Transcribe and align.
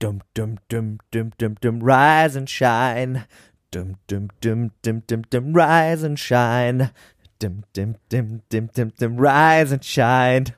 Dum 0.00 0.20
dum 0.32 0.56
dum 0.70 0.98
dum 1.10 1.30
dum 1.36 1.54
dum 1.60 1.80
rise 1.82 2.34
and 2.34 2.48
shine. 2.48 3.26
Dum 3.70 3.96
dum 4.06 4.28
dum 4.40 4.70
dum 4.80 5.02
dum 5.06 5.22
dum 5.28 5.52
rise 5.52 6.02
and 6.02 6.18
shine. 6.18 6.90
Dum 7.38 7.64
dum 7.74 7.96
dum 8.08 8.40
dum 8.48 8.70
dum 8.74 8.92
dum 8.98 9.16
rise 9.18 9.74
and 9.74 9.84
shine. 9.84 10.54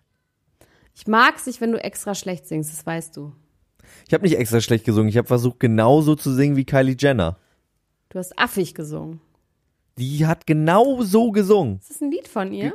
Ich 0.94 1.08
mag's 1.08 1.46
nicht, 1.46 1.60
wenn 1.60 1.72
du 1.72 1.82
extra 1.82 2.14
schlecht 2.14 2.46
singst, 2.46 2.70
das 2.70 2.86
weißt 2.86 3.16
du. 3.16 3.32
Ich 4.06 4.14
habe 4.14 4.22
nicht 4.22 4.38
extra 4.38 4.60
schlecht 4.60 4.84
gesungen. 4.84 5.08
Ich 5.08 5.16
habe 5.16 5.26
versucht 5.26 5.58
genauso 5.58 6.14
zu 6.14 6.32
singen 6.32 6.54
wie 6.54 6.64
Kylie 6.64 6.94
Jenner. 6.96 7.36
Du 8.10 8.20
hast 8.20 8.38
affig 8.38 8.74
gesungen. 8.74 9.20
Die 9.98 10.24
hat 10.24 10.46
genau 10.46 11.02
so 11.02 11.32
gesungen. 11.32 11.78
Ist 11.80 11.90
das 11.90 12.00
ein 12.00 12.12
Lied 12.12 12.28
von 12.28 12.52
ihr? 12.52 12.74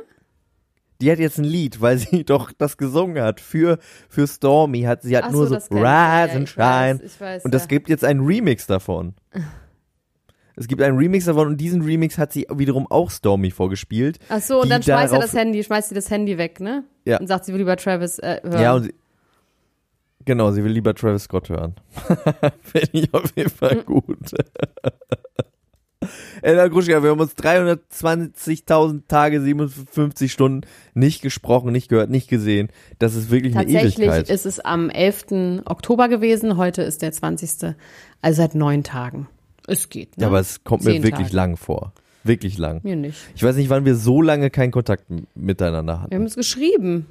Die 1.00 1.12
hat 1.12 1.18
jetzt 1.18 1.38
ein 1.38 1.44
Lied, 1.44 1.80
weil 1.80 1.98
sie 1.98 2.24
doch 2.26 2.52
das 2.56 2.76
gesungen 2.76 3.22
hat 3.22 3.40
für 3.40 3.78
für 4.08 4.26
Stormy. 4.26 4.82
Hat 4.82 5.02
sie 5.02 5.16
hat 5.16 5.24
Ach 5.24 5.30
nur 5.32 5.46
so, 5.46 5.58
so. 5.58 5.74
Rise 5.74 6.32
and 6.32 6.48
Shine. 6.48 7.00
und 7.44 7.54
das 7.54 7.62
ja. 7.62 7.68
gibt 7.68 7.88
jetzt 7.88 8.04
einen 8.04 8.24
Remix 8.24 8.66
davon. 8.66 9.14
Es 10.58 10.66
gibt 10.66 10.82
einen 10.82 10.98
Remix 10.98 11.26
davon 11.26 11.46
und 11.46 11.56
diesen 11.56 11.82
Remix 11.82 12.18
hat 12.18 12.32
sie 12.32 12.44
wiederum 12.52 12.90
auch 12.90 13.12
Stormy 13.12 13.52
vorgespielt. 13.52 14.18
Ach 14.28 14.40
so, 14.40 14.60
und 14.60 14.68
dann 14.68 14.82
schmeißt 14.82 15.12
er 15.12 15.20
das 15.20 15.32
Handy, 15.32 15.62
schmeißt 15.62 15.90
sie 15.90 15.94
das 15.94 16.10
Handy 16.10 16.36
weg, 16.36 16.58
ne? 16.58 16.82
Ja. 17.04 17.20
Und 17.20 17.28
sagt, 17.28 17.44
sie 17.44 17.52
will 17.52 17.60
lieber 17.60 17.76
Travis 17.76 18.18
äh, 18.18 18.40
hören. 18.42 18.60
Ja, 18.60 18.74
und 18.74 18.82
sie, 18.82 18.94
genau, 20.24 20.50
sie 20.50 20.64
will 20.64 20.72
lieber 20.72 20.96
Travis 20.96 21.24
Scott 21.24 21.48
hören. 21.48 21.76
Finde 22.62 22.88
ich 22.92 23.14
auf 23.14 23.32
jeden 23.36 23.50
Fall 23.50 23.82
gut. 23.86 24.32
Ella 26.42 26.68
Gruschka, 26.68 27.02
wir 27.02 27.10
haben 27.10 27.20
uns 27.20 27.34
320.000 27.36 29.02
Tage, 29.08 29.40
57 29.40 30.30
Stunden 30.32 30.62
nicht 30.94 31.22
gesprochen, 31.22 31.72
nicht 31.72 31.88
gehört, 31.88 32.10
nicht 32.10 32.28
gesehen. 32.28 32.68
Das 32.98 33.14
ist 33.14 33.30
wirklich 33.30 33.54
eine 33.56 33.64
Tatsächlich 33.64 33.98
Ewigkeit. 33.98 34.30
ist 34.30 34.46
es 34.46 34.60
am 34.60 34.90
11. 34.90 35.62
Oktober 35.64 36.08
gewesen, 36.08 36.56
heute 36.56 36.82
ist 36.82 37.02
der 37.02 37.12
20. 37.12 37.74
Also 38.22 38.36
seit 38.42 38.54
neun 38.54 38.82
Tagen. 38.84 39.28
Es 39.66 39.88
geht. 39.88 40.16
Ne? 40.16 40.22
Ja, 40.22 40.28
aber 40.28 40.40
es 40.40 40.64
kommt 40.64 40.84
mir 40.84 41.02
wirklich 41.02 41.28
Tage. 41.28 41.36
lang 41.36 41.56
vor. 41.56 41.92
Wirklich 42.24 42.58
lang. 42.58 42.80
Mir 42.82 42.96
nicht. 42.96 43.18
Ich 43.34 43.42
weiß 43.42 43.56
nicht, 43.56 43.70
wann 43.70 43.84
wir 43.84 43.94
so 43.96 44.22
lange 44.22 44.50
keinen 44.50 44.70
Kontakt 44.72 45.04
miteinander 45.34 45.94
Wir 45.94 46.00
hatten. 46.02 46.14
haben 46.14 46.24
es 46.24 46.34
geschrieben. 46.36 47.06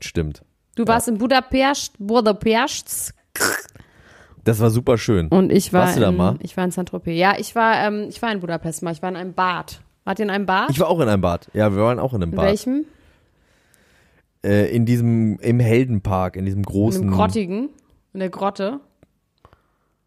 Stimmt. 0.00 0.42
Du 0.74 0.86
warst 0.86 1.08
in 1.08 1.18
Budapest, 1.18 1.94
Budapest 1.98 3.14
Das 4.46 4.60
war 4.60 4.70
super 4.70 4.96
schön. 4.96 5.28
und 5.28 5.50
ich 5.52 5.72
war 5.72 5.82
Warst 5.82 5.96
du 5.96 6.00
da 6.00 6.08
in, 6.10 6.16
mal? 6.16 6.36
ich 6.40 6.56
war 6.56 6.64
in 6.64 6.70
Saint-Tropez. 6.70 7.18
Ja, 7.18 7.34
ich 7.38 7.54
war, 7.54 7.74
ähm, 7.84 8.06
ich 8.08 8.22
war 8.22 8.30
in 8.32 8.40
Budapest 8.40 8.82
mal. 8.82 8.92
Ich 8.92 9.02
war 9.02 9.08
in 9.10 9.16
einem 9.16 9.34
Bad. 9.34 9.80
Wart 10.04 10.18
ihr 10.20 10.24
in 10.24 10.30
einem 10.30 10.46
Bad? 10.46 10.70
Ich 10.70 10.78
war 10.78 10.88
auch 10.88 11.00
in 11.00 11.08
einem 11.08 11.20
Bad. 11.20 11.48
Ja, 11.52 11.74
wir 11.74 11.82
waren 11.82 11.98
auch 11.98 12.14
in 12.14 12.22
einem 12.22 12.30
in 12.30 12.36
Bad. 12.36 12.44
welchem? 12.46 12.84
Äh, 14.44 14.74
in 14.74 14.86
diesem, 14.86 15.38
im 15.40 15.58
Heldenpark, 15.58 16.36
in 16.36 16.44
diesem 16.44 16.60
In 16.60 16.64
großen. 16.64 17.02
einem 17.02 17.10
Grottigen. 17.12 17.70
In 18.12 18.20
der 18.20 18.30
Grotte. 18.30 18.78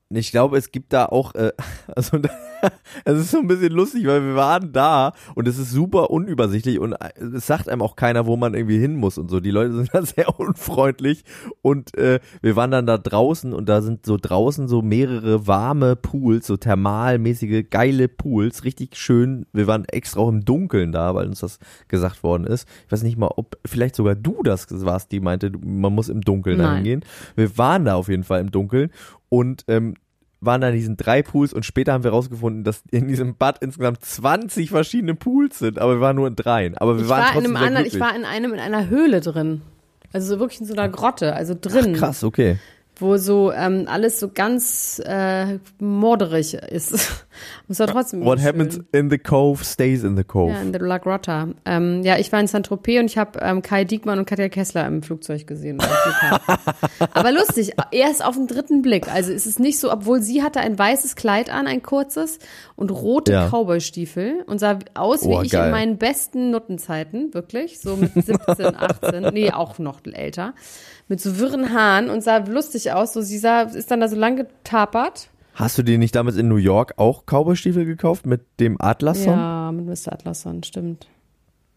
Ich 0.09 0.31
glaube, 0.31 0.57
es 0.57 0.71
gibt 0.71 0.93
da 0.93 1.05
auch, 1.07 1.35
äh, 1.35 1.51
also 1.95 2.17
es 3.05 3.19
ist 3.19 3.31
so 3.31 3.39
ein 3.39 3.47
bisschen 3.47 3.71
lustig, 3.71 4.05
weil 4.07 4.23
wir 4.23 4.35
waren 4.35 4.71
da 4.71 5.13
und 5.35 5.47
es 5.47 5.57
ist 5.57 5.71
super 5.71 6.09
unübersichtlich 6.09 6.79
und 6.79 6.93
äh, 6.93 7.11
es 7.35 7.47
sagt 7.47 7.69
einem 7.69 7.81
auch 7.81 7.95
keiner, 7.95 8.25
wo 8.25 8.37
man 8.37 8.53
irgendwie 8.53 8.79
hin 8.79 8.95
muss 8.95 9.17
und 9.17 9.29
so. 9.29 9.39
Die 9.39 9.51
Leute 9.51 9.73
sind 9.75 9.89
da 9.93 10.01
sehr 10.03 10.39
unfreundlich 10.39 11.23
und 11.61 11.95
äh, 11.97 12.19
wir 12.41 12.55
waren 12.55 12.71
dann 12.71 12.85
da 12.85 12.97
draußen 12.97 13.53
und 13.53 13.67
da 13.69 13.81
sind 13.81 14.05
so 14.05 14.17
draußen 14.17 14.67
so 14.67 14.81
mehrere 14.81 15.47
warme 15.47 15.95
Pools, 15.95 16.47
so 16.47 16.57
thermalmäßige 16.57 17.65
geile 17.69 18.07
Pools, 18.07 18.63
richtig 18.63 18.95
schön. 18.97 19.45
Wir 19.53 19.67
waren 19.67 19.85
extra 19.85 20.21
auch 20.21 20.29
im 20.29 20.45
Dunkeln 20.45 20.91
da, 20.91 21.15
weil 21.15 21.27
uns 21.27 21.39
das 21.39 21.59
gesagt 21.87 22.23
worden 22.23 22.45
ist. 22.45 22.67
Ich 22.85 22.91
weiß 22.91 23.03
nicht 23.03 23.17
mal, 23.17 23.31
ob 23.35 23.57
vielleicht 23.65 23.95
sogar 23.95 24.15
du 24.15 24.41
das 24.43 24.67
warst, 24.85 25.11
die 25.11 25.19
meinte, 25.19 25.51
man 25.63 25.93
muss 25.93 26.09
im 26.09 26.21
Dunkeln 26.21 26.57
Nein. 26.57 26.67
dahin 26.67 26.83
gehen. 26.83 27.05
Wir 27.35 27.57
waren 27.57 27.85
da 27.85 27.95
auf 27.95 28.09
jeden 28.09 28.23
Fall 28.23 28.41
im 28.41 28.51
Dunkeln 28.51 28.91
und 29.29 29.63
ähm, 29.67 29.95
waren 30.41 30.61
da 30.61 30.69
in 30.69 30.75
diesen 30.75 30.97
drei 30.97 31.21
Pools 31.21 31.53
und 31.53 31.65
später 31.65 31.93
haben 31.93 32.03
wir 32.03 32.11
rausgefunden, 32.11 32.63
dass 32.63 32.83
in 32.91 33.07
diesem 33.07 33.35
Bad 33.35 33.57
insgesamt 33.61 34.03
20 34.03 34.69
verschiedene 34.69 35.15
Pools 35.15 35.59
sind, 35.59 35.79
aber 35.79 35.95
wir 35.95 36.01
waren 36.01 36.15
nur 36.15 36.27
in 36.27 36.35
dreien. 36.35 36.77
Aber 36.77 36.95
wir 36.95 37.03
Ich 37.03 37.09
waren 37.09 37.19
war 37.19 37.27
in 37.27 37.33
trotzdem 37.33 37.55
einem 37.55 37.59
sehr 37.59 37.67
anderen, 37.67 37.85
ich 37.87 37.99
war 37.99 38.15
in 38.15 38.25
einem 38.25 38.53
in 38.53 38.59
einer 38.59 38.89
Höhle 38.89 39.21
drin. 39.21 39.61
Also 40.11 40.33
so 40.33 40.39
wirklich 40.39 40.61
in 40.61 40.65
so 40.65 40.73
einer 40.73 40.89
Grotte, 40.89 41.35
also 41.35 41.55
drin. 41.59 41.93
Ach, 41.95 41.99
krass, 41.99 42.23
okay. 42.23 42.57
Wo 42.99 43.17
so 43.17 43.51
ähm, 43.51 43.85
alles 43.87 44.19
so 44.19 44.29
ganz 44.33 45.01
äh, 45.05 45.57
morderig 45.79 46.53
ist. 46.53 46.91
Und 46.93 46.99
es 47.69 47.79
war 47.79 47.87
trotzdem 47.87 48.23
What 48.25 48.39
schön. 48.39 48.47
happens 48.47 48.79
in 48.91 49.09
the 49.09 49.17
cove 49.17 49.63
stays 49.63 50.03
in 50.03 50.17
the 50.17 50.23
cove. 50.23 50.51
Ja, 50.51 50.61
in 50.61 50.71
der 50.73 50.81
La 50.81 50.97
Grotta. 50.97 51.47
Ähm, 51.65 52.01
ja, 52.03 52.17
ich 52.17 52.31
war 52.31 52.39
in 52.39 52.47
Saint-Tropez 52.47 52.99
und 52.99 53.05
ich 53.05 53.17
habe 53.17 53.39
ähm, 53.41 53.61
Kai 53.61 53.85
Diekmann 53.85 54.19
und 54.19 54.25
Katja 54.25 54.49
Kessler 54.49 54.85
im 54.87 55.01
Flugzeug 55.03 55.47
gesehen. 55.47 55.79
Aber 57.13 57.31
lustig, 57.31 57.73
erst 57.91 58.23
auf 58.23 58.35
den 58.35 58.47
dritten 58.47 58.81
Blick. 58.81 59.07
Also 59.13 59.31
ist 59.31 59.45
es 59.45 59.59
nicht 59.59 59.79
so, 59.79 59.91
obwohl 59.91 60.21
sie 60.21 60.43
hatte 60.43 60.59
ein 60.59 60.77
weißes 60.77 61.15
Kleid 61.15 61.49
an, 61.49 61.67
ein 61.67 61.81
kurzes 61.81 62.39
und 62.75 62.91
rote 62.91 63.31
Ja. 63.31 63.47
Cowboystiefel 63.49 64.43
und 64.47 64.59
sah 64.59 64.79
aus 64.93 65.23
wie 65.23 65.29
Oh, 65.35 65.41
ich 65.41 65.51
geil. 65.51 65.65
in 65.65 65.71
meinen 65.71 65.97
besten 65.97 66.49
Nuttenzeiten, 66.51 67.33
wirklich, 67.33 67.79
so 67.79 67.95
mit 67.95 68.11
17, 68.15 68.75
18, 68.75 69.33
nee, 69.33 69.51
auch 69.51 69.79
noch 69.79 69.99
älter, 70.11 70.53
mit 71.07 71.21
so 71.21 71.37
wirren 71.39 71.73
Haaren 71.73 72.09
und 72.09 72.23
sah 72.23 72.37
lustig 72.37 72.88
aus. 72.91 73.13
So, 73.13 73.21
sie 73.21 73.37
sah, 73.37 73.61
ist 73.63 73.91
dann 73.91 73.99
da 74.01 74.07
so 74.07 74.15
lang 74.15 74.35
getapert. 74.35 75.29
Hast 75.55 75.77
du 75.77 75.83
dir 75.83 75.97
nicht 75.97 76.15
damals 76.15 76.37
in 76.37 76.47
New 76.47 76.55
York 76.55 76.93
auch 76.97 77.23
Cowboystiefel 77.25 77.85
gekauft 77.85 78.25
mit 78.25 78.41
dem 78.59 78.79
Atlasson? 78.81 79.33
Ja, 79.33 79.71
mit 79.73 79.85
Mr. 79.85 80.13
Atlasson, 80.13 80.63
stimmt. 80.63 81.07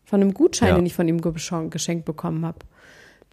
Von 0.04 0.20
einem 0.20 0.34
Gutschein, 0.34 0.68
Ja. 0.70 0.74
den 0.76 0.86
ich 0.86 0.94
von 0.94 1.08
ihm 1.08 1.20
geschen- 1.20 1.70
geschenkt 1.70 2.04
bekommen 2.04 2.44
habe. 2.46 2.58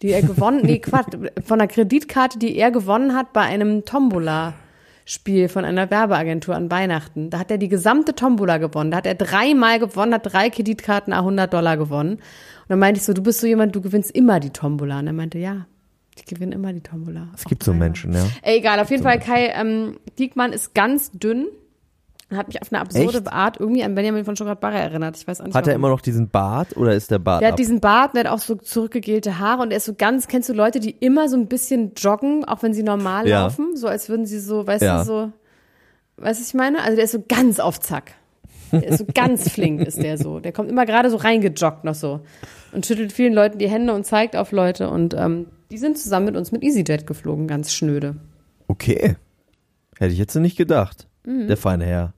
Die 0.02 0.08
er 0.12 0.22
gewonnen, 0.22 0.60
nee, 0.64 0.78
Quatsch, 0.80 1.12
von 1.44 1.60
einer 1.60 1.68
Kreditkarte, 1.68 2.38
die 2.38 2.56
er 2.56 2.70
gewonnen 2.70 3.14
hat 3.14 3.32
bei 3.32 3.42
einem 3.42 3.84
Tombola-Spiel 3.84 5.48
von 5.48 5.64
einer 5.64 5.90
Werbeagentur 5.90 6.54
an 6.56 6.70
Weihnachten. 6.70 7.30
Da 7.30 7.38
hat 7.40 7.50
er 7.50 7.58
die 7.58 7.68
gesamte 7.68 8.14
Tombola 8.14 8.58
gewonnen. 8.58 8.90
Da 8.90 8.96
hat 8.98 9.06
er 9.06 9.14
dreimal 9.14 9.78
gewonnen, 9.78 10.14
hat 10.14 10.32
drei 10.32 10.50
Kreditkarten 10.50 11.12
a 11.12 11.18
100 11.18 11.52
Dollar 11.52 11.76
gewonnen. 11.76 12.14
Und 12.14 12.20
dann 12.68 12.78
meinte 12.78 12.98
ich 12.98 13.04
so, 13.04 13.12
du 13.12 13.22
bist 13.22 13.40
so 13.40 13.46
jemand, 13.46 13.74
du 13.76 13.80
gewinnst 13.80 14.10
immer 14.10 14.40
die 14.40 14.50
Tombola. 14.50 14.98
Und 15.00 15.06
er 15.06 15.12
meinte, 15.12 15.38
ja, 15.38 15.66
ich 16.16 16.24
gewinne 16.26 16.54
immer 16.54 16.72
die 16.72 16.80
Tombola. 16.82 17.28
Es 17.34 17.44
gibt 17.44 17.62
so 17.62 17.72
Menschen, 17.72 18.12
ja. 18.12 18.24
Ey, 18.42 18.58
egal, 18.58 18.78
auf 18.80 18.90
jeden 18.90 19.02
Fall, 19.02 19.18
Kai 19.18 19.48
ähm, 19.54 19.98
Diekmann 20.18 20.52
ist 20.52 20.74
ganz 20.74 21.10
dünn. 21.12 21.46
Hat 22.32 22.46
mich 22.46 22.62
auf 22.62 22.72
eine 22.72 22.80
absurde 22.80 23.18
Echt? 23.18 23.32
Art 23.32 23.58
irgendwie 23.58 23.82
an 23.82 23.96
Benjamin 23.96 24.24
von 24.24 24.36
Stuttgart-Barre 24.36 24.78
erinnert. 24.78 25.16
Ich 25.16 25.26
weiß 25.26 25.40
auch 25.40 25.46
nicht 25.46 25.54
Hat 25.56 25.64
er 25.66 25.72
warum. 25.72 25.80
immer 25.80 25.88
noch 25.88 26.00
diesen 26.00 26.28
Bart 26.28 26.76
oder 26.76 26.94
ist 26.94 27.10
der 27.10 27.18
Bart 27.18 27.40
Der 27.42 27.48
ab? 27.48 27.52
hat 27.54 27.58
diesen 27.58 27.80
Bart, 27.80 28.14
der 28.14 28.24
hat 28.24 28.30
auch 28.30 28.38
so 28.38 28.54
zurückgegelte 28.54 29.40
Haare 29.40 29.62
und 29.62 29.72
er 29.72 29.78
ist 29.78 29.86
so 29.86 29.94
ganz, 29.94 30.28
kennst 30.28 30.48
du 30.48 30.52
Leute, 30.52 30.78
die 30.78 30.90
immer 30.92 31.28
so 31.28 31.36
ein 31.36 31.48
bisschen 31.48 31.92
joggen, 31.96 32.44
auch 32.44 32.62
wenn 32.62 32.72
sie 32.72 32.84
normal 32.84 33.26
Ja. 33.26 33.42
laufen? 33.42 33.74
So 33.74 33.88
als 33.88 34.08
würden 34.08 34.26
sie 34.26 34.38
so, 34.38 34.64
weißt 34.64 34.82
Ja. 34.84 34.98
du, 34.98 35.04
so, 35.04 35.32
weißt 36.18 36.40
du, 36.40 36.44
ich 36.46 36.54
meine? 36.54 36.82
Also 36.84 36.94
der 36.94 37.04
ist 37.06 37.12
so 37.12 37.24
ganz 37.28 37.58
auf 37.58 37.80
Zack. 37.80 38.12
Der 38.70 38.84
ist 38.86 38.98
so 38.98 39.06
ganz 39.12 39.48
flink, 39.52 39.80
ist 39.80 40.00
der 40.00 40.16
so. 40.16 40.38
Der 40.38 40.52
kommt 40.52 40.70
immer 40.70 40.86
gerade 40.86 41.10
so 41.10 41.16
reingejoggt 41.16 41.82
noch 41.82 41.96
so 41.96 42.20
und 42.72 42.86
schüttelt 42.86 43.12
vielen 43.12 43.32
Leuten 43.34 43.58
die 43.58 43.68
Hände 43.68 43.92
und 43.92 44.06
zeigt 44.06 44.36
auf 44.36 44.52
Leute 44.52 44.88
und 44.88 45.14
ähm, 45.14 45.46
die 45.70 45.78
sind 45.78 45.98
zusammen 45.98 46.26
mit 46.26 46.36
uns 46.36 46.52
mit 46.52 46.62
EasyJet 46.62 47.06
geflogen, 47.06 47.46
ganz 47.46 47.72
schnöde. 47.72 48.16
Okay. 48.68 49.16
Hätte 49.98 50.12
ich 50.12 50.18
jetzt 50.18 50.34
nicht 50.34 50.56
gedacht. 50.56 51.06
Mhm. 51.24 51.46
Der 51.48 51.56
feine 51.56 51.84
Herr. 51.84 52.14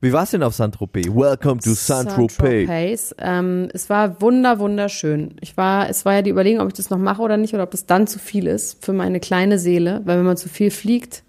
Wie 0.00 0.12
war's 0.12 0.32
denn 0.32 0.42
auf 0.42 0.54
Saint-Tropez? 0.54 1.06
Welcome 1.06 1.60
to 1.60 1.74
Saint-Tropez. 1.74 2.36
Saint-Tropez. 2.36 3.14
Ähm, 3.18 3.68
es 3.72 3.88
war 3.88 4.20
wunder, 4.20 4.58
wunderschön. 4.58 5.36
Ich 5.40 5.56
war, 5.56 5.88
es 5.88 6.04
war 6.04 6.14
ja 6.14 6.22
die 6.22 6.30
Überlegung, 6.30 6.60
ob 6.60 6.68
ich 6.68 6.74
das 6.74 6.90
noch 6.90 6.98
mache 6.98 7.22
oder 7.22 7.36
nicht, 7.36 7.54
oder 7.54 7.62
ob 7.62 7.70
das 7.70 7.86
dann 7.86 8.08
zu 8.08 8.18
viel 8.18 8.48
ist 8.48 8.84
für 8.84 8.92
meine 8.92 9.20
kleine 9.20 9.60
Seele, 9.60 10.02
weil 10.04 10.18
wenn 10.18 10.26
man 10.26 10.36
zu 10.36 10.48
viel 10.48 10.72
fliegt, 10.72 11.22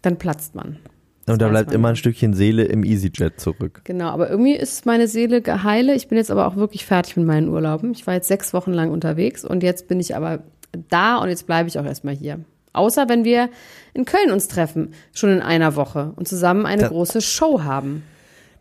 dann 0.00 0.16
platzt 0.16 0.54
man. 0.54 0.78
Das 1.26 1.34
Und 1.34 1.42
da 1.42 1.48
bleibt 1.48 1.72
immer 1.72 1.88
ein 1.88 1.96
Stückchen 1.96 2.34
Seele 2.34 2.64
im 2.64 2.82
EasyJet 2.84 3.38
zurück. 3.40 3.82
Genau, 3.84 4.08
aber 4.08 4.28
irgendwie 4.28 4.54
ist 4.56 4.86
meine 4.86 5.06
Seele 5.06 5.40
geheile. 5.40 5.94
Ich 5.94 6.08
bin 6.08 6.18
jetzt 6.18 6.30
aber 6.30 6.46
auch 6.48 6.56
wirklich 6.56 6.84
fertig 6.84 7.16
mit 7.16 7.26
meinen 7.26 7.48
Urlauben. 7.48 7.92
Ich 7.92 8.06
war 8.06 8.14
jetzt 8.14 8.26
sechs 8.28 8.52
Wochen 8.52 8.72
lang 8.72 8.90
unterwegs 8.90 9.44
und 9.44 9.62
jetzt 9.62 9.86
bin 9.86 10.00
ich 10.00 10.16
aber 10.16 10.40
da 10.88 11.18
und 11.18 11.28
jetzt 11.28 11.46
bleibe 11.46 11.68
ich 11.68 11.78
auch 11.78 11.84
erstmal 11.84 12.14
hier. 12.14 12.40
Außer 12.72 13.08
wenn 13.08 13.24
wir 13.24 13.50
in 13.94 14.04
Köln 14.04 14.30
uns 14.32 14.48
treffen, 14.48 14.94
schon 15.14 15.30
in 15.30 15.42
einer 15.42 15.76
Woche 15.76 16.12
und 16.16 16.26
zusammen 16.26 16.66
eine 16.66 16.82
Da- 16.82 16.88
große 16.88 17.20
Show 17.20 17.62
haben. 17.62 18.02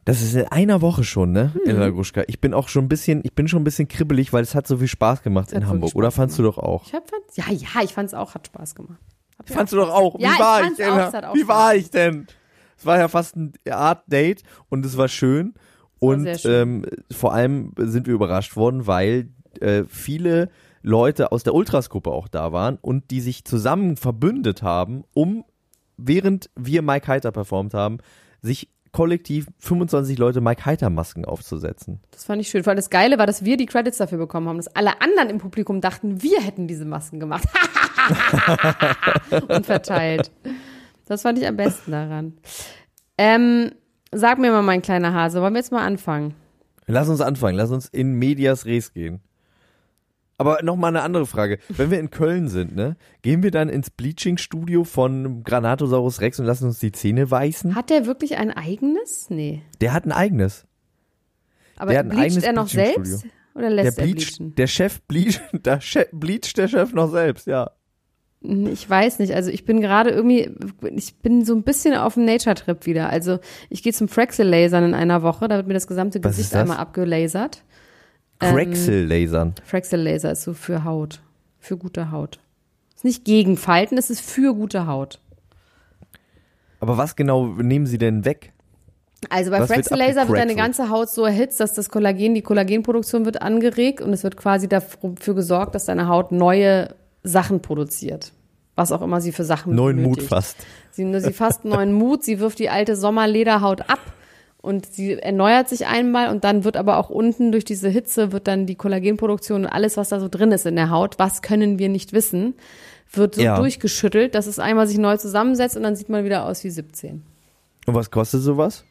Das 0.06 0.22
ist 0.22 0.36
in 0.36 0.46
einer 0.48 0.82
Woche 0.82 1.04
schon, 1.04 1.32
ne? 1.32 1.52
Hm. 1.54 1.62
Elena 1.70 1.90
Gruschka. 1.90 2.24
Ich 2.28 2.42
bin 2.42 2.54
auch 2.56 2.68
schon 2.70 2.86
ein 2.86 2.90
bisschen, 2.90 3.22
ich 3.24 3.34
bin 3.34 3.48
schon 3.48 3.62
ein 3.62 3.64
bisschen 3.64 3.88
kribbelig, 3.88 4.34
weil 4.34 4.42
es 4.44 4.54
hat 4.56 4.68
so 4.68 4.78
viel 4.78 4.88
Spaß 4.88 5.22
gemacht 5.24 5.50
hat 5.50 5.54
in 5.62 5.68
Hamburg. 5.68 5.96
Oder 5.96 6.10
fandst 6.12 6.38
du 6.40 6.44
doch 6.44 6.58
auch? 6.58 6.86
Ich 6.88 6.94
hab, 6.94 7.08
fand- 7.10 7.24
ja, 7.36 7.46
ja, 7.52 7.84
ich 7.84 7.94
fand 7.94 8.08
es 8.08 8.14
auch, 8.14 8.34
hat 8.36 8.48
Spaß 8.48 8.76
gemacht. 8.76 8.98
Hab 9.38 9.50
ja 9.50 9.56
Fandst 9.56 9.74
du 9.74 9.78
doch 9.78 9.90
auch? 9.90 10.18
Wie 10.18 10.24
Ja, 10.24 10.32
ich 10.34 10.40
war 10.40 10.64
ich, 10.64 10.80
es 10.80 11.14
hat 11.14 11.24
auch 11.26 11.36
Wie 11.36 11.48
war 11.48 11.76
ich 11.76 11.90
denn? 11.92 12.28
Es 12.82 12.86
war 12.88 12.98
ja 12.98 13.08
fast 13.10 13.36
ein 13.36 13.54
Art 13.70 14.06
Date 14.08 14.42
und 14.70 14.84
es 14.88 14.98
war 14.98 15.08
schön. 15.08 15.54
Und 16.00 16.24
sehr 16.24 16.40
schön. 16.40 16.84
ähm, 16.84 16.86
vor 17.12 17.32
allem 17.32 17.74
sind 17.78 18.08
wir 18.08 18.16
überrascht 18.16 18.56
worden, 18.56 18.88
weil 18.88 19.30
äh, 19.60 19.84
viele 19.88 20.50
Leute 20.82 21.32
aus 21.32 21.44
der 21.44 21.54
Ultras-Gruppe 21.54 22.10
auch 22.10 22.28
da 22.28 22.52
waren 22.52 22.80
und 22.82 23.12
die 23.12 23.22
sich 23.22 23.46
zusammen 23.46 23.98
verbündet 23.98 24.64
haben, 24.64 25.04
um, 25.14 25.46
während 25.98 26.50
wir 26.56 26.82
Mike 26.82 27.08
Heiter 27.08 27.32
performt 27.32 27.76
haben, 27.76 28.00
sich 28.42 28.72
kollektiv 28.92 29.46
25 29.60 30.18
Leute 30.18 30.42
Mike 30.42 30.66
Heiter 30.66 30.90
Masken 30.90 31.24
aufzusetzen. 31.24 32.00
Das 32.10 32.24
fand 32.24 32.42
ich 32.42 32.50
schön. 32.50 32.64
Vor 32.64 32.72
allem 32.72 32.78
das 32.78 32.90
Geile 32.90 33.20
war, 33.20 33.28
dass 33.28 33.46
wir 33.46 33.58
die 33.58 33.68
Credits 33.68 34.00
dafür 34.00 34.18
bekommen 34.18 34.50
haben, 34.50 34.58
dass 34.58 34.76
alle 34.76 35.02
anderen 35.02 35.30
im 35.30 35.38
Publikum 35.38 35.82
dachten, 35.82 36.24
wir 36.24 36.42
hätten 36.42 36.68
diese 36.68 36.86
Masken 36.86 37.20
gemacht. 37.20 37.48
und 39.50 39.68
verteilt. 39.68 40.32
Das 41.12 41.24
fand 41.24 41.38
ich 41.38 41.46
am 41.46 41.58
besten 41.58 41.92
daran. 41.92 42.38
Ähm, 43.18 43.72
sag 44.14 44.40
mir 44.40 44.50
mal, 44.50 44.62
mein 44.62 44.82
kleiner 44.82 45.14
Hase, 45.14 45.42
wollen 45.42 45.54
wir 45.54 45.60
jetzt 45.60 45.74
mal 45.74 45.86
anfangen? 45.86 46.36
Lass 46.88 47.10
uns 47.10 47.20
anfangen, 47.20 47.58
lass 47.58 47.70
uns 47.70 47.90
in 47.90 48.14
Medias 48.14 48.66
Res 48.66 48.94
gehen. 48.94 49.20
Aber 50.38 50.64
noch 50.64 50.78
mal 50.78 50.88
eine 50.88 51.02
andere 51.02 51.26
Frage. 51.26 51.60
Wenn 51.68 51.92
wir 51.92 52.00
in 52.00 52.12
Köln 52.12 52.48
sind, 52.48 52.78
ne, 52.78 52.96
gehen 53.24 53.44
wir 53.44 53.52
dann 53.52 53.68
ins 53.68 53.90
Bleaching-Studio 53.90 54.86
von 54.86 55.44
Granatosaurus 55.44 56.22
Rex 56.22 56.40
und 56.40 56.46
lassen 56.46 56.68
uns 56.68 56.80
die 56.80 56.94
Zähne 56.94 57.30
weißen? 57.30 57.76
Hat 57.76 57.90
der 57.90 58.06
wirklich 58.06 58.38
ein 58.38 58.50
eigenes? 58.50 59.30
Nee. 59.30 59.64
Der 59.82 59.92
hat 59.92 60.06
ein 60.06 60.14
eigenes. 60.14 60.66
Aber 61.76 61.92
Der 61.92 62.00
hat 62.00 62.06
ein 62.06 62.10
bleacht 62.12 62.24
eigenes 62.24 62.44
er 62.46 62.54
noch 62.54 62.70
selbst? 62.70 63.26
Oder 63.54 63.64
Der 63.64 63.70
lässt 63.70 63.98
er 64.00 64.06
bleacht, 64.06 64.38
bleachen? 64.38 64.56
der 64.56 64.68
Chef 64.68 65.02
bleacht, 65.02 65.42
der 65.66 65.82
Chef, 65.82 66.08
bleacht 66.14 66.58
der 66.58 66.70
Chef 66.70 66.94
noch 66.94 67.12
selbst, 67.12 67.48
ja. 67.48 67.70
Ich 68.44 68.90
weiß 68.90 69.20
nicht. 69.20 69.34
Also 69.36 69.52
ich 69.52 69.66
bin 69.66 69.82
gerade 69.82 70.10
irgendwie, 70.10 70.50
ich 70.96 71.16
bin 71.16 71.46
so 71.46 71.54
ein 71.54 71.62
bisschen 71.62 71.96
auf 71.96 72.16
dem 72.16 72.26
Nature-Trip 72.26 72.86
wieder. 72.88 73.10
Also 73.10 73.40
ich 73.70 73.84
gehe 73.84 73.94
zum 73.94 74.08
Fraxel-Lasern 74.08 74.84
in 74.84 74.94
einer 74.96 75.22
Woche. 75.22 75.48
Da 75.48 75.58
wird 75.58 75.68
mir 75.68 75.76
das 75.76 75.86
gesamte 75.86 76.24
Was 76.24 76.38
Gesicht 76.38 76.54
das? 76.54 76.62
einmal 76.62 76.78
abgelasert. 76.78 77.64
Ähm, 78.42 78.56
Craxel-Lasern. 78.56 79.54
Fraxel-Laser 79.64 80.32
ist 80.32 80.42
so 80.44 80.54
für 80.54 80.84
Haut. 80.84 81.22
Für 81.60 81.78
gute 81.78 82.10
Haut. 82.10 82.40
Ist 82.96 83.06
nicht 83.06 83.26
gegen 83.26 83.58
Falten, 83.58 83.98
es 83.98 84.10
ist 84.10 84.22
für 84.22 84.56
gute 84.56 84.88
Haut. 84.88 85.20
Aber 86.80 86.98
was 86.98 87.16
genau 87.16 87.46
nehmen 87.46 87.86
sie 87.86 88.00
denn 88.00 88.26
weg? 88.26 88.54
Also 89.30 89.52
bei 89.52 89.60
Was 89.60 89.70
wird 89.70 89.86
Fraxel-Laser 89.88 90.28
wird 90.28 90.40
deine 90.40 90.56
ganze 90.56 90.90
Haut 90.90 91.12
so 91.12 91.24
erhitzt, 91.26 91.60
dass 91.60 91.74
das 91.74 91.90
Kollagen, 91.90 92.34
die 92.34 92.42
Kollagenproduktion 92.42 93.26
wird 93.26 93.44
angeregt 93.44 94.02
und 94.02 94.14
es 94.14 94.24
wird 94.24 94.36
quasi 94.36 94.68
dafür 94.68 95.36
gesorgt, 95.36 95.76
dass 95.76 95.86
deine 95.86 96.08
Haut 96.08 96.32
neue 96.32 96.96
Sachen 97.24 97.62
produziert. 97.62 98.32
Was 98.76 98.92
auch 98.92 99.02
immer 99.02 99.22
sie 99.22 99.32
für 99.32 99.44
Sachen 99.44 99.76
Neuen 99.76 99.98
Mut 99.98 100.04
benötigt. 100.16 100.30
fast. 100.30 100.58
Sie, 100.92 101.20
sie 101.20 101.34
fasst 101.34 101.66
neuen 101.66 101.94
Mut, 101.94 102.24
sie 102.24 102.40
wirft 102.40 102.60
die 102.60 102.70
alte 102.70 102.96
Sommerlederhaut 102.96 103.82
ab 103.90 104.00
und 104.62 104.86
sie 104.86 105.14
erneuert 105.14 105.70
sich 105.70 105.88
einmal 105.88 106.30
und 106.30 106.44
dann 106.44 106.64
wird 106.64 106.78
aber 106.78 106.98
auch 106.98 107.10
unten 107.10 107.52
durch 107.52 107.66
diese 107.66 107.90
Hitze 107.90 108.32
wird 108.32 108.48
dann 108.48 108.66
die 108.66 108.76
Kollagenproduktion 108.76 109.66
und 109.66 109.70
alles, 109.72 109.98
was 109.98 110.10
da 110.10 110.20
so 110.20 110.30
drin 110.30 110.52
ist 110.52 110.66
in 110.66 110.76
der 110.76 110.90
Haut, 110.90 111.20
was 111.20 111.42
können 111.42 111.80
wir 111.80 111.90
nicht 111.90 112.14
wissen, 112.14 112.56
wird 113.14 113.36
so 113.36 113.42
Ja. 113.42 113.58
durchgeschüttelt, 113.58 114.36
dass 114.36 114.48
es 114.48 114.58
einmal 114.60 114.88
sich 114.88 114.98
neu 114.98 115.18
zusammensetzt 115.18 115.76
und 115.78 115.84
dann 115.84 115.96
sieht 115.96 116.10
man 116.10 116.24
wieder 116.24 116.46
aus 116.46 116.64
wie 116.64 116.70
17. 116.70 117.24
Und 117.88 117.94
was 117.96 118.10
kostet 118.10 118.42
sowas? 118.42 118.84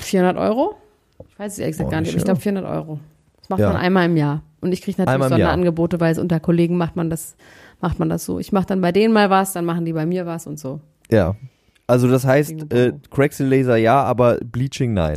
400 0.00 0.36
Euro? 0.38 0.76
Ich 1.30 1.38
weiß 1.38 1.52
es 1.52 1.58
ehrlich 1.58 1.72
gesagt 1.74 1.88
Boah, 1.88 1.92
gar 1.92 2.00
nicht, 2.00 2.10
aber 2.10 2.18
ich 2.18 2.24
glaube 2.24 2.40
schlimm. 2.40 2.54
400 2.56 2.72
Euro. 2.76 3.00
Das 3.40 3.48
macht 3.48 3.60
Ja. 3.60 3.68
man 3.72 3.76
einmal 3.76 4.06
im 4.06 4.16
Jahr. 4.16 4.42
Und 4.60 4.72
ich 4.72 4.82
kriege 4.82 5.02
natürlich. 5.02 5.28
Sonderangebote, 5.28 6.00
weil 6.00 6.12
es 6.12 6.18
unter 6.18 6.40
Kollegen 6.40 6.76
macht 6.76 6.96
man 6.96 7.10
das, 7.10 7.36
macht 7.80 7.98
man 7.98 8.08
das 8.08 8.24
so. 8.24 8.38
Ich 8.38 8.52
mache 8.52 8.66
dann 8.66 8.80
bei 8.80 8.92
denen 8.92 9.12
mal 9.12 9.30
was, 9.30 9.52
dann 9.52 9.64
machen 9.64 9.84
die 9.84 9.92
bei 9.92 10.06
mir 10.06 10.26
was 10.26 10.46
und 10.46 10.58
so. 10.58 10.80
Ja. 11.10 11.36
Also 11.86 12.08
das 12.08 12.24
heißt, 12.24 12.52
äh, 12.52 12.90
bongo. 12.90 13.00
Craxel-Laser 13.10 13.76
ja, 13.76 14.02
aber 14.02 14.38
Bleaching 14.44 14.94
nein. 14.94 15.16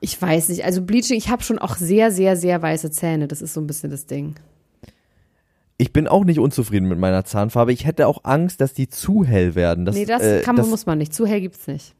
Ich 0.00 0.20
weiß 0.20 0.48
nicht. 0.48 0.64
Also 0.64 0.82
Bleaching, 0.82 1.16
ich 1.16 1.28
habe 1.28 1.42
schon 1.42 1.58
auch 1.58 1.76
sehr, 1.76 2.10
sehr, 2.10 2.36
sehr 2.36 2.60
weiße 2.60 2.90
Zähne. 2.90 3.28
Das 3.28 3.42
ist 3.42 3.54
so 3.54 3.60
ein 3.60 3.66
bisschen 3.66 3.90
das 3.90 4.06
Ding. 4.06 4.34
Ich 5.78 5.92
bin 5.94 6.08
auch 6.08 6.24
nicht 6.24 6.38
unzufrieden 6.38 6.88
mit 6.88 6.98
meiner 6.98 7.24
Zahnfarbe. 7.24 7.72
Ich 7.72 7.86
hätte 7.86 8.06
auch 8.06 8.24
Angst, 8.24 8.60
dass 8.60 8.74
die 8.74 8.88
zu 8.88 9.24
hell 9.24 9.54
werden. 9.54 9.86
Das, 9.86 9.94
nee, 9.94 10.04
das 10.04 10.22
äh, 10.22 10.40
kann 10.42 10.56
man, 10.56 10.64
das, 10.64 10.70
muss 10.70 10.84
man 10.84 10.98
nicht. 10.98 11.14
Zu 11.14 11.26
hell 11.26 11.40
gibt's 11.40 11.66
nicht. 11.66 11.94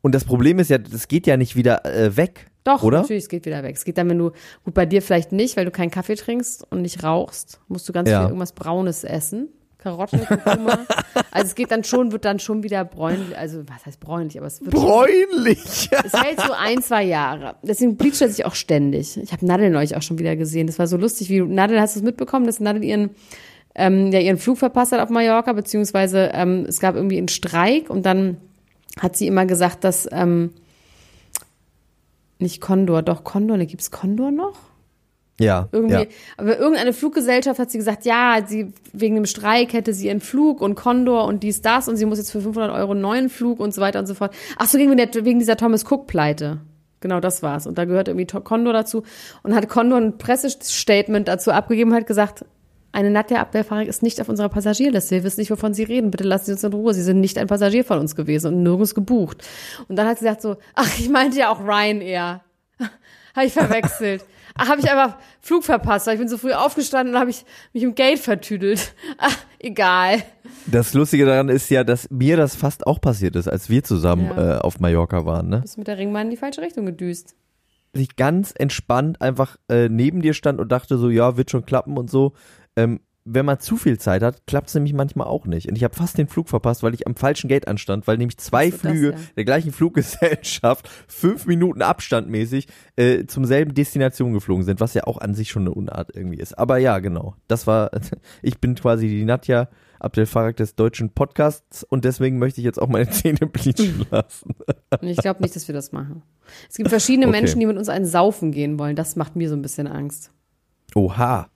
Und 0.00 0.14
das 0.14 0.24
Problem 0.24 0.60
ist 0.60 0.70
ja, 0.70 0.78
das 0.78 1.08
geht 1.08 1.26
ja 1.26 1.36
nicht 1.36 1.56
wieder 1.56 1.84
äh, 1.84 2.16
weg. 2.16 2.46
Doch, 2.66 2.82
Oder? 2.82 3.02
natürlich, 3.02 3.24
es 3.24 3.28
geht 3.28 3.46
wieder 3.46 3.62
weg. 3.62 3.76
Es 3.76 3.84
geht 3.84 3.96
dann, 3.96 4.08
wenn 4.10 4.18
du, 4.18 4.32
gut, 4.64 4.74
bei 4.74 4.86
dir 4.86 5.00
vielleicht 5.02 5.30
nicht, 5.32 5.56
weil 5.56 5.64
du 5.64 5.70
keinen 5.70 5.90
Kaffee 5.90 6.16
trinkst 6.16 6.66
und 6.70 6.82
nicht 6.82 7.04
rauchst, 7.04 7.60
musst 7.68 7.88
du 7.88 7.92
ganz 7.92 8.10
Ja. 8.10 8.20
viel 8.20 8.28
irgendwas 8.28 8.52
Braunes 8.52 9.04
essen. 9.04 9.48
Karotten, 9.78 10.24
Kurkuma. 10.26 10.80
also 11.30 11.46
es 11.46 11.54
geht 11.54 11.70
dann 11.70 11.84
schon, 11.84 12.10
wird 12.10 12.24
dann 12.24 12.40
schon 12.40 12.64
wieder 12.64 12.84
bräunlich, 12.84 13.38
also 13.38 13.62
was 13.68 13.86
heißt 13.86 14.00
bräunlich, 14.00 14.36
aber 14.36 14.48
es 14.48 14.60
wird 14.60 14.74
Bräunlich. 14.74 15.88
Es 16.04 16.12
hält 16.12 16.40
so 16.40 16.52
ein, 16.58 16.82
zwei 16.82 17.04
Jahre. 17.04 17.54
Deswegen 17.62 17.96
bleicht 17.96 18.20
er 18.20 18.28
sich 18.28 18.44
auch 18.44 18.54
ständig. 18.56 19.16
Ich 19.16 19.32
habe 19.32 19.46
Nadel 19.46 19.70
neulich 19.70 19.96
auch 19.96 20.02
schon 20.02 20.18
wieder 20.18 20.34
gesehen. 20.34 20.66
Das 20.66 20.78
war 20.80 20.88
so 20.88 20.96
lustig, 20.96 21.30
wie 21.30 21.40
Nadel, 21.40 21.80
hast 21.80 21.94
du 21.94 22.00
es 22.00 22.04
mitbekommen, 22.04 22.46
dass 22.46 22.58
Nadel 22.58 22.82
ihren, 22.82 23.10
ähm, 23.76 24.10
ja, 24.10 24.18
ihren 24.18 24.38
Flug 24.38 24.58
verpasst 24.58 24.90
hat 24.92 25.00
auf 25.00 25.10
Mallorca, 25.10 25.52
beziehungsweise 25.52 26.30
ähm, 26.34 26.64
es 26.68 26.80
gab 26.80 26.96
irgendwie 26.96 27.18
einen 27.18 27.28
Streik 27.28 27.88
und 27.88 28.04
dann 28.06 28.38
hat 28.98 29.16
sie 29.16 29.26
immer 29.28 29.46
gesagt, 29.46 29.84
dass 29.84 30.08
ähm, 30.10 30.50
nicht 32.38 32.60
Condor, 32.60 33.02
doch 33.02 33.24
Condor, 33.24 33.56
ne, 33.56 33.66
gibt's 33.66 33.90
Condor 33.90 34.30
noch? 34.30 34.58
Ja. 35.38 35.68
Irgendwie, 35.70 35.94
ja. 35.94 36.04
aber 36.38 36.58
irgendeine 36.58 36.92
Fluggesellschaft 36.92 37.58
hat 37.58 37.70
sie 37.70 37.78
gesagt, 37.78 38.06
ja, 38.06 38.38
sie 38.46 38.72
wegen 38.92 39.16
dem 39.16 39.26
Streik 39.26 39.74
hätte 39.74 39.92
sie 39.92 40.06
ihren 40.06 40.20
Flug 40.20 40.62
und 40.62 40.74
Condor 40.74 41.26
und 41.26 41.42
dies, 41.42 41.60
das 41.60 41.88
und 41.88 41.96
sie 41.96 42.06
muss 42.06 42.18
jetzt 42.18 42.30
für 42.30 42.40
500 42.40 42.72
Euro 42.74 42.92
einen 42.92 43.02
neuen 43.02 43.28
Flug 43.28 43.60
und 43.60 43.74
so 43.74 43.80
weiter 43.82 43.98
und 43.98 44.06
so 44.06 44.14
fort. 44.14 44.34
Ach 44.56 44.66
so, 44.66 44.78
wegen, 44.78 44.96
der, 44.96 45.12
wegen 45.12 45.38
dieser 45.38 45.56
Thomas 45.56 45.84
Cook 45.84 46.06
Pleite. 46.06 46.60
Genau, 47.00 47.20
das 47.20 47.42
war's. 47.42 47.66
Und 47.66 47.76
da 47.76 47.84
gehört 47.84 48.08
irgendwie 48.08 48.26
Condor 48.26 48.72
dazu. 48.72 49.02
Und 49.42 49.54
hat 49.54 49.68
Condor 49.68 49.98
ein 49.98 50.16
Pressestatement 50.16 51.28
dazu 51.28 51.52
abgegeben 51.52 51.90
und 51.90 51.96
hat 51.96 52.06
gesagt, 52.06 52.46
eine 52.96 53.10
Nadja 53.10 53.42
Abwehrfahrer 53.42 53.84
ist 53.84 54.02
nicht 54.02 54.18
auf 54.22 54.28
unserer 54.30 54.48
Passagierliste. 54.48 55.16
Wir 55.16 55.22
wissen 55.22 55.40
nicht, 55.40 55.50
wovon 55.50 55.74
Sie 55.74 55.82
reden. 55.82 56.10
Bitte 56.10 56.24
lassen 56.24 56.46
Sie 56.46 56.52
uns 56.52 56.64
in 56.64 56.72
Ruhe. 56.72 56.94
Sie 56.94 57.02
sind 57.02 57.20
nicht 57.20 57.36
ein 57.36 57.46
Passagier 57.46 57.84
von 57.84 57.98
uns 57.98 58.16
gewesen 58.16 58.54
und 58.54 58.62
nirgends 58.62 58.94
gebucht. 58.94 59.46
Und 59.86 59.96
dann 59.96 60.06
hat 60.08 60.18
sie 60.18 60.24
gesagt 60.24 60.40
so, 60.40 60.56
ach, 60.74 60.98
ich 60.98 61.10
meinte 61.10 61.38
ja 61.38 61.50
auch 61.50 61.60
Ryanair. 61.60 62.40
Habe 63.36 63.46
ich 63.46 63.52
verwechselt. 63.52 64.24
Ach, 64.58 64.70
habe 64.70 64.80
ich 64.80 64.90
einfach 64.90 65.18
Flug 65.42 65.64
verpasst, 65.64 66.06
weil 66.06 66.14
ich 66.14 66.20
bin 66.20 66.30
so 66.30 66.38
früh 66.38 66.54
aufgestanden 66.54 67.14
und 67.14 67.20
habe 67.20 67.28
ich 67.28 67.44
mich 67.74 67.82
im 67.82 67.94
Gate 67.94 68.18
vertüdelt. 68.18 68.94
Ach, 69.18 69.36
egal. 69.58 70.22
Das 70.66 70.94
Lustige 70.94 71.26
daran 71.26 71.50
ist 71.50 71.68
ja, 71.68 71.84
dass 71.84 72.08
mir 72.10 72.38
das 72.38 72.56
fast 72.56 72.86
auch 72.86 72.98
passiert 72.98 73.36
ist, 73.36 73.48
als 73.48 73.68
wir 73.68 73.84
zusammen 73.84 74.30
Ja. 74.34 74.56
äh, 74.56 74.58
auf 74.60 74.80
Mallorca 74.80 75.26
waren. 75.26 75.50
Ne? 75.50 75.60
Bist 75.60 75.76
mit 75.76 75.88
der 75.88 75.98
Ringbahn 75.98 76.28
in 76.28 76.30
die 76.30 76.36
falsche 76.38 76.62
Richtung 76.62 76.86
gedüst. 76.86 77.34
Ich 77.92 78.16
ganz 78.16 78.54
entspannt 78.56 79.20
einfach 79.20 79.56
äh, 79.68 79.90
neben 79.90 80.22
dir 80.22 80.32
stand 80.32 80.58
und 80.58 80.72
dachte 80.72 80.96
so, 80.96 81.10
ja, 81.10 81.36
wird 81.36 81.50
schon 81.50 81.66
klappen 81.66 81.98
und 81.98 82.10
so. 82.10 82.32
Ähm, 82.76 83.00
wenn 83.26 83.44
man 83.44 83.58
zu 83.58 83.76
viel 83.76 83.98
Zeit 83.98 84.22
hat, 84.22 84.46
klappt 84.46 84.68
es 84.68 84.74
nämlich 84.74 84.94
manchmal 84.94 85.26
auch 85.26 85.46
nicht. 85.46 85.68
Und 85.68 85.76
ich 85.76 85.82
habe 85.82 85.94
fast 85.94 86.16
den 86.16 86.28
Flug 86.28 86.48
verpasst, 86.48 86.84
weil 86.84 86.94
ich 86.94 87.08
am 87.08 87.16
falschen 87.16 87.48
Gate 87.48 87.66
anstand, 87.66 88.06
weil 88.06 88.18
nämlich 88.18 88.38
zwei 88.38 88.70
das, 88.70 88.80
Flüge 88.80 89.10
ja. 89.10 89.18
der 89.36 89.44
gleichen 89.44 89.72
Fluggesellschaft 89.72 90.88
fünf 91.08 91.46
Minuten 91.46 91.82
abstandmäßig 91.82 92.68
äh, 92.94 93.26
zum 93.26 93.44
selben 93.44 93.74
Destination 93.74 94.32
geflogen 94.32 94.64
sind, 94.64 94.80
was 94.80 94.94
ja 94.94 95.04
auch 95.04 95.18
an 95.18 95.34
sich 95.34 95.50
schon 95.50 95.62
eine 95.62 95.74
Unart 95.74 96.14
irgendwie 96.14 96.38
ist. 96.38 96.56
Aber 96.56 96.78
ja, 96.78 97.00
genau. 97.00 97.34
Das 97.48 97.66
war, 97.66 97.90
ich 98.42 98.60
bin 98.60 98.76
quasi 98.76 99.08
die 99.08 99.24
Nadja 99.24 99.68
Abdel 99.98 100.26
Farag 100.26 100.56
des 100.56 100.76
deutschen 100.76 101.10
Podcasts 101.10 101.82
und 101.82 102.04
deswegen 102.04 102.38
möchte 102.38 102.60
ich 102.60 102.64
jetzt 102.64 102.80
auch 102.80 102.88
meine 102.88 103.10
Zähne 103.10 103.46
bleachen 103.46 104.06
lassen. 104.10 104.54
Ich 105.00 105.16
glaube 105.16 105.42
nicht, 105.42 105.56
dass 105.56 105.66
wir 105.66 105.74
das 105.74 105.90
machen. 105.90 106.22
Es 106.68 106.76
gibt 106.76 106.90
verschiedene 106.90 107.26
Okay. 107.26 107.40
Menschen, 107.40 107.58
die 107.58 107.66
mit 107.66 107.76
uns 107.76 107.88
einen 107.88 108.06
Saufen 108.06 108.52
gehen 108.52 108.78
wollen. 108.78 108.94
Das 108.94 109.16
macht 109.16 109.34
mir 109.34 109.48
so 109.48 109.56
ein 109.56 109.62
bisschen 109.62 109.88
Angst. 109.88 110.30
Oha. 110.94 111.48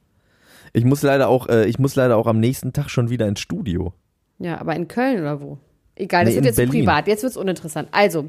Ich 0.72 0.84
muss 0.84 1.02
leider 1.02 1.28
auch, 1.28 1.48
äh, 1.48 1.66
ich 1.66 1.78
muss 1.78 1.96
leider 1.96 2.16
auch 2.16 2.26
am 2.26 2.38
nächsten 2.40 2.72
Tag 2.72 2.88
schon 2.90 3.10
wieder 3.10 3.26
ins 3.28 3.40
Studio. 3.40 3.92
Ja, 4.38 4.60
aber 4.60 4.74
in 4.76 4.88
Köln 4.88 5.20
oder 5.20 5.40
wo? 5.40 5.58
Egal, 5.96 6.24
das 6.24 6.30
Nee, 6.32 6.36
wird 6.36 6.46
jetzt 6.46 6.56
Berlin. 6.56 6.72
privat. 6.72 7.06
Jetzt 7.08 7.22
wird's 7.22 7.36
uninteressant. 7.36 7.88
Also, 7.92 8.28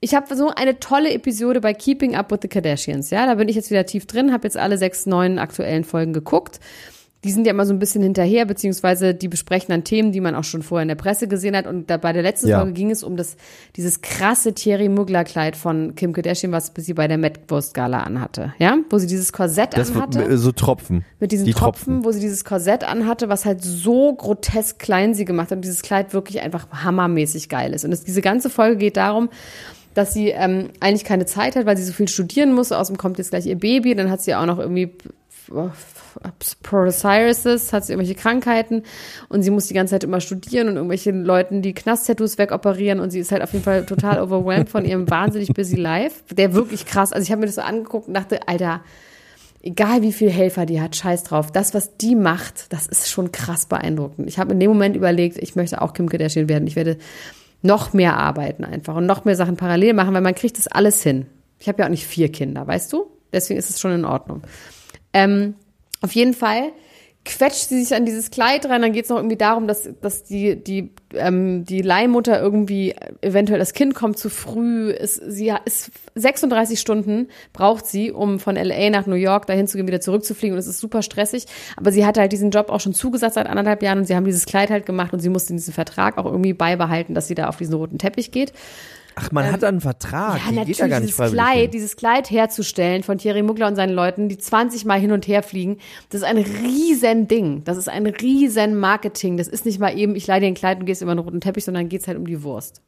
Ich 0.00 0.14
habe 0.14 0.36
so 0.36 0.50
eine 0.54 0.78
tolle 0.78 1.12
Episode 1.12 1.60
bei 1.60 1.74
Keeping 1.74 2.14
Up 2.14 2.30
with 2.30 2.38
the 2.42 2.48
Kardashians. 2.48 3.10
Ja, 3.10 3.26
da 3.26 3.34
bin 3.34 3.48
ich 3.48 3.56
jetzt 3.56 3.70
wieder 3.70 3.84
tief 3.84 4.06
drin, 4.06 4.32
habe 4.32 4.44
jetzt 4.46 4.56
alle 4.56 4.78
sechs 4.78 5.06
neuen 5.06 5.40
aktuellen 5.40 5.82
Folgen 5.82 6.12
geguckt 6.12 6.60
die 7.24 7.32
sind 7.32 7.46
ja 7.46 7.52
immer 7.52 7.66
so 7.66 7.72
ein 7.72 7.80
bisschen 7.80 8.00
hinterher, 8.02 8.44
beziehungsweise 8.44 9.12
die 9.12 9.26
besprechen 9.26 9.70
dann 9.70 9.82
Themen, 9.82 10.12
die 10.12 10.20
man 10.20 10.36
auch 10.36 10.44
schon 10.44 10.62
vorher 10.62 10.82
in 10.82 10.88
der 10.88 10.94
Presse 10.94 11.26
gesehen 11.26 11.56
hat. 11.56 11.66
Und 11.66 11.90
da, 11.90 11.96
bei 11.96 12.12
der 12.12 12.22
letzten 12.22 12.48
Ja. 12.48 12.58
Folge 12.58 12.74
ging 12.74 12.92
es 12.92 13.02
um 13.02 13.16
das, 13.16 13.36
dieses 13.74 14.02
krasse 14.02 14.52
Thierry 14.52 14.88
Mugler 14.88 15.24
Kleid 15.24 15.56
von 15.56 15.96
Kim 15.96 16.12
Kardashian, 16.12 16.52
was 16.52 16.72
sie 16.76 16.94
bei 16.94 17.08
der 17.08 17.18
Met 17.18 17.40
Wurst 17.48 17.74
Gala 17.74 18.02
anhatte. 18.04 18.54
Ja, 18.60 18.76
wo 18.88 18.98
sie 18.98 19.08
dieses 19.08 19.32
Korsett 19.32 19.76
Das 19.76 19.90
anhatte. 19.90 20.38
so 20.38 20.52
Tropfen. 20.52 21.04
mit 21.18 21.32
diesen 21.32 21.44
die 21.46 21.54
Tropfen, 21.54 22.04
wo 22.04 22.12
sie 22.12 22.20
dieses 22.20 22.44
Korsett 22.44 22.84
anhatte, 22.84 23.28
was 23.28 23.44
halt 23.44 23.64
so 23.64 24.14
grotesk 24.14 24.78
klein 24.78 25.14
sie 25.14 25.24
gemacht 25.24 25.50
hat 25.50 25.56
und 25.56 25.62
dieses 25.64 25.82
Kleid 25.82 26.12
wirklich 26.14 26.40
einfach 26.40 26.68
hammermäßig 26.70 27.48
geil 27.48 27.72
ist. 27.74 27.84
Und 27.84 27.90
es, 27.90 28.04
diese 28.04 28.20
ganze 28.22 28.48
Folge 28.48 28.76
geht 28.76 28.96
darum, 28.96 29.28
dass 29.94 30.14
sie 30.14 30.28
ähm, 30.28 30.68
eigentlich 30.78 31.02
keine 31.02 31.26
Zeit 31.26 31.56
hat, 31.56 31.66
weil 31.66 31.76
sie 31.76 31.82
so 31.82 31.92
viel 31.92 32.06
studieren 32.06 32.54
muss. 32.54 32.70
Außerdem 32.70 32.96
kommt 32.96 33.18
jetzt 33.18 33.30
gleich 33.30 33.46
ihr 33.46 33.58
Baby, 33.58 33.96
dann 33.96 34.08
hat 34.08 34.20
sie 34.22 34.36
auch 34.36 34.46
noch 34.46 34.60
irgendwie 34.60 34.92
Psoriasis, 36.38 37.72
hat 37.72 37.84
sie 37.84 37.92
irgendwelche 37.92 38.20
Krankheiten 38.20 38.82
und 39.28 39.42
sie 39.42 39.50
muss 39.50 39.66
die 39.66 39.74
ganze 39.74 39.92
Zeit 39.92 40.04
immer 40.04 40.20
studieren 40.20 40.68
und 40.68 40.76
irgendwelche 40.76 41.10
Leuten 41.10 41.62
die 41.62 41.74
Knast-Tattoos 41.74 42.38
wegoperieren 42.38 43.00
und 43.00 43.10
sie 43.10 43.20
ist 43.20 43.32
halt 43.32 43.42
auf 43.42 43.52
jeden 43.52 43.64
Fall 43.64 43.86
total 43.86 44.20
overwhelmed 44.22 44.68
von 44.68 44.84
ihrem 44.84 45.10
wahnsinnig 45.10 45.54
busy 45.54 45.76
life, 45.76 46.22
der 46.34 46.54
wirklich 46.54 46.86
krass, 46.86 47.12
also 47.12 47.24
ich 47.24 47.30
habe 47.30 47.40
mir 47.40 47.46
das 47.46 47.56
so 47.56 47.62
angeguckt 47.62 48.08
und 48.08 48.14
dachte, 48.14 48.46
Alter, 48.48 48.82
egal 49.62 50.02
wie 50.02 50.12
viel 50.12 50.30
Helfer 50.30 50.66
die 50.66 50.80
hat, 50.80 50.96
scheiß 50.96 51.24
drauf. 51.24 51.52
Das, 51.52 51.74
was 51.74 51.96
die 51.96 52.14
macht, 52.14 52.72
das 52.72 52.86
ist 52.86 53.10
schon 53.10 53.32
krass 53.32 53.66
beeindruckend. 53.66 54.28
Ich 54.28 54.38
habe 54.38 54.52
in 54.52 54.60
dem 54.60 54.70
Moment 54.70 54.96
überlegt, 54.96 55.38
ich 55.38 55.56
möchte 55.56 55.82
auch 55.82 55.92
Kim 55.92 56.08
Kardashian 56.08 56.48
werden. 56.48 56.66
Ich 56.66 56.76
werde 56.76 56.98
noch 57.62 57.92
mehr 57.92 58.16
arbeiten 58.16 58.64
einfach 58.64 58.96
und 58.96 59.06
noch 59.06 59.24
mehr 59.24 59.36
Sachen 59.36 59.56
parallel 59.56 59.94
machen, 59.94 60.14
weil 60.14 60.20
man 60.20 60.34
kriegt 60.34 60.58
das 60.58 60.68
alles 60.68 61.02
hin. 61.02 61.26
Ich 61.58 61.68
habe 61.68 61.80
ja 61.80 61.86
auch 61.86 61.90
nicht 61.90 62.06
vier 62.06 62.30
Kinder, 62.30 62.66
weißt 62.66 62.92
du? 62.92 63.10
Deswegen 63.32 63.58
ist 63.58 63.68
es 63.68 63.80
schon 63.80 63.92
in 63.92 64.04
Ordnung. 64.04 64.42
Ähm, 65.18 65.54
auf 66.00 66.12
jeden 66.12 66.34
Fall 66.34 66.72
quetscht 67.24 67.68
sie 67.68 67.82
sich 67.82 67.94
an 67.94 68.06
dieses 68.06 68.30
Kleid 68.30 68.66
rein. 68.66 68.80
Dann 68.80 68.92
geht 68.92 69.04
es 69.04 69.10
noch 69.10 69.18
irgendwie 69.18 69.36
darum, 69.36 69.68
dass, 69.68 69.88
dass 70.00 70.24
die, 70.24 70.56
die, 70.56 70.92
ähm, 71.12 71.64
die 71.64 71.82
Leihmutter 71.82 72.40
irgendwie 72.40 72.94
eventuell 73.20 73.58
das 73.58 73.74
Kind 73.74 73.94
kommt 73.94 74.18
zu 74.18 74.30
früh. 74.30 74.90
Ist, 74.90 75.16
sie 75.16 75.52
ist 75.64 75.90
36 76.14 76.80
Stunden 76.80 77.28
braucht 77.52 77.86
sie, 77.86 78.12
um 78.12 78.40
von 78.40 78.56
LA 78.56 78.90
nach 78.90 79.06
New 79.06 79.16
York 79.16 79.46
dahin 79.46 79.66
zu 79.66 79.76
gehen, 79.76 79.86
wieder 79.86 80.00
zurückzufliegen. 80.00 80.54
Und 80.54 80.58
es 80.58 80.66
ist 80.66 80.80
super 80.80 81.02
stressig. 81.02 81.44
Aber 81.76 81.92
sie 81.92 82.06
hatte 82.06 82.20
halt 82.20 82.32
diesen 82.32 82.50
Job 82.50 82.70
auch 82.70 82.80
schon 82.80 82.94
zugesagt 82.94 83.34
seit 83.34 83.46
anderthalb 83.46 83.82
Jahren 83.82 83.98
und 83.98 84.04
sie 84.06 84.16
haben 84.16 84.24
dieses 84.24 84.46
Kleid 84.46 84.70
halt 84.70 84.86
gemacht 84.86 85.12
und 85.12 85.20
sie 85.20 85.28
musste 85.28 85.52
diesen 85.52 85.74
Vertrag 85.74 86.16
auch 86.16 86.26
irgendwie 86.26 86.54
beibehalten, 86.54 87.14
dass 87.14 87.28
sie 87.28 87.34
da 87.34 87.48
auf 87.48 87.58
diesen 87.58 87.74
roten 87.74 87.98
Teppich 87.98 88.30
geht. 88.30 88.52
Ach, 89.20 89.32
man 89.32 89.50
hat 89.50 89.62
da 89.62 89.68
einen 89.68 89.80
Vertrag. 89.80 90.40
Ähm, 90.48 90.54
Ja, 90.56 90.64
die 90.64 90.72
geht 90.72 90.78
natürlich, 90.78 90.78
ja 90.78 90.86
gar 90.86 91.00
nicht 91.00 91.18
dieses 91.18 91.32
Kleid, 91.32 91.74
dieses 91.74 91.96
Kleid 91.96 92.30
herzustellen 92.30 93.02
von 93.02 93.18
Thierry 93.18 93.42
Mugler 93.42 93.66
und 93.66 93.76
seinen 93.76 93.94
Leuten, 93.94 94.28
die 94.28 94.38
20 94.38 94.84
Mal 94.84 95.00
hin 95.00 95.12
und 95.12 95.26
her 95.26 95.42
fliegen, 95.42 95.78
das 96.10 96.22
ist 96.22 96.26
ein 96.26 96.38
riesen 96.38 97.26
Ding. 97.28 97.64
Das 97.64 97.76
ist 97.76 97.88
ein 97.88 98.06
riesen 98.06 98.78
Marketing. 98.78 99.36
Das 99.36 99.48
ist 99.48 99.66
nicht 99.66 99.80
mal 99.80 99.96
eben, 99.96 100.14
ich 100.14 100.26
leih 100.26 100.40
dir 100.40 100.46
ein 100.46 100.54
Kleid 100.54 100.80
und 100.80 100.86
gehst 100.86 101.02
über 101.02 101.10
einen 101.10 101.20
roten 101.20 101.40
Teppich, 101.40 101.64
sondern 101.64 101.88
geht's 101.88 102.06
halt 102.06 102.18
um 102.18 102.26
die 102.26 102.42
Wurst. 102.42 102.82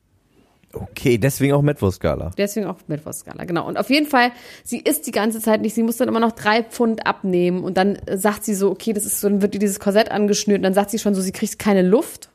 Okay, 0.72 1.18
deswegen 1.18 1.52
auch 1.54 1.62
Metwurst-Skala. 1.62 2.30
Deswegen 2.38 2.66
auch 2.66 2.76
Mittwochsskala, 2.86 3.44
genau. 3.44 3.66
Und 3.66 3.76
auf 3.76 3.90
jeden 3.90 4.06
Fall, 4.06 4.30
sie 4.62 4.78
isst 4.78 5.06
die 5.06 5.10
ganze 5.10 5.40
Zeit 5.40 5.62
nicht. 5.62 5.74
Sie 5.74 5.82
muss 5.82 5.96
dann 5.96 6.06
immer 6.06 6.20
noch 6.20 6.32
drei 6.32 6.62
Pfund 6.62 7.06
abnehmen. 7.06 7.64
Und 7.64 7.76
dann 7.76 7.96
äh, 7.96 8.16
sagt 8.16 8.44
sie 8.44 8.54
so, 8.54 8.70
okay, 8.70 8.92
das 8.92 9.04
ist 9.04 9.20
so, 9.20 9.28
dann 9.28 9.42
wird 9.42 9.54
ihr 9.54 9.60
dieses 9.60 9.80
Korsett 9.80 10.12
angeschnürt. 10.12 10.58
Und 10.58 10.62
dann 10.62 10.74
sagt 10.74 10.90
sie 10.90 11.00
schon 11.00 11.14
so, 11.14 11.22
sie 11.22 11.32
kriegt 11.32 11.58
keine 11.58 11.82
Luft. 11.82 12.30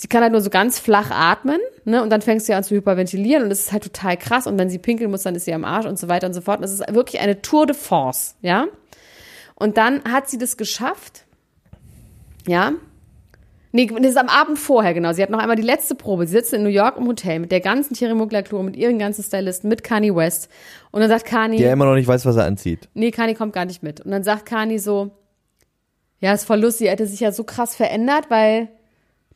Sie 0.00 0.08
kann 0.08 0.22
halt 0.22 0.32
nur 0.32 0.40
so 0.40 0.48
ganz 0.48 0.78
flach 0.78 1.10
atmen, 1.10 1.60
ne? 1.84 2.02
Und 2.02 2.08
dann 2.08 2.22
fängt 2.22 2.40
sie 2.40 2.54
an 2.54 2.64
zu 2.64 2.74
hyperventilieren 2.74 3.42
und 3.42 3.50
das 3.50 3.58
ist 3.60 3.72
halt 3.72 3.82
total 3.82 4.16
krass. 4.16 4.46
Und 4.46 4.58
wenn 4.58 4.70
sie 4.70 4.78
pinkeln 4.78 5.10
muss, 5.10 5.24
dann 5.24 5.34
ist 5.34 5.44
sie 5.44 5.52
am 5.52 5.62
Arsch 5.62 5.84
und 5.84 5.98
so 5.98 6.08
weiter 6.08 6.26
und 6.26 6.32
so 6.32 6.40
fort. 6.40 6.56
Und 6.56 6.62
das 6.62 6.72
ist 6.72 6.94
wirklich 6.94 7.20
eine 7.20 7.42
Tour 7.42 7.66
de 7.66 7.76
Force, 7.76 8.34
ja? 8.40 8.64
Und 9.56 9.76
dann 9.76 10.02
hat 10.04 10.30
sie 10.30 10.38
das 10.38 10.56
geschafft, 10.56 11.26
ja? 12.46 12.72
Nee, 13.72 13.88
das 13.88 14.12
ist 14.12 14.16
am 14.16 14.30
Abend 14.30 14.58
vorher, 14.58 14.94
genau. 14.94 15.12
Sie 15.12 15.22
hat 15.22 15.28
noch 15.28 15.38
einmal 15.38 15.56
die 15.56 15.62
letzte 15.62 15.94
Probe. 15.94 16.26
Sie 16.26 16.32
sitzt 16.32 16.54
in 16.54 16.62
New 16.62 16.70
York 16.70 16.96
im 16.96 17.06
Hotel 17.06 17.38
mit 17.38 17.52
der 17.52 17.60
ganzen 17.60 17.92
Thierry 17.92 18.14
Mugler 18.14 18.42
Crew, 18.42 18.62
mit 18.62 18.76
ihren 18.76 18.98
ganzen 18.98 19.22
Stylisten, 19.22 19.68
mit 19.68 19.84
Kanye 19.84 20.16
West. 20.16 20.48
Und 20.92 21.02
dann 21.02 21.10
sagt 21.10 21.26
Kanye, 21.26 21.58
Der 21.58 21.74
immer 21.74 21.84
noch 21.84 21.94
nicht 21.94 22.08
weiß, 22.08 22.24
was 22.24 22.36
er 22.36 22.46
anzieht. 22.46 22.88
nee, 22.94 23.10
Kanye 23.10 23.34
kommt 23.34 23.52
gar 23.52 23.66
nicht 23.66 23.82
mit. 23.82 24.00
Und 24.00 24.12
dann 24.12 24.24
sagt 24.24 24.46
Kanye 24.46 24.78
so, 24.78 25.10
ja, 26.20 26.32
ist 26.32 26.46
voll 26.46 26.60
lustig, 26.60 26.86
er 26.86 26.92
hätte 26.92 27.06
sich 27.06 27.20
ja 27.20 27.32
so 27.32 27.44
krass 27.44 27.76
verändert, 27.76 28.30
weil 28.30 28.68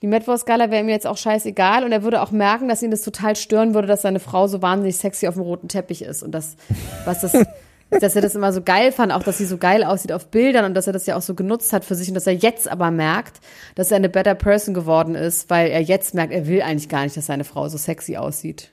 die 0.02 0.06
Metwurst-Gala 0.06 0.70
wäre 0.70 0.82
ihm 0.82 0.88
jetzt 0.88 1.06
auch 1.06 1.16
scheißegal 1.16 1.84
und 1.84 1.92
er 1.92 2.02
würde 2.02 2.20
auch 2.20 2.30
merken, 2.30 2.68
dass 2.68 2.82
ihn 2.82 2.90
das 2.90 3.02
total 3.02 3.36
stören 3.36 3.74
würde, 3.74 3.88
dass 3.88 4.02
seine 4.02 4.20
Frau 4.20 4.46
so 4.46 4.60
wahnsinnig 4.60 4.96
sexy 4.96 5.28
auf 5.28 5.34
dem 5.34 5.42
roten 5.42 5.68
Teppich 5.68 6.02
ist 6.02 6.22
und 6.22 6.32
das, 6.32 6.56
was 7.04 7.20
das, 7.20 7.32
dass 7.90 8.16
er 8.16 8.22
das 8.22 8.34
immer 8.34 8.52
so 8.52 8.62
geil 8.62 8.92
fand, 8.92 9.12
auch 9.12 9.22
dass 9.22 9.38
sie 9.38 9.46
so 9.46 9.56
geil 9.56 9.84
aussieht 9.84 10.12
auf 10.12 10.26
Bildern 10.30 10.64
und 10.64 10.74
dass 10.74 10.86
er 10.86 10.92
das 10.92 11.06
ja 11.06 11.16
auch 11.16 11.22
so 11.22 11.34
genutzt 11.34 11.72
hat 11.72 11.84
für 11.84 11.94
sich 11.94 12.08
und 12.08 12.14
dass 12.14 12.26
er 12.26 12.34
jetzt 12.34 12.68
aber 12.68 12.90
merkt, 12.90 13.40
dass 13.76 13.90
er 13.90 13.96
eine 13.96 14.08
better 14.08 14.34
person 14.34 14.74
geworden 14.74 15.14
ist, 15.14 15.48
weil 15.48 15.70
er 15.70 15.80
jetzt 15.80 16.14
merkt, 16.14 16.32
er 16.32 16.46
will 16.46 16.62
eigentlich 16.62 16.88
gar 16.88 17.04
nicht, 17.04 17.16
dass 17.16 17.26
seine 17.26 17.44
Frau 17.44 17.68
so 17.68 17.78
sexy 17.78 18.16
aussieht. 18.16 18.72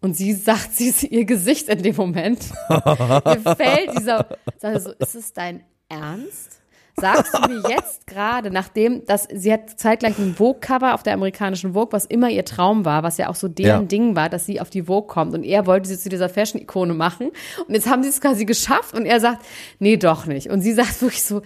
Und 0.00 0.16
sie 0.16 0.34
sagt, 0.34 0.74
sie 0.74 0.88
ist 0.88 1.02
ihr 1.02 1.24
Gesicht 1.24 1.68
in 1.68 1.82
dem 1.82 1.96
Moment. 1.96 2.40
Ihr 2.68 3.56
fällt 3.56 3.98
dieser, 3.98 4.26
sagt 4.58 4.74
er 4.74 4.80
so, 4.80 4.90
ist 4.92 5.14
es 5.14 5.32
dein 5.32 5.64
Ernst? 5.88 6.60
Sagst 6.96 7.34
du 7.34 7.48
mir 7.48 7.62
jetzt 7.68 8.06
gerade, 8.06 8.50
nachdem, 8.50 9.04
dass 9.06 9.26
sie 9.32 9.52
hat 9.52 9.78
zeitgleich 9.78 10.18
ein 10.18 10.34
Vogue-Cover 10.34 10.94
auf 10.94 11.02
der 11.02 11.14
amerikanischen 11.14 11.72
Vogue, 11.74 11.92
was 11.92 12.04
immer 12.04 12.30
ihr 12.30 12.44
Traum 12.44 12.84
war, 12.84 13.02
was 13.02 13.18
ja 13.18 13.28
auch 13.28 13.34
so 13.34 13.48
deren 13.48 13.82
Ja. 13.82 13.86
Ding 13.86 14.14
war, 14.16 14.28
dass 14.28 14.46
sie 14.46 14.60
auf 14.60 14.70
die 14.70 14.84
Vogue 14.84 15.08
kommt 15.08 15.34
und 15.34 15.42
er 15.42 15.66
wollte 15.66 15.88
sie 15.88 15.98
zu 15.98 16.08
dieser 16.08 16.28
Fashion-Ikone 16.28 16.94
machen 16.94 17.30
und 17.66 17.74
jetzt 17.74 17.88
haben 17.90 18.02
sie 18.02 18.10
es 18.10 18.20
quasi 18.20 18.44
geschafft 18.44 18.94
und 18.94 19.06
er 19.06 19.18
sagt, 19.20 19.44
nee, 19.80 19.96
doch 19.96 20.26
nicht. 20.26 20.50
Und 20.50 20.60
sie 20.60 20.72
sagt 20.72 21.00
wirklich 21.02 21.22
so, 21.24 21.42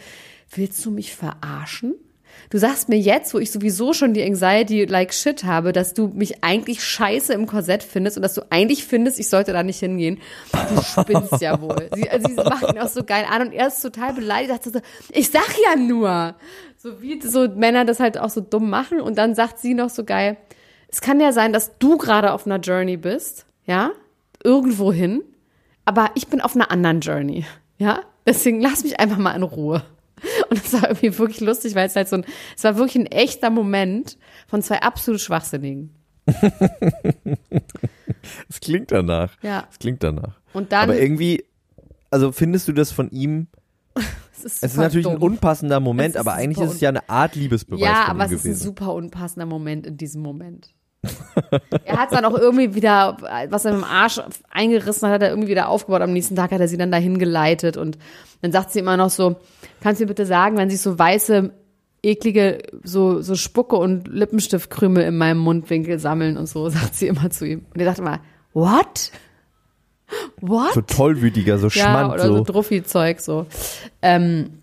willst 0.55 0.85
du 0.85 0.91
mich 0.91 1.15
verarschen? 1.15 1.95
Du 2.51 2.59
sagst 2.59 2.89
mir 2.89 2.99
jetzt, 2.99 3.35
wo 3.35 3.39
ich 3.39 3.51
sowieso 3.51 3.93
schon 3.93 4.15
die 4.15 4.23
Anxiety 4.23 4.87
like 4.87 5.13
shit 5.13 5.45
habe, 5.45 5.73
dass 5.73 5.93
du 5.93 6.09
mich 6.09 6.43
eigentlich 6.43 6.83
scheiße 6.83 7.33
im 7.35 7.47
Korsett 7.47 7.83
findest 7.83 8.17
und 8.17 8.23
dass 8.23 8.35
du 8.35 8.43
eigentlich 8.51 8.85
findest, 8.85 9.19
ich 9.19 9.29
sollte 9.29 9.53
da 9.53 9.63
nicht 9.63 9.81
hingehen. 9.81 10.19
Du 10.53 10.83
spinnst 10.83 11.41
ja 11.43 11.61
wohl. 11.61 11.91
Sie, 11.95 12.09
also 12.09 12.29
sie 12.29 12.35
macht 12.35 12.73
ihn 12.73 12.79
auch 12.79 12.89
so 12.89 13.05
geil 13.05 13.27
an 13.31 13.49
und 13.49 13.53
er 13.53 13.69
ist 13.69 13.83
total 13.83 14.15
beleidigt. 14.15 14.65
Sagt 14.65 14.65
so, 14.65 14.81
ich 15.13 15.31
sag 15.31 15.49
ja 15.67 15.77
nur. 15.77 16.35
So 16.79 17.03
wie 17.03 17.21
so 17.21 17.49
Männer 17.49 17.85
das 17.85 18.01
halt 18.01 18.19
auch 18.19 18.31
so 18.31 18.41
dumm 18.41 18.71
machen 18.71 19.01
und 19.01 19.19
dann 19.19 19.35
sagt 19.35 19.59
sie 19.59 19.75
noch 19.75 19.91
so 19.91 20.05
geil, 20.05 20.37
es 20.89 21.01
kann 21.01 21.21
ja 21.21 21.33
sein, 21.33 21.53
dass 21.53 21.77
du 21.79 21.99
gerade 21.99 22.33
auf 22.33 22.47
einer 22.47 22.61
Journey 22.61 22.97
bist, 22.97 23.45
ja, 23.67 23.91
irgendwo 24.43 24.93
hin, 24.93 25.23
aber 25.85 26.11
ich 26.15 26.29
bin 26.29 26.41
auf 26.41 26.55
einer 26.55 26.71
anderen 26.71 27.01
Journey, 27.01 27.45
ja. 27.79 28.01
Deswegen 28.27 28.61
lass 28.61 28.85
mich 28.85 29.01
einfach 29.01 29.17
mal 29.17 29.35
in 29.35 29.43
Ruhe. 29.43 29.83
Und 30.51 30.65
es 30.65 30.73
war 30.73 30.89
irgendwie 30.89 31.17
wirklich 31.19 31.41
lustig, 31.41 31.75
weil 31.75 31.87
es 31.87 31.97
halt 31.97 32.09
so 32.09 32.17
ein, 32.17 32.25
es 32.57 32.65
war 32.65 32.77
wirklich 32.77 32.97
ein 32.97 33.07
echter 33.07 33.51
Moment 33.51 34.17
von 34.47 34.63
zwei 34.63 34.81
absolut 34.83 35.21
Schwachsinnigen. 35.21 35.95
Es 38.49 38.61
klingt 38.61 38.91
danach. 38.93 39.33
Ja. 39.43 39.67
Es 39.71 39.79
klingt 39.79 40.03
danach. 40.03 40.39
Und 40.53 40.73
dann, 40.73 40.83
Aber 40.83 40.99
irgendwie, 40.99 41.45
also 42.11 42.33
findest 42.33 42.69
du 42.69 42.73
das 42.73 42.91
von 42.93 43.11
ihm, 43.11 43.47
es 43.95 44.45
ist, 44.45 44.63
es 44.63 44.73
ist 44.73 44.77
natürlich 44.77 45.07
ein 45.07 45.15
dumm. 45.15 45.33
unpassender 45.33 45.81
Moment, 45.81 46.17
aber 46.17 46.35
eigentlich 46.35 46.65
ist 46.67 46.75
es 46.75 46.81
ja 46.81 46.89
eine 46.91 47.09
Art 47.09 47.35
Liebesbeweis 47.35 47.81
Ja, 47.81 48.07
aber 48.09 48.25
es 48.27 48.33
ist 48.33 48.41
ein 48.41 48.43
gewesen. 48.53 48.63
super 48.65 48.95
unpassender 48.95 49.47
Moment 49.47 49.87
in 49.87 49.97
diesem 49.97 50.23
Moment. 50.23 50.75
Er 51.85 51.99
hat 51.99 52.13
dann 52.13 52.25
auch 52.25 52.37
irgendwie 52.37 52.75
wieder, 52.75 53.17
was 53.51 53.65
er 53.65 53.73
mit 53.73 53.83
dem 53.83 53.85
Arsch 53.85 54.21
eingerissen 54.51 55.09
hat, 55.09 55.15
hat 55.15 55.23
er 55.23 55.31
irgendwie 55.31 55.51
wieder 55.51 55.69
aufgebaut. 55.69 56.03
Am 56.03 56.13
nächsten 56.13 56.37
Tag 56.37 56.51
hat 56.51 56.61
er 56.61 56.69
sie 56.69 56.77
dann 56.77 56.93
dahin 56.93 57.19
geleitet 57.19 57.77
und 57.77 57.99
dann 58.43 58.53
sagt 58.53 58.71
sie 58.71 58.81
immer 58.81 58.97
noch 58.97 59.11
so, 59.11 59.37
kannst 59.81 60.01
du 60.01 60.05
mir 60.05 60.09
bitte 60.09 60.27
sagen, 60.27 60.57
wenn 60.57 60.71
sich 60.71 60.81
so 60.81 60.99
weiße, 60.99 61.53
eklige, 62.03 62.59
so, 62.85 63.21
so 63.21 63.35
Spucke 63.35 63.77
und 63.77 64.09
Lippenstiftkrümel 64.09 65.05
in 65.05 65.17
meinem 65.17 65.39
Mundwinkel 65.39 65.99
sammeln 65.99 66.37
und 66.37 66.47
so, 66.47 66.69
sagt 66.69 66.95
sie 66.95 67.09
immer 67.09 67.31
zu 67.31 67.47
ihm. 67.47 67.67
Und 67.75 67.81
er 67.81 67.87
sagt 67.87 67.99
immer, 67.99 68.21
what? 68.53 69.11
What? 70.41 70.73
so 70.73 70.81
tollwütiger, 70.81 71.59
so 71.59 71.67
Ja, 71.67 71.71
schmand, 71.71 72.15
oder 72.15 72.27
so, 72.27 72.37
so. 72.39 72.45
Druffi-Zeug 72.45 73.21
so. 73.21 73.47
Ähm, 74.01 74.58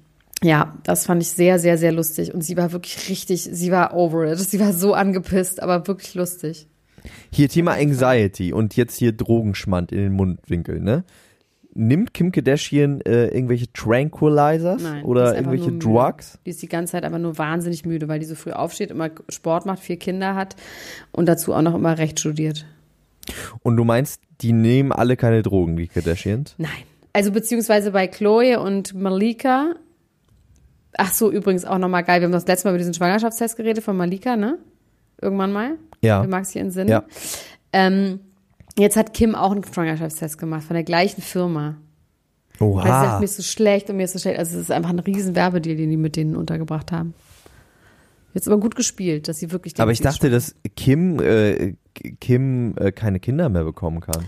ja, 0.45 0.77
das 0.83 1.07
fand 1.07 1.23
ich 1.23 1.29
sehr, 1.29 1.57
sehr, 1.57 1.77
sehr 1.77 1.91
lustig. 1.91 2.33
Und 2.33 2.41
sie 2.41 2.55
war 2.55 2.71
wirklich 2.71 3.09
richtig, 3.09 3.41
sie 3.41 3.71
war 3.71 3.95
over 3.95 4.31
it. 4.31 4.39
Sie 4.39 4.59
war 4.59 4.73
so 4.73 4.93
angepisst, 4.93 5.61
aber 5.61 5.87
wirklich 5.87 6.13
lustig. 6.13 6.67
Hier 7.31 7.49
Thema 7.49 7.73
Anxiety 7.73 8.53
und 8.53 8.75
jetzt 8.75 8.95
hier 8.95 9.11
Drogenschmand 9.11 9.91
in 9.91 9.97
den 9.97 10.13
Mundwinkel, 10.13 10.79
ne? 10.79 11.03
Nimmt 11.77 12.13
Kim 12.13 12.31
Kardashian 12.31 13.01
äh, 13.01 13.27
irgendwelche 13.27 13.71
Tranquilizers 13.73 14.81
Nein, 14.81 15.03
oder 15.03 15.35
irgendwelche. 15.35 15.73
Drugs? 15.73 16.39
Die 16.45 16.51
ist 16.51 16.61
die 16.61 16.69
ganze 16.69 16.93
Zeit 16.93 17.03
aber 17.03 17.19
nur 17.19 17.37
wahnsinnig 17.37 17.85
müde, 17.85 18.07
weil 18.07 18.19
die 18.19 18.25
so 18.25 18.35
früh 18.35 18.51
aufsteht, 18.51 18.91
immer 18.91 19.09
Sport 19.29 19.65
macht, 19.65 19.79
vier 19.79 19.97
Kinder 19.97 20.35
hat 20.35 20.55
und 21.11 21.27
dazu 21.27 21.53
auch 21.53 21.61
noch 21.61 21.75
immer 21.75 21.97
Recht 21.97 22.19
studiert. 22.19 22.65
Und 23.61 23.75
du 23.75 23.83
meinst, 23.83 24.21
die 24.41 24.53
nehmen 24.53 24.91
alle 24.91 25.17
keine 25.17 25.41
Drogen, 25.41 25.75
die 25.75 25.87
Kardashians? 25.87 26.55
Nein. 26.57 26.69
Also 27.13 27.31
beziehungsweise 27.31 27.91
bei 27.91 28.07
Chloe 28.07 28.59
und 28.59 28.93
Malika. 28.93 29.73
Ach 30.97 31.11
so, 31.13 31.31
übrigens 31.31 31.65
auch 31.65 31.77
nochmal 31.77 32.03
geil. 32.03 32.21
Wir 32.21 32.25
haben 32.25 32.31
das 32.31 32.47
letzte 32.47 32.67
Mal 32.67 32.71
über 32.71 32.79
diesen 32.79 32.93
Schwangerschaftstest 32.93 33.57
geredet 33.57 33.83
von 33.83 33.97
Malika, 33.97 34.35
ne? 34.35 34.57
Irgendwann 35.21 35.51
mal. 35.51 35.77
Ja. 36.01 36.21
Wer 36.21 36.29
mag 36.29 36.45
sich 36.45 36.57
entsinnen? 36.57 36.89
Ja. 36.89 37.03
Ähm, 37.73 38.19
Jetzt 38.77 38.97
hat 38.97 39.13
Kim 39.13 39.35
auch 39.35 39.51
einen 39.51 39.63
Schwangerschaftstest 39.63 40.37
gemacht 40.37 40.63
von 40.63 40.73
der 40.73 40.83
gleichen 40.83 41.21
Firma. 41.21 41.77
Weil 42.59 42.83
sie 42.83 42.89
sagt, 42.89 43.07
Oha. 43.07 43.19
mir 43.19 43.25
ist 43.25 43.37
so 43.37 43.43
schlecht 43.43 43.89
und 43.89 43.97
mir 43.97 44.03
ist 44.03 44.13
so 44.13 44.19
schlecht. 44.19 44.39
Also 44.39 44.55
es 44.55 44.63
ist 44.63 44.71
einfach 44.71 44.89
ein 44.89 44.99
riesen 44.99 45.35
Werbedeal, 45.35 45.77
den 45.77 45.89
die 45.89 45.97
mit 45.97 46.15
denen 46.15 46.35
untergebracht 46.35 46.91
haben. 46.91 47.13
Jetzt 48.33 48.47
aber 48.47 48.59
gut 48.59 48.75
gespielt, 48.75 49.29
dass 49.29 49.39
sie 49.39 49.51
wirklich 49.51 49.79
Aber 49.79 49.91
ich 49.91 50.01
dachte, 50.01 50.29
dass 50.29 50.55
Kim, 50.75 51.21
äh, 51.21 51.75
Kim 52.19 52.75
äh, 52.77 52.91
keine 52.91 53.21
Kinder 53.21 53.47
mehr 53.47 53.63
bekommen 53.63 54.01
kann. 54.01 54.25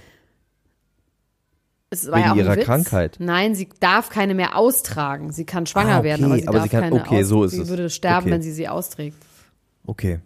Es 1.89 2.11
war 2.11 2.19
ja 2.19 2.27
auch 2.27 2.31
ein 2.31 2.37
ihrer 2.39 2.55
Witz. 2.57 2.65
Krankheit. 2.65 3.15
Nein, 3.19 3.55
sie 3.55 3.69
darf 3.79 4.09
keine 4.09 4.33
mehr 4.35 4.57
austragen. 4.57 5.31
Sie 5.31 5.45
kann 5.45 5.65
schwanger 5.65 5.95
Ah, 5.95 5.99
okay, 5.99 6.07
werden, 6.07 6.25
aber 6.25 6.35
sie 6.37 6.47
aber 6.47 6.57
darf 6.57 6.63
sie 6.65 6.69
kann- 6.69 6.81
keine 6.89 6.95
okay, 7.01 7.21
aus 7.21 7.27
so 7.27 7.43
ist 7.45 7.51
Sie 7.51 7.61
es. 7.61 7.69
würde 7.69 7.89
sterben, 7.89 8.25
Okay. 8.25 8.31
wenn 8.31 8.41
sie 8.41 8.51
sie 8.51 8.67
austrägt. 8.67 9.15
Okay. 9.85 10.19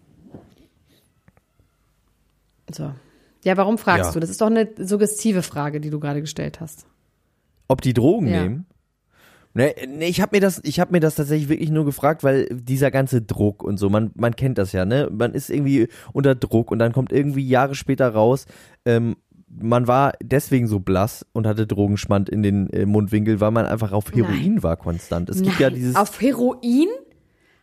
So. 2.73 2.91
Ja, 3.43 3.57
warum 3.57 3.77
fragst 3.77 4.05
Ja. 4.09 4.11
du? 4.13 4.19
Das 4.19 4.29
ist 4.29 4.41
doch 4.41 4.47
eine 4.47 4.69
suggestive 4.77 5.41
Frage, 5.43 5.79
die 5.81 5.89
du 5.89 5.99
gerade 5.99 6.21
gestellt 6.21 6.59
hast. 6.61 6.85
Ob 7.67 7.81
die 7.81 7.93
Drogen 7.93 8.27
Ja. 8.27 8.43
nehmen? 8.43 8.65
Nee, 9.53 9.73
nee 9.87 10.07
ich 10.07 10.21
habe 10.21 10.35
mir 10.37 10.41
das, 10.41 10.61
ich 10.63 10.79
habe 10.79 10.93
mir 10.93 10.99
das 11.01 11.15
tatsächlich 11.15 11.49
wirklich 11.49 11.69
nur 11.71 11.83
gefragt, 11.83 12.23
weil 12.23 12.47
dieser 12.51 12.89
ganze 12.89 13.21
Druck 13.21 13.63
und 13.63 13.77
so, 13.77 13.89
man, 13.89 14.11
man 14.15 14.35
kennt 14.35 14.57
das 14.57 14.71
ja, 14.71 14.85
ne? 14.85 15.09
Man 15.11 15.33
ist 15.33 15.49
irgendwie 15.49 15.89
unter 16.13 16.35
Druck 16.35 16.71
und 16.71 16.79
dann 16.79 16.93
kommt 16.93 17.11
irgendwie 17.11 17.45
Jahre 17.47 17.75
später 17.75 18.07
raus, 18.09 18.45
ähm, 18.85 19.17
man 19.59 19.87
war 19.87 20.13
deswegen 20.21 20.67
so 20.67 20.79
blass 20.79 21.25
und 21.33 21.47
hatte 21.47 21.67
Drogenschmand 21.67 22.29
in 22.29 22.43
den 22.43 22.69
äh, 22.71 22.85
Mundwinkel, 22.85 23.39
weil 23.39 23.51
man 23.51 23.65
einfach 23.65 23.91
auf 23.91 24.11
Heroin 24.13 24.63
war 24.63 24.77
konstant. 24.77 25.29
Es 25.29 25.41
gibt 25.41 25.59
ja 25.59 25.69
Nein, 25.69 25.75
dieses, 25.75 25.95
auf 25.95 26.21
Heroin? 26.21 26.87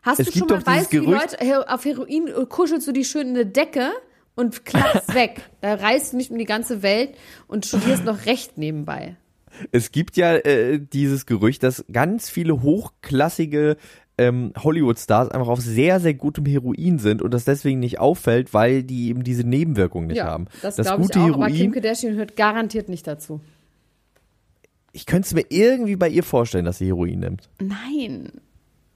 Hast 0.02 0.21
Es 0.21 0.30
du 0.30 0.38
schon 0.38 0.49
mal, 0.49 0.64
weißt 0.64 0.92
du, 0.92 1.00
Leute, 1.00 1.68
auf 1.68 1.85
Heroin 1.85 2.28
äh, 2.28 2.47
kuschelst 2.47 2.87
du 2.87 2.92
die 2.92 3.04
schön 3.04 3.28
in 3.28 3.35
eine 3.35 3.47
Decke 3.47 3.90
und 4.35 4.64
klappst 4.64 5.14
weg. 5.14 5.42
Da 5.61 5.75
reist 5.75 6.12
du 6.12 6.16
nicht 6.16 6.30
um 6.30 6.38
die 6.38 6.45
ganze 6.45 6.83
Welt 6.83 7.16
und 7.47 7.66
studierst 7.66 8.04
noch 8.04 8.26
Recht 8.26 8.59
nebenbei. 8.59 9.16
es 9.73 9.90
gibt 9.90 10.16
ja 10.16 10.37
äh, 10.37 10.78
dieses 10.78 11.26
Gerücht, 11.26 11.62
dass 11.62 11.85
ganz 11.90 12.30
viele 12.30 12.62
hochklassige 12.62 13.76
ähm, 14.19 14.53
Hollywood-Stars 14.63 15.31
einfach 15.31 15.49
auf 15.49 15.61
sehr, 15.61 16.01
sehr 16.01 16.15
gutem 16.15 16.45
Heroin 16.45 16.99
sind 16.99 17.23
und 17.23 17.33
das 17.33 17.45
deswegen 17.45 17.79
nicht 17.81 17.99
auffällt, 18.01 18.53
weil 18.53 18.83
die 18.83 19.09
eben 19.09 19.23
diese 19.25 19.45
Nebenwirkungen 19.45 20.09
nicht 20.09 20.23
haben. 20.23 20.47
das, 20.63 20.77
das 20.77 20.87
glaube 20.87 21.03
ich 21.03 21.09
gute 21.09 21.21
auch, 21.21 21.35
aber 21.37 21.47
Kim 21.47 21.57
Heroin, 21.57 21.73
Kardashian 21.73 22.15
hört 22.17 22.37
garantiert 22.37 22.89
nicht 22.89 23.07
dazu. 23.07 23.41
ich 24.93 25.07
könnte 25.07 25.27
es 25.27 25.35
mir 25.35 25.45
irgendwie 25.49 25.97
bei 25.97 26.09
ihr 26.09 26.23
vorstellen, 26.25 26.65
dass 26.65 26.79
sie 26.79 26.87
Heroin 26.87 27.21
nimmt. 27.21 27.49
Nein. 27.61 28.33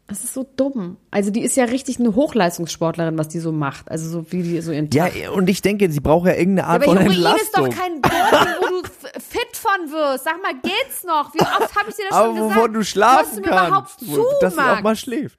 Das 0.08 0.24
ist 0.24 0.34
so 0.34 0.44
dumm. 0.56 0.96
Also 1.10 1.30
die 1.30 1.40
ist 1.42 1.56
ja 1.56 1.64
richtig 1.64 1.98
eine 1.98 2.14
Hochleistungssportlerin, 2.14 3.16
was 3.16 3.28
die 3.28 3.38
so 3.38 3.50
macht. 3.52 3.90
Also 3.90 4.10
so 4.10 4.26
wie 4.32 4.42
die 4.42 4.60
so 4.60 4.72
ihren 4.72 4.90
Ja, 4.92 5.06
Tag. 5.08 5.14
und 5.34 5.48
ich 5.48 5.62
denke, 5.62 5.90
sie 5.90 6.00
braucht 6.00 6.26
ja 6.26 6.34
irgendeine 6.34 6.66
Art 6.68 6.82
aber 6.82 6.84
von 6.86 6.98
Heroin 6.98 7.14
Entlastung. 7.16 7.66
ist 7.66 7.76
doch 7.76 7.82
kein 7.82 8.02
Doping, 8.02 8.48
wo 8.60 8.82
du 8.82 8.88
fit 9.18 9.56
von 9.56 9.90
wirst. 9.90 10.24
Sag 10.24 10.40
mal, 10.42 10.54
geht's 10.54 11.04
noch? 11.04 11.32
Wie 11.34 11.40
oft 11.40 11.74
habe 11.76 11.90
ich 11.90 11.96
dir 11.96 12.04
das 12.08 12.16
aber 12.18 12.26
schon 12.28 12.36
gesagt? 12.36 12.56
wovon 12.56 12.72
du 12.72 12.84
schlafen 12.84 13.16
Hörst 13.26 13.36
du 13.36 13.40
mir 13.40 13.46
überhaupt 13.48 13.72
kannst, 13.72 14.00
zu, 14.00 14.06
wo- 14.18 14.40
dass 14.40 14.54
sie 14.54 14.60
auch 14.60 14.80
mal 14.82 14.96
schläft. 14.96 15.38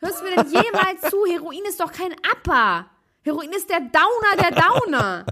Hörst 0.00 0.20
du 0.20 0.24
mir 0.24 0.30
denn 0.36 0.46
jemals 0.52 1.00
zu? 1.10 1.16
Heroin 1.30 1.60
ist 1.68 1.78
doch 1.80 1.92
kein 1.92 2.12
Upper. 2.12 2.86
Heroin 3.22 3.50
ist 3.50 3.70
der 3.70 3.80
Downer 3.80 4.50
der 4.50 4.50
Downer. 4.60 5.26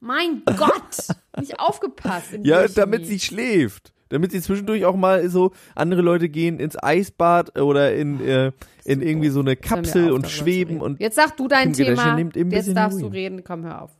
Mein 0.00 0.42
Gott. 0.46 0.96
Nicht 1.38 1.60
aufgepasst. 1.60 2.30
Ja, 2.42 2.66
damit 2.68 3.06
sie 3.06 3.20
schläft. 3.20 3.92
Damit 4.08 4.32
sie 4.32 4.40
zwischendurch 4.40 4.84
auch 4.86 4.96
mal 4.96 5.28
so, 5.28 5.52
andere 5.74 6.00
Leute 6.02 6.28
gehen 6.28 6.58
ins 6.58 6.82
Eisbad 6.82 7.56
oder 7.60 7.94
in, 7.94 8.20
äh, 8.26 8.50
in 8.84 9.02
irgendwie 9.02 9.28
so 9.28 9.38
eine 9.40 9.54
Kapsel 9.54 10.08
auf, 10.08 10.14
und 10.14 10.24
zu 10.26 10.30
schweben 10.32 10.80
und 10.80 10.98
Jetzt 10.98 11.14
sag 11.16 11.36
du 11.36 11.46
dein 11.46 11.72
Thema. 11.74 12.18
Jetzt 12.18 12.74
darfst 12.74 12.96
du 12.98 13.02
Heroin. 13.02 13.12
reden. 13.12 13.44
Komm, 13.44 13.64
hör 13.64 13.82
auf. 13.82 13.90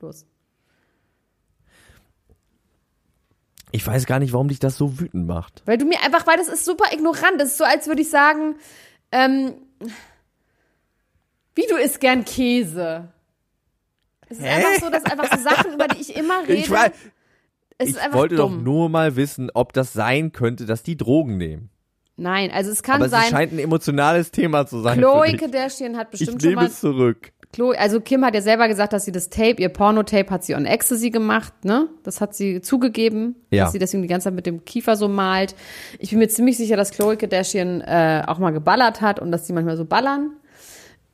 Los. 0.00 0.26
Ich 3.74 3.84
weiß 3.84 4.06
gar 4.06 4.20
nicht, 4.20 4.32
warum 4.32 4.46
dich 4.46 4.60
das 4.60 4.76
so 4.76 5.00
wütend 5.00 5.26
macht. 5.26 5.62
Weil 5.66 5.78
du 5.78 5.84
mir 5.84 6.00
einfach, 6.04 6.24
weil 6.28 6.36
das 6.36 6.46
ist 6.46 6.64
super 6.64 6.92
ignorant. 6.92 7.40
Das 7.40 7.48
ist 7.48 7.58
so, 7.58 7.64
als 7.64 7.88
würde 7.88 8.02
ich 8.02 8.08
sagen, 8.08 8.54
ähm, 9.10 9.54
wie 11.56 11.66
du 11.68 11.74
isst 11.74 11.98
gern 11.98 12.24
Käse. 12.24 13.08
Es 14.28 14.38
ist 14.38 14.44
Hä? 14.44 14.48
einfach 14.50 14.84
so, 14.84 14.90
dass 14.90 15.04
einfach 15.04 15.36
so 15.36 15.42
Sachen, 15.42 15.72
über 15.72 15.88
die 15.88 16.00
ich 16.00 16.14
immer 16.14 16.42
rede, 16.46 16.52
Ich, 16.54 16.70
es 17.78 17.96
ich 17.96 18.12
wollte 18.12 18.36
dumm. 18.36 18.58
doch 18.58 18.62
nur 18.62 18.88
mal 18.88 19.16
wissen, 19.16 19.50
ob 19.54 19.72
das 19.72 19.92
sein 19.92 20.30
könnte, 20.30 20.66
dass 20.66 20.84
die 20.84 20.96
Drogen 20.96 21.36
nehmen. 21.36 21.70
Nein, 22.16 22.52
also 22.52 22.70
es 22.70 22.84
kann 22.84 22.96
Aber 22.96 23.06
es 23.06 23.10
sein, 23.10 23.28
scheint 23.28 23.52
ein 23.52 23.58
emotionales 23.58 24.30
Thema 24.30 24.66
zu 24.68 24.82
sein. 24.82 24.98
Chloe. 24.98 25.36
Kardashian 25.36 25.96
hat 25.96 26.08
Ich 26.12 26.20
bestimmt 26.20 26.42
schon 26.42 26.50
nehme 26.50 26.62
mal 26.62 26.68
es 26.68 26.78
zurück. 26.78 27.32
Chloe, 27.54 27.78
also 27.78 28.00
Kim 28.00 28.24
hat 28.24 28.34
ja 28.34 28.40
selber 28.40 28.66
gesagt, 28.66 28.92
dass 28.92 29.04
sie 29.04 29.12
das 29.12 29.30
Tape, 29.30 29.62
ihr 29.62 29.68
Pornotape 29.68 30.28
hat 30.30 30.42
sie 30.44 30.56
on 30.56 30.66
Ecstasy 30.66 31.10
gemacht, 31.10 31.52
ne? 31.64 31.88
Das 32.02 32.20
hat 32.20 32.34
sie 32.34 32.60
zugegeben, 32.60 33.36
Ja. 33.50 33.64
dass 33.64 33.72
sie 33.72 33.78
deswegen 33.78 34.02
die 34.02 34.08
ganze 34.08 34.24
Zeit 34.24 34.34
mit 34.34 34.44
dem 34.46 34.64
Kiefer 34.64 34.96
so 34.96 35.06
malt. 35.06 35.54
Ich 36.00 36.10
bin 36.10 36.18
mir 36.18 36.28
ziemlich 36.28 36.56
sicher, 36.56 36.76
dass 36.76 36.90
Chloe 36.90 37.16
Kardashian 37.16 37.80
äh, 37.82 38.24
auch 38.26 38.38
mal 38.38 38.50
geballert 38.50 39.00
hat 39.00 39.20
und 39.20 39.30
dass 39.30 39.44
die 39.44 39.52
manchmal 39.52 39.76
so 39.76 39.84
ballern. 39.84 40.32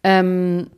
Ähm, 0.02 0.68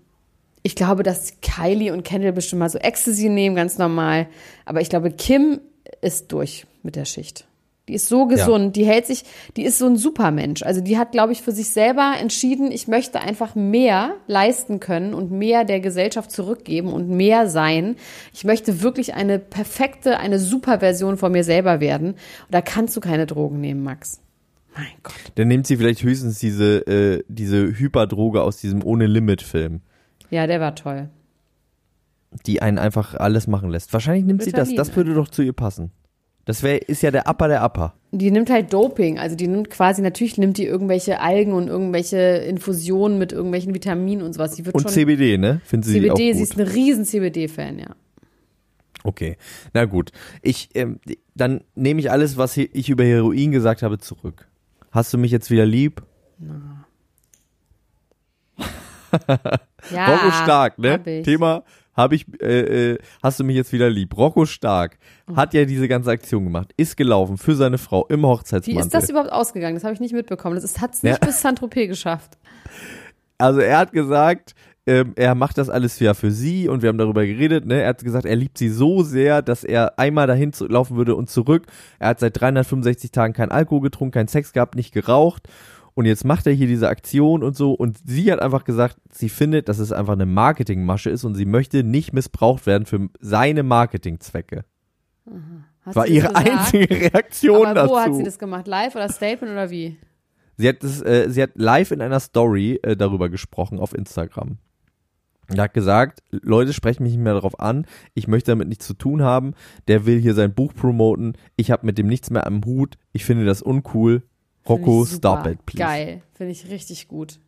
ich 0.65 0.75
glaube, 0.75 1.03
dass 1.05 1.35
Kylie 1.43 1.93
und 1.93 2.03
Kendall 2.03 2.33
bestimmt 2.33 2.61
mal 2.61 2.69
so 2.69 2.79
Ecstasy 2.79 3.29
nehmen, 3.29 3.55
ganz 3.55 3.79
normal. 3.79 4.27
Aber 4.65 4.81
ich 4.81 4.89
glaube, 4.91 5.11
Kim 5.13 5.61
ist 6.01 6.33
durch 6.33 6.67
mit 6.83 6.97
der 6.97 7.05
Schicht. 7.05 7.47
Die 7.93 7.97
ist 7.97 8.09
so 8.09 8.27
gesund, 8.27 8.75
die 8.77 8.87
hält 8.87 9.05
sich, 9.05 9.25
die 9.55 9.65
ist 9.65 9.77
so 9.77 9.85
ein 9.85 9.97
Supermensch. 9.97 10.63
Also 10.63 10.81
die 10.81 10.97
hat, 10.97 11.13
glaube 11.13 11.33
ich, 11.35 11.43
für 11.43 11.53
sich 11.53 11.69
selber 11.69 12.15
entschieden, 12.19 12.73
ich 12.73 12.89
möchte 12.89 13.21
einfach 13.21 13.55
mehr 13.55 14.15
leisten 14.27 14.81
können 14.81 15.13
und 15.13 15.31
mehr 15.31 15.65
der 15.65 15.81
Gesellschaft 15.81 16.31
zurückgeben 16.31 16.91
und 16.91 17.11
mehr 17.11 17.51
sein. 17.51 17.97
Ich 18.33 18.45
möchte 18.45 18.81
wirklich 18.81 19.13
eine 19.13 19.39
perfekte, 19.39 20.19
eine 20.19 20.39
Superversion 20.39 21.19
von 21.19 21.33
mir 21.33 21.45
selber 21.45 21.81
werden. 21.81 22.13
Und 22.13 22.17
da 22.51 22.63
kannst 22.63 22.97
du 22.97 23.01
keine 23.01 23.27
Drogen 23.27 23.61
nehmen, 23.61 23.83
Max. 23.83 24.23
Mein 24.75 24.87
Gott. 25.03 25.13
Dann 25.35 25.49
nimmt 25.49 25.67
sie 25.67 25.77
vielleicht 25.77 26.03
höchstens 26.03 26.39
diese, 26.39 26.79
äh, 26.87 27.23
diese 27.29 27.59
Hyperdroge 27.79 28.41
aus 28.43 28.57
diesem 28.57 28.83
Ohne-Limit-Film, 28.83 29.83
Ja, 30.31 30.47
der 30.47 30.61
war 30.61 30.75
toll. 30.75 31.11
die 32.47 32.63
einen 32.63 32.79
einfach 32.79 33.17
alles 33.17 33.47
machen 33.47 33.69
lässt. 33.69 33.93
Wahrscheinlich 33.93 34.25
nimmt 34.25 34.43
sie 34.43 34.51
das. 34.51 34.71
Ritalin 34.71 34.77
Das 34.79 34.97
würde 34.97 35.13
doch 35.13 35.29
zu 35.29 35.43
ihr 35.43 35.53
passen. 35.53 35.91
Das 36.45 36.63
wäre, 36.63 36.79
ist 36.79 37.03
ja 37.03 37.11
der 37.11 37.29
Upper 37.29 37.49
der 37.49 37.65
Upper. 37.65 37.95
Die 38.11 38.31
nimmt 38.31 38.51
halt 38.51 38.73
Doping, 38.73 39.19
also 39.19 39.37
die 39.37 39.47
nimmt 39.47 39.71
quasi, 39.71 40.03
natürlich 40.03 40.39
nimmt 40.39 40.59
die 40.59 40.67
irgendwelche 40.67 41.21
Algen 41.21 41.53
und 41.53 41.69
irgendwelche 41.69 42.17
Infusionen 42.17 43.19
mit 43.19 43.33
irgendwelchen 43.33 43.75
Vitaminen 43.75 44.25
und 44.25 44.35
sowas. 44.35 44.55
Die 44.55 44.67
wird 44.67 44.75
Und 44.75 44.83
schon 44.83 44.91
CBD, 44.91 45.39
ne? 45.39 45.61
Finden 45.65 45.85
sie 45.85 46.11
auch 46.11 46.15
CBD, 46.15 46.31
gut. 46.31 46.37
sie 46.37 46.43
ist 46.43 46.59
eine 46.59 46.75
riesen 46.75 47.05
CBD-Fan, 47.05 47.79
ja. 47.79 47.95
Okay, 49.05 49.37
na 49.73 49.85
gut. 49.85 50.13
Ich, 50.43 50.69
ähm, 50.75 51.01
dann 51.35 51.63
nehme 51.75 52.01
ich 52.01 52.11
alles, 52.11 52.37
was 52.37 52.57
ich 52.57 52.89
über 52.89 53.05
Heroin 53.05 53.51
gesagt 53.51 53.83
habe, 53.83 53.99
zurück. 53.99 54.49
Hast 54.91 55.13
du 55.13 55.19
mich 55.19 55.33
jetzt 55.33 55.51
wieder 55.51 55.65
lieb? 55.65 56.03
ja 59.91 60.07
Rocco 60.07 60.31
Stark, 60.43 60.79
ne? 60.79 61.03
Thema 61.23 61.65
habe 61.95 62.15
ich, 62.15 62.27
äh, 62.43 62.93
äh, 62.93 62.99
hast 63.23 63.39
du 63.41 63.45
mich 63.45 63.57
jetzt 63.57 63.73
wieder 63.73 63.91
lieb. 63.91 64.17
Rocco 64.17 64.47
Stark 64.47 64.99
Oh. 65.31 65.37
hat 65.37 65.55
ja 65.55 65.65
diese 65.65 65.89
ganze 65.89 66.11
Aktion 66.11 66.45
gemacht, 66.45 66.73
ist 66.77 66.97
gelaufen 66.97 67.37
für 67.39 67.55
seine 67.55 67.79
Frau 67.79 68.07
im 68.09 68.21
Wie 68.23 68.27
Hochzeitsmantel. 68.27 68.83
ist 68.85 68.95
das 68.95 69.09
überhaupt 69.11 69.33
ausgegangen? 69.33 69.75
Das 69.77 69.85
habe 69.85 69.95
ich 69.95 70.01
nicht 70.01 70.15
mitbekommen. 70.15 70.57
Das 70.61 70.81
hat 70.81 70.95
es 70.95 71.03
nicht 71.03 71.21
Ja. 71.21 71.27
bis 71.27 71.41
Saint-Tropez 71.43 71.89
geschafft. 71.89 72.39
Also 73.39 73.61
er 73.61 73.79
hat 73.79 73.93
gesagt, 73.93 74.55
ähm, 74.87 75.13
er 75.15 75.35
macht 75.37 75.59
das 75.59 75.69
alles 75.71 75.99
ja 76.01 76.13
für 76.15 76.33
sie 76.33 76.69
und 76.69 76.83
wir 76.83 76.89
haben 76.89 76.99
darüber 76.99 77.25
geredet. 77.25 77.67
Ne? 77.67 77.83
Er 77.83 77.91
hat 77.91 78.03
gesagt, 78.03 78.25
er 78.25 78.35
liebt 78.35 78.59
sie 78.59 78.69
so 78.69 79.03
sehr, 79.05 79.41
dass 79.43 79.63
er 79.63 79.97
einmal 79.99 80.27
dahin 80.27 80.51
laufen 80.69 80.97
würde 80.97 81.15
und 81.15 81.31
zurück. 81.31 81.67
Er 82.01 82.09
hat 82.09 82.21
seit 82.21 82.41
365 82.41 83.13
Tagen 83.13 83.33
kein 83.33 83.53
Alkohol 83.53 83.83
getrunken, 83.83 84.13
keinen 84.13 84.29
Sex 84.29 84.53
gehabt, 84.53 84.75
nicht 84.75 84.93
geraucht. 84.93 85.47
Und 85.95 86.07
jetzt 86.07 86.25
macht 86.25 86.47
er 86.47 86.53
hier 86.53 86.67
diese 86.67 86.89
Aktion 86.89 87.43
und 87.43 87.57
so. 87.57 87.73
Und 87.73 87.99
sie 88.07 88.33
hat 88.33 88.41
einfach 88.41 88.65
gesagt, 88.65 88.97
sie 89.11 89.29
findet, 89.29 89.69
dass 89.69 89.79
es 89.79 89.93
einfach 89.93 90.15
eine 90.15 90.27
Marketingmasche 90.27 91.11
ist 91.11 91.25
und 91.25 91.35
sie 91.35 91.45
möchte 91.45 91.85
nicht 91.85 92.13
missbraucht 92.13 92.67
werden 92.67 92.87
für 92.87 93.09
seine 93.21 93.63
Marketingzwecke. 93.63 94.65
Hast 95.83 95.97
War 95.97 96.07
ihre 96.07 96.29
gesagt? 96.29 96.49
einzige 96.49 96.95
Reaktion 97.13 97.67
Aber 97.67 97.89
wo 97.89 97.95
dazu. 97.95 98.01
hat 98.01 98.15
sie 98.15 98.23
das 98.23 98.39
gemacht? 98.39 98.67
Live 98.67 98.95
oder 98.95 99.09
Statement 99.09 99.53
oder 99.53 99.71
wie? 99.71 99.99
Sie 100.57 100.69
hat, 100.69 100.83
das, 100.83 101.03
äh, 101.03 101.29
sie 101.29 101.43
hat 101.43 101.51
live 101.55 101.91
in 101.91 102.01
einer 102.01 102.21
Story 102.21 102.79
äh, 102.83 102.97
darüber 102.97 103.29
gesprochen 103.29 103.79
auf 103.79 103.95
Instagram. 103.95 104.59
Und 105.51 105.59
hat 105.59 105.75
gesagt, 105.75 106.23
Leute 106.31 106.73
sprechen 106.73 107.03
mich 107.03 107.13
nicht 107.13 107.23
mehr 107.23 107.35
darauf 107.35 107.59
an, 107.61 107.87
ich 108.15 108.29
möchte 108.29 108.53
damit 108.53 108.69
nichts 108.69 108.87
zu 108.87 108.95
tun 108.95 109.23
haben, 109.23 109.55
der 109.89 110.07
will 110.07 110.19
hier 110.21 110.35
sein 110.35 110.55
Buch 110.55 110.73
promoten, 110.73 111.37
ich 111.57 111.71
habe 111.71 111.85
mit 111.85 111.99
dem 111.99 112.07
nichts 112.07 112.31
mehr 112.31 112.47
am 112.47 112.65
Hut, 112.65 112.97
ich 113.13 113.25
finde 113.25 113.45
das 113.45 113.61
uncool. 113.61 114.23
Rocco, 114.69 115.05
stop 115.05 115.47
it, 115.47 115.65
please. 115.67 115.83
Geil. 115.83 116.23
Finde 116.35 116.53
ich 116.53 116.69
richtig 116.69 117.09
gut. 117.09 117.39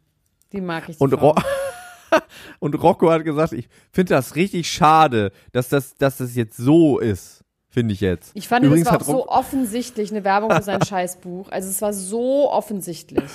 Die 0.53 0.61
mag 0.61 0.89
ich. 0.89 0.99
die 0.99 1.03
Und. 1.03 1.15
Ro 1.15 1.35
und 2.61 2.75
Rocco 2.75 3.11
hat 3.11 3.25
gesagt, 3.25 3.53
ich 3.53 3.69
finde 3.93 4.15
das 4.15 4.37
richtig 4.37 4.71
schade, 4.71 5.33
dass 5.53 5.69
das, 5.69 5.95
dass 5.97 6.19
das 6.19 6.35
jetzt 6.35 6.57
so 6.57 6.99
ist, 6.99 7.45
finde 7.69 7.95
ich 7.95 8.01
jetzt. 8.01 8.33
ich 8.35 8.47
fand, 8.49 8.65
Übrigens 8.65 8.89
das 8.89 8.95
war 8.95 9.01
auch 9.01 9.05
so 9.05 9.29
offensichtlich 9.29 10.11
eine 10.11 10.25
Werbung 10.25 10.51
für 10.51 10.63
sein 10.63 10.83
Scheißbuch. 10.87 11.51
Also 11.51 11.69
es 11.69 11.83
war 11.83 11.93
so 11.93 12.51
offensichtlich. 12.51 13.31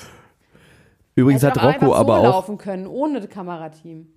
Übrigens 1.15 1.43
hat 1.43 1.61
Rocco 1.61 1.87
so 1.87 1.95
aber 1.95 2.19
auch 2.19 2.23
laufen 2.23 2.57
können, 2.57 2.87
ohne 2.87 3.19
das 3.19 3.29
Kamerateam. 3.29 4.07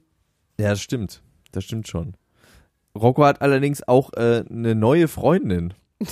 Ja, 0.61 0.71
das 0.71 0.81
stimmt. 0.81 1.23
Das 1.51 1.65
stimmt 1.65 1.89
schon. 1.89 2.17
Rocco 2.97 3.25
hat 3.25 3.43
allerdings 3.43 3.87
auch 3.87 4.13
äh, 4.13 4.45
eine 4.49 4.75
neue 4.75 5.09
Freundin. 5.09 5.75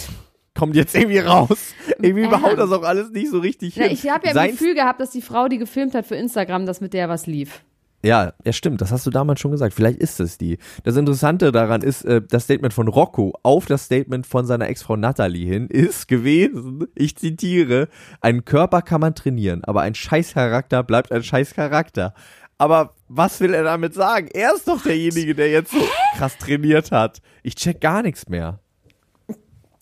Kommt 0.58 0.74
jetzt 0.76 0.94
irgendwie 0.96 1.18
raus. 1.20 1.74
Irgendwie 2.02 2.26
behaut 2.26 2.58
das 2.58 2.72
auch 2.72 2.82
alles 2.82 3.10
nicht 3.10 3.30
so 3.30 3.38
richtig 3.38 3.76
Ja, 3.76 3.84
hin. 3.84 3.92
ich 3.92 4.08
habe 4.10 4.26
ja 4.26 4.34
Sein- 4.34 4.50
Gefühl 4.50 4.74
gehabt, 4.74 5.00
dass 5.00 5.10
die 5.10 5.22
Frau, 5.22 5.48
die 5.48 5.58
gefilmt 5.58 5.94
hat 5.94 6.06
für 6.06 6.16
Instagram, 6.16 6.66
dass 6.66 6.80
mit 6.80 6.92
der 6.92 7.08
was 7.08 7.26
lief. 7.26 7.62
Ja, 8.02 8.32
ja, 8.46 8.52
stimmt. 8.52 8.80
Das 8.80 8.90
hast 8.92 9.04
du 9.06 9.10
damals 9.10 9.40
schon 9.40 9.50
gesagt. 9.50 9.74
Vielleicht 9.74 9.98
ist 10.00 10.18
es 10.20 10.38
die. 10.38 10.56
Das 10.84 10.96
Interessante 10.96 11.52
daran 11.52 11.82
ist, 11.82 12.02
äh, 12.06 12.22
das 12.26 12.44
Statement 12.44 12.72
von 12.72 12.88
Rocco 12.88 13.34
auf 13.42 13.66
das 13.66 13.84
Statement 13.84 14.26
von 14.26 14.46
seiner 14.46 14.68
Ex-Frau 14.70 14.96
Natalie 14.96 15.46
hin 15.46 15.66
ist 15.68 16.08
gewesen, 16.08 16.86
ich 16.94 17.16
zitiere, 17.16 17.88
einen 18.22 18.44
Körper 18.46 18.80
kann 18.80 19.02
man 19.02 19.14
trainieren, 19.14 19.62
aber 19.64 19.82
ein 19.82 19.94
Scheißcharakter 19.94 20.82
bleibt 20.82 21.12
ein 21.12 21.22
Scheißcharakter. 21.22 22.14
Aber 22.56 22.94
was 23.08 23.38
will 23.40 23.52
er 23.54 23.64
damit 23.64 23.92
sagen? 23.94 24.28
Er 24.32 24.54
ist 24.54 24.66
doch 24.66 24.82
derjenige, 24.82 25.34
der 25.34 25.50
jetzt 25.50 25.72
so 25.72 25.80
krass 26.16 26.38
trainiert 26.38 26.90
hat. 26.92 27.20
Ich 27.42 27.54
check 27.54 27.80
gar 27.82 28.02
nichts 28.02 28.28
mehr. 28.30 28.60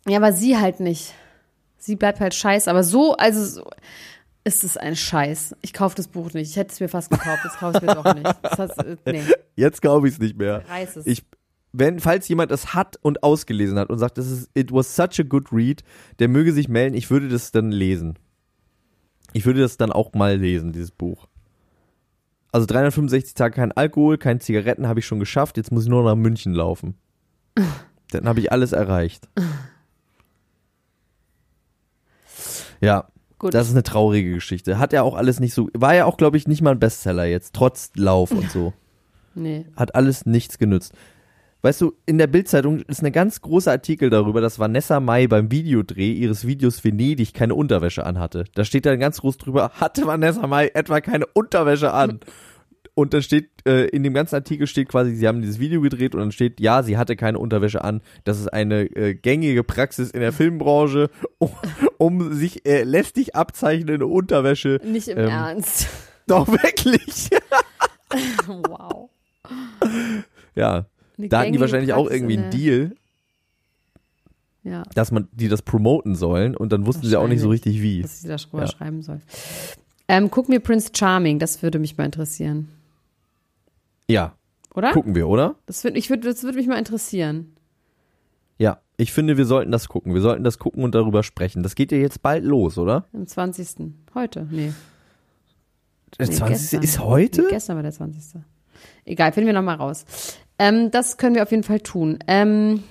Ja, 0.09 0.19
aber 0.19 0.33
sie 0.33 0.57
halt 0.57 0.81
nicht. 0.81 1.15
Sie 1.77 1.97
bleibt 1.97 2.21
halt 2.21 2.35
scheiße. 2.35 2.71
Aber 2.71 2.83
so, 2.83 3.15
also 3.17 3.45
so, 3.45 3.71
ist 4.45 4.65
es 4.65 4.77
ein 4.77 4.97
Scheiß. 4.97 5.55
Ich 5.61 5.73
kaufe 5.73 5.95
das 5.95 6.09
Buch 6.09 6.33
nicht. 6.33 6.51
Ich 6.51 6.57
hätte 6.57 6.73
es 6.73 6.81
mir 6.81 6.89
fast 6.89 7.11
gekauft. 7.11 7.41
Jetzt 7.45 7.59
kaufe 7.59 7.79
ich 7.79 7.83
es 7.83 7.95
mir 7.95 8.03
doch 8.03 8.15
nicht. 8.15 8.37
Das 8.43 8.59
heißt, 8.59 8.79
äh, 8.79 8.97
nee, 9.07 9.23
Jetzt 9.57 9.83
glaube 9.83 10.09
ich 10.09 10.15
es 10.15 10.21
nicht 10.21 10.39
mehr. 10.39 10.63
reiß 10.69 10.97
es. 10.97 11.07
Ich, 11.07 11.25
wenn, 11.73 12.01
falls 12.01 12.27
jemand 12.29 12.51
es 12.51 12.75
hat 12.75 12.99
und 13.03 13.23
ausgelesen 13.23 13.79
hat 13.79 13.91
und 13.91 13.99
sagt, 13.99 14.19
das 14.19 14.31
ist, 14.31 14.51
it 14.55 14.73
was 14.73 14.97
such 14.97 15.21
a 15.21 15.23
good 15.23 15.53
read, 15.53 15.85
der 16.19 16.29
möge 16.29 16.53
sich 16.53 16.69
melden, 16.69 16.97
ich 16.97 17.11
würde 17.11 17.29
das 17.29 17.53
dann 17.53 17.71
lesen. 17.71 18.19
Ich 19.35 19.45
würde 19.45 19.61
das 19.61 19.77
dann 19.77 19.93
auch 19.93 20.15
mal 20.15 20.37
lesen, 20.37 20.73
dieses 20.73 20.91
Buch. 20.91 21.29
Also 22.51 22.67
365 22.67 23.35
Tage 23.35 23.57
kein 23.57 23.73
Alkohol, 23.73 24.17
kein 24.17 24.41
Zigaretten 24.41 24.89
habe 24.89 25.01
ich 25.01 25.07
schon 25.07 25.21
geschafft, 25.21 25.59
jetzt 25.59 25.71
muss 25.71 25.85
ich 25.85 25.91
nur 25.91 26.03
nach 26.03 26.17
München 26.17 26.55
laufen. 26.55 26.95
Dann 28.11 28.27
habe 28.27 28.41
ich 28.41 28.51
alles 28.51 28.73
erreicht. 28.73 29.29
Ja, 32.81 33.09
Gut. 33.39 33.55
das 33.55 33.69
ist 33.69 33.73
eine 33.73 33.83
traurige 33.83 34.35
Geschichte. 34.35 34.79
Hat 34.79 34.93
ja 34.93 35.03
auch 35.03 35.15
alles 35.15 35.41
nicht 35.41 35.55
so, 35.55 35.69
war 35.75 35.95
ja 35.95 36.05
auch, 36.05 36.17
glaube 36.17 36.37
ich, 36.37 36.49
nicht 36.49 36.63
mal 36.63 36.73
ein 36.73 36.81
Bestseller 36.81 37.25
jetzt, 37.25 37.55
trotz 37.55 37.93
Lauf 37.95 38.31
und 38.31 38.51
so 38.51 38.73
nee. 39.35 39.67
hat 39.77 39.95
alles 39.95 40.27
nichts 40.27 40.59
genützt. 40.59 40.93
Weißt 41.61 41.81
du, 41.81 41.95
in 42.07 42.19
der 42.19 42.29
Bildzeitung 42.29 42.81
ist 42.83 43.03
ein 43.03 43.11
ganz 43.11 43.41
großer 43.41 43.73
Artikel 43.73 44.11
darüber, 44.11 44.41
dass 44.41 44.61
Vanessa 44.61 45.01
Mai 45.01 45.27
beim 45.27 45.51
Videodreh 45.51 46.13
ihres 46.13 46.47
Videos 46.47 46.85
Venedig 46.85 47.35
keine 47.35 47.57
Unterwäsche 47.57 48.07
anhatte. 48.07 48.45
Da 48.55 48.65
steht 48.65 48.87
dann 48.87 49.01
ganz 49.01 49.21
groß 49.21 49.39
drüber, 49.39 49.73
hatte 49.75 50.07
Vanessa 50.07 50.47
Mai 50.47 50.69
etwa 50.75 51.01
keine 51.01 51.27
Unterwäsche 51.27 51.93
an? 51.93 52.21
Und 52.95 53.15
dann 53.15 53.23
steht, 53.23 53.51
äh, 53.65 53.87
in 53.87 54.03
dem 54.03 54.13
ganzen 54.13 54.35
Artikel 54.35 54.67
steht 54.67 54.89
quasi, 54.89 55.15
sie 55.15 55.29
haben 55.29 55.41
dieses 55.41 55.61
Video 55.61 55.81
gedreht 55.81 56.17
und 56.17 56.21
dann 56.21 56.33
steht, 56.33 56.59
ja, 56.59 56.83
sie 56.83 56.97
hatte 56.97 57.15
keine 57.15 57.39
Unterwäsche 57.39 57.85
an. 57.85 58.01
Das 58.25 58.41
ist 58.41 58.49
eine 58.49 58.87
äh, 58.97 59.15
gängige 59.15 59.63
Praxis 59.63 60.11
in 60.11 60.19
der 60.19 60.33
Filmbranche, 60.33 61.09
um, 61.39 61.51
um 61.99 62.33
sich 62.33 62.65
äh, 62.67 62.83
lästig 62.85 63.35
abzeichnende 63.37 64.07
Unterwäsche. 64.07 64.81
Nicht 64.85 65.09
im 65.09 65.19
Ähm, 65.19 65.29
Ernst. 65.29 65.89
Doch 66.27 66.49
wirklich. 66.49 67.31
wow. 68.47 69.11
ja, 70.55 70.87
Eine 71.17 71.29
da 71.29 71.41
hatten 71.41 71.53
die 71.53 71.61
wahrscheinlich 71.61 71.93
auch 71.93 72.05
Praxis 72.05 72.17
irgendwie 72.17 72.35
in 72.35 72.41
einen 72.43 72.51
Deal. 72.51 72.97
Ja, 74.65 74.83
dass 74.95 75.13
man 75.13 75.29
die 75.33 75.49
das 75.49 75.63
promoten 75.63 76.15
sollen 76.15 76.55
und 76.57 76.73
dann 76.73 76.85
wussten 76.85 77.07
sie 77.07 77.17
auch 77.17 77.29
nicht 77.29 77.41
so 77.41 77.49
richtig 77.49 77.81
wie. 77.81 78.03
dass 78.03 78.23
ich 78.23 78.29
da 78.29 78.37
drüber 78.37 78.63
Ja. 78.65 78.67
schreiben 78.69 79.03
soll. 79.03 79.21
Ähm, 80.09 80.31
guck 80.31 80.49
mir 80.49 80.61
Prince 80.61 80.91
Charming, 80.95 81.39
das 81.39 81.63
würde 81.63 81.79
mich 81.79 81.97
mal 81.97 82.05
interessieren. 82.05 82.69
Ja, 84.11 84.35
Oder? 84.75 84.93
gucken 84.93 85.15
wir, 85.15 85.29
oder? 85.29 85.55
Das, 85.67 85.85
würd, 85.85 85.97
ich 85.97 86.11
würd, 86.11 86.25
das 86.25 86.43
würde 86.43 86.59
mich 86.59 86.67
mal 86.67 86.79
interessieren. 86.79 87.53
Ich 89.01 89.13
finde, 89.13 89.37
wir 89.37 89.47
sollten 89.47 89.71
das 89.71 89.89
gucken. 89.89 90.13
Wir 90.13 90.21
sollten 90.21 90.43
das 90.43 90.59
gucken 90.59 90.83
und 90.83 90.93
darüber 90.95 91.23
sprechen. 91.23 91.63
Das 91.63 91.77
geht 91.77 91.93
ja 91.93 91.99
jetzt 91.99 92.21
bald 92.21 92.45
los, 92.45 92.79
oder? 92.79 93.07
Am 93.15 93.27
20. 93.27 93.95
Heute? 94.13 94.47
Nee. 94.51 94.73
Der 96.19 96.27
nee 96.27 96.33
20. 96.35 96.49
gestern. 96.59 96.83
ist 96.83 96.99
heute? 96.99 97.43
Nee, 97.43 97.49
gestern 97.51 97.77
war 97.77 97.83
der 97.85 97.93
20. 97.93 98.43
Egal, 99.05 99.33
finden 99.33 99.47
wir 99.47 99.55
nochmal 99.55 99.77
raus. 99.77 100.05
Ähm, 100.59 100.91
das 100.91 101.17
können 101.17 101.37
wir 101.37 101.45
auf 101.45 101.51
jeden 101.53 101.63
Fall 101.63 101.79
tun. 101.81 102.19
Ähm, 102.27 102.83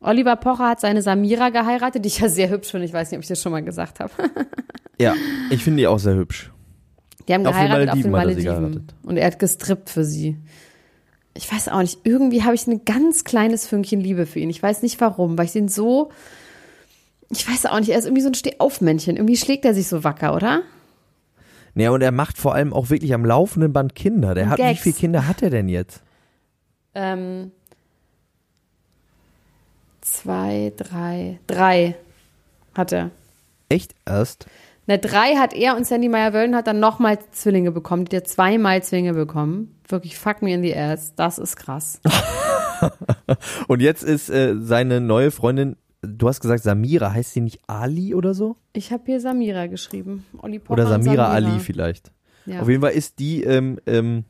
Oliver 0.00 0.36
Pocher 0.36 0.68
hat 0.70 0.80
seine 0.80 1.02
Samira 1.02 1.50
geheiratet, 1.50 2.04
die 2.04 2.08
ich 2.08 2.20
ja 2.20 2.28
sehr 2.28 2.48
hübsch 2.48 2.70
finde. 2.70 2.86
Ich 2.86 2.94
weiß 2.94 3.10
nicht, 3.10 3.18
ob 3.18 3.22
ich 3.22 3.28
das 3.28 3.40
schon 3.42 3.52
mal 3.52 3.62
gesagt 3.62 4.00
habe. 4.00 4.12
Ja, 5.00 5.12
ich 5.50 5.64
finde 5.64 5.78
die 5.80 5.88
auch 5.88 5.98
sehr 5.98 6.14
hübsch. 6.14 6.52
Die 7.26 7.34
haben 7.34 7.44
Auf 7.44 7.56
den 7.56 7.64
geheiratet 7.64 7.90
auf 7.90 8.00
den 8.00 8.10
Malediven 8.12 8.46
er 8.46 8.54
sie 8.54 8.60
Malediven. 8.60 8.72
geheiratet. 8.72 8.94
Und 9.02 9.16
er 9.16 9.26
hat 9.26 9.38
gestrippt 9.40 9.90
für 9.90 10.04
sie. 10.04 10.36
Ich 11.34 11.52
weiß 11.52 11.68
auch 11.68 11.80
nicht, 11.80 11.98
irgendwie 12.04 12.44
habe 12.44 12.54
ich 12.54 12.66
ein 12.66 12.84
ganz 12.84 13.24
kleines 13.24 13.66
Fünkchen 13.66 14.00
Liebe 14.00 14.24
für 14.26 14.38
ihn. 14.38 14.50
Ich 14.50 14.62
weiß 14.62 14.82
nicht 14.82 15.00
warum, 15.00 15.36
weil 15.36 15.46
ich 15.46 15.52
den 15.52 15.68
so. 15.68 16.12
Ich 17.30 17.48
weiß 17.48 17.66
auch 17.66 17.80
nicht, 17.80 17.88
er 17.88 17.98
ist 17.98 18.04
irgendwie 18.04 18.22
so 18.22 18.28
ein 18.28 18.34
Stehaufmännchen. 18.34 19.16
Irgendwie 19.16 19.36
schlägt 19.36 19.64
er 19.64 19.74
sich 19.74 19.88
so 19.88 20.04
wacker, 20.04 20.36
oder? 20.36 20.62
Ja, 21.74 21.90
und 21.90 22.02
er 22.02 22.12
macht 22.12 22.38
vor 22.38 22.54
allem 22.54 22.72
auch 22.72 22.90
wirklich 22.90 23.12
am 23.14 23.24
laufenden 23.24 23.72
Band 23.72 23.96
Kinder. 23.96 24.34
Der 24.34 24.48
hat, 24.48 24.58
wie 24.60 24.76
viele 24.76 24.94
Kinder 24.94 25.26
hat 25.26 25.42
er 25.42 25.50
denn 25.50 25.68
jetzt? 25.68 26.02
Ähm, 26.94 27.50
zwei, 30.00 30.72
drei, 30.76 31.40
drei 31.48 31.96
hat 32.74 32.92
er. 32.92 33.10
Echt 33.68 33.94
erst? 34.06 34.46
Na, 34.86 34.98
drei 34.98 35.36
hat 35.36 35.54
er 35.54 35.76
und 35.76 35.86
Sandy 35.86 36.08
Meyer-Wöllen 36.08 36.54
hat 36.54 36.66
dann 36.66 36.78
nochmal 36.78 37.18
Zwillinge 37.30 37.72
bekommen. 37.72 38.04
Die 38.04 38.16
hat 38.16 38.28
zweimal 38.28 38.82
Zwillinge 38.82 39.14
bekommen. 39.14 39.78
Wirklich, 39.88 40.18
fuck 40.18 40.42
me 40.42 40.52
in 40.52 40.62
the 40.62 40.76
ass. 40.76 41.14
Das 41.14 41.38
ist 41.38 41.56
krass. 41.56 42.00
Und 43.68 43.80
jetzt 43.80 44.02
ist 44.02 44.28
äh, 44.28 44.56
seine 44.58 45.00
neue 45.00 45.30
Freundin, 45.30 45.76
du 46.02 46.28
hast 46.28 46.40
gesagt 46.40 46.62
Samira, 46.62 47.12
heißt 47.12 47.32
sie 47.32 47.40
nicht 47.40 47.60
Ali 47.66 48.14
oder 48.14 48.34
so? 48.34 48.56
Ich 48.72 48.92
habe 48.92 49.04
hier 49.06 49.20
Samira 49.20 49.66
geschrieben. 49.66 50.26
Olli 50.38 50.58
Pocher 50.58 50.82
Oder 50.82 50.94
und 50.94 51.02
Samira, 51.02 51.28
Ali 51.28 51.58
vielleicht. 51.60 52.12
Ja. 52.46 52.60
Auf 52.60 52.68
jeden 52.68 52.82
Fall 52.82 52.92
ist 52.92 53.18
die, 53.18 53.42
ähm, 53.42 53.78
ähm, 53.86 54.24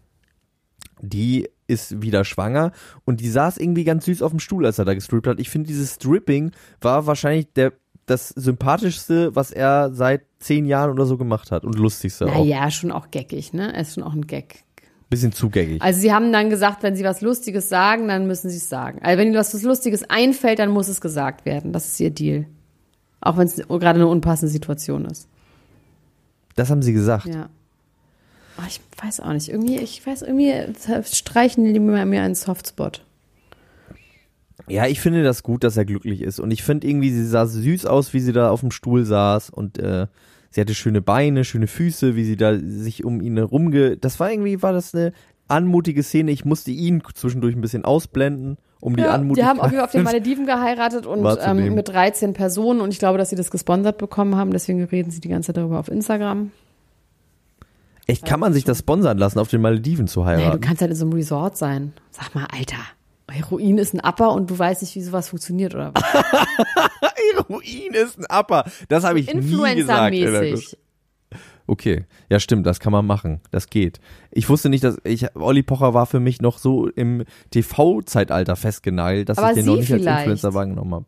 die 1.00 1.48
ist 1.66 2.02
wieder 2.02 2.24
schwanger 2.24 2.72
und 3.04 3.20
die 3.20 3.28
saß 3.28 3.56
irgendwie 3.58 3.84
ganz 3.84 4.04
süß 4.04 4.22
auf 4.22 4.30
dem 4.30 4.38
Stuhl, 4.38 4.66
als 4.66 4.78
er 4.78 4.84
da 4.84 4.94
gestrippt 4.94 5.26
hat. 5.26 5.40
Ich 5.40 5.50
finde, 5.50 5.66
dieses 5.66 5.94
Stripping 5.94 6.52
war 6.80 7.06
wahrscheinlich 7.06 7.52
der, 7.54 7.72
das 8.06 8.28
sympathischste, 8.28 9.34
was 9.34 9.50
er 9.50 9.90
seit 9.92 10.22
zehn 10.38 10.66
Jahren 10.66 10.90
oder 10.90 11.06
so 11.06 11.16
gemacht 11.16 11.50
hat 11.50 11.64
und 11.64 11.78
lustigste 11.78 12.26
auch. 12.26 12.34
Naja, 12.34 12.70
schon 12.70 12.92
auch 12.92 13.10
geckig, 13.10 13.52
ne? 13.52 13.72
Er 13.72 13.82
ist 13.82 13.94
schon 13.94 14.02
auch 14.02 14.12
ein 14.12 14.26
Gag. 14.26 14.64
Bisschen 15.10 15.32
zugängig. 15.32 15.80
Also 15.82 16.00
sie 16.00 16.12
haben 16.12 16.32
dann 16.32 16.50
gesagt, 16.50 16.82
wenn 16.82 16.96
sie 16.96 17.04
was 17.04 17.20
Lustiges 17.20 17.68
sagen, 17.68 18.08
dann 18.08 18.26
müssen 18.26 18.50
sie 18.50 18.56
es 18.56 18.68
sagen. 18.68 19.00
Also 19.02 19.18
wenn 19.18 19.28
ihnen 19.28 19.36
was 19.36 19.62
Lustiges 19.62 20.08
einfällt, 20.08 20.58
dann 20.58 20.70
muss 20.70 20.88
es 20.88 21.00
gesagt 21.00 21.44
werden. 21.44 21.72
Das 21.72 21.86
ist 21.86 22.00
ihr 22.00 22.10
Deal. 22.10 22.46
Auch 23.20 23.36
wenn 23.36 23.46
es 23.46 23.56
gerade 23.56 24.00
eine 24.00 24.06
unpassende 24.06 24.50
Situation 24.50 25.04
ist. 25.06 25.28
Das 26.56 26.70
haben 26.70 26.82
sie 26.82 26.92
gesagt. 26.92 27.26
Ja. 27.26 27.48
Oh, 28.58 28.62
ich 28.68 28.80
weiß 29.02 29.20
auch 29.20 29.32
nicht. 29.32 29.48
Irgendwie, 29.48 29.78
ich 29.78 30.06
weiß, 30.06 30.22
irgendwie 30.22 30.52
streichen 31.10 31.64
die 31.64 31.80
mir 31.80 32.04
mir 32.06 32.22
einen 32.22 32.34
Softspot. 32.34 33.04
Ja, 34.68 34.86
ich 34.86 35.00
finde 35.00 35.22
das 35.22 35.42
gut, 35.42 35.64
dass 35.64 35.76
er 35.76 35.84
glücklich 35.84 36.22
ist. 36.22 36.40
Und 36.40 36.50
ich 36.50 36.62
finde 36.62 36.86
irgendwie, 36.86 37.10
sie 37.10 37.26
sah 37.26 37.46
süß 37.46 37.86
aus, 37.86 38.14
wie 38.14 38.20
sie 38.20 38.32
da 38.32 38.50
auf 38.50 38.60
dem 38.60 38.70
Stuhl 38.70 39.04
saß. 39.04 39.50
Und 39.50 39.78
äh, 39.78 40.06
sie 40.50 40.60
hatte 40.60 40.74
schöne 40.74 41.02
Beine, 41.02 41.44
schöne 41.44 41.66
Füße, 41.66 42.16
wie 42.16 42.24
sie 42.24 42.36
da 42.36 42.56
sich 42.58 43.04
um 43.04 43.20
ihn 43.20 43.36
herumge... 43.36 43.96
Das 43.96 44.20
war 44.20 44.30
irgendwie, 44.30 44.62
war 44.62 44.72
das 44.72 44.94
eine 44.94 45.12
anmutige 45.48 46.02
Szene. 46.02 46.30
Ich 46.30 46.44
musste 46.44 46.70
ihn 46.70 47.02
zwischendurch 47.14 47.54
ein 47.54 47.60
bisschen 47.60 47.84
ausblenden, 47.84 48.56
um 48.80 48.96
die 48.96 49.02
Ja, 49.02 49.08
die 49.08 49.14
Anmutigkeit... 49.14 49.50
haben 49.50 49.60
auf 49.60 49.66
jeden 49.70 49.76
Fall 49.76 49.84
auf 49.84 49.90
den 49.92 50.02
Malediven 50.04 50.46
geheiratet 50.46 51.06
und 51.06 51.26
ähm, 51.42 51.74
mit 51.74 51.88
13 51.88 52.32
Personen 52.32 52.80
und 52.80 52.90
ich 52.92 52.98
glaube, 52.98 53.18
dass 53.18 53.30
sie 53.30 53.36
das 53.36 53.50
gesponsert 53.50 53.98
bekommen 53.98 54.36
haben. 54.36 54.52
Deswegen 54.52 54.82
reden 54.84 55.10
sie 55.10 55.20
die 55.20 55.28
ganze 55.28 55.48
Zeit 55.48 55.56
darüber 55.58 55.78
auf 55.78 55.88
Instagram. 55.88 56.52
Echt, 58.06 58.24
kann 58.26 58.38
man 58.38 58.52
sich 58.52 58.64
das 58.64 58.80
sponsern 58.80 59.16
lassen, 59.16 59.38
auf 59.38 59.48
den 59.48 59.62
Malediven 59.62 60.06
zu 60.06 60.20
Naja, 60.20 60.36
du 60.36 60.42
heiraten? 60.44 60.60
kannst 60.60 60.82
halt 60.82 60.90
in 60.90 60.96
so 60.96 61.06
einem 61.06 61.14
Resort 61.14 61.56
sein. 61.56 61.94
Sag 62.10 62.34
mal, 62.34 62.46
Alter, 62.54 62.76
Heroin 63.34 63.78
ist 63.78 63.94
ein 63.94 64.00
Upper 64.00 64.32
und 64.32 64.50
du 64.50 64.58
weißt 64.58 64.82
nicht, 64.82 64.94
wie 64.94 65.02
sowas 65.02 65.28
funktioniert 65.28 65.74
oder 65.74 65.92
was? 65.94 66.02
Heroin 67.34 67.92
ist 67.92 68.18
ein 68.18 68.26
Upper. 68.30 68.64
Das 68.88 69.04
habe 69.04 69.18
ich 69.18 69.26
nie 69.26 69.40
gesagt. 69.40 70.14
Influencer-mäßig. 70.14 70.76
Okay, 71.66 72.04
ja 72.28 72.38
stimmt, 72.40 72.66
das 72.66 72.78
kann 72.78 72.92
man 72.92 73.06
machen. 73.06 73.40
Das 73.50 73.70
geht. 73.70 73.98
Ich 74.30 74.48
wusste 74.48 74.68
nicht, 74.68 74.84
dass 74.84 74.98
ich 75.02 75.34
Olli 75.34 75.62
Pocher 75.62 75.94
war 75.94 76.06
für 76.06 76.20
mich 76.20 76.42
noch 76.42 76.58
so 76.58 76.88
im 76.88 77.24
TV-Zeitalter 77.50 78.54
festgenagelt, 78.54 79.30
dass 79.30 79.38
Aber 79.38 79.50
ich 79.50 79.56
den 79.56 79.66
noch 79.66 79.76
nicht 79.76 79.90
als 79.92 80.00
vielleicht. 80.02 80.18
Influencer 80.18 80.54
wahrgenommen 80.54 80.92
habe. 80.92 81.06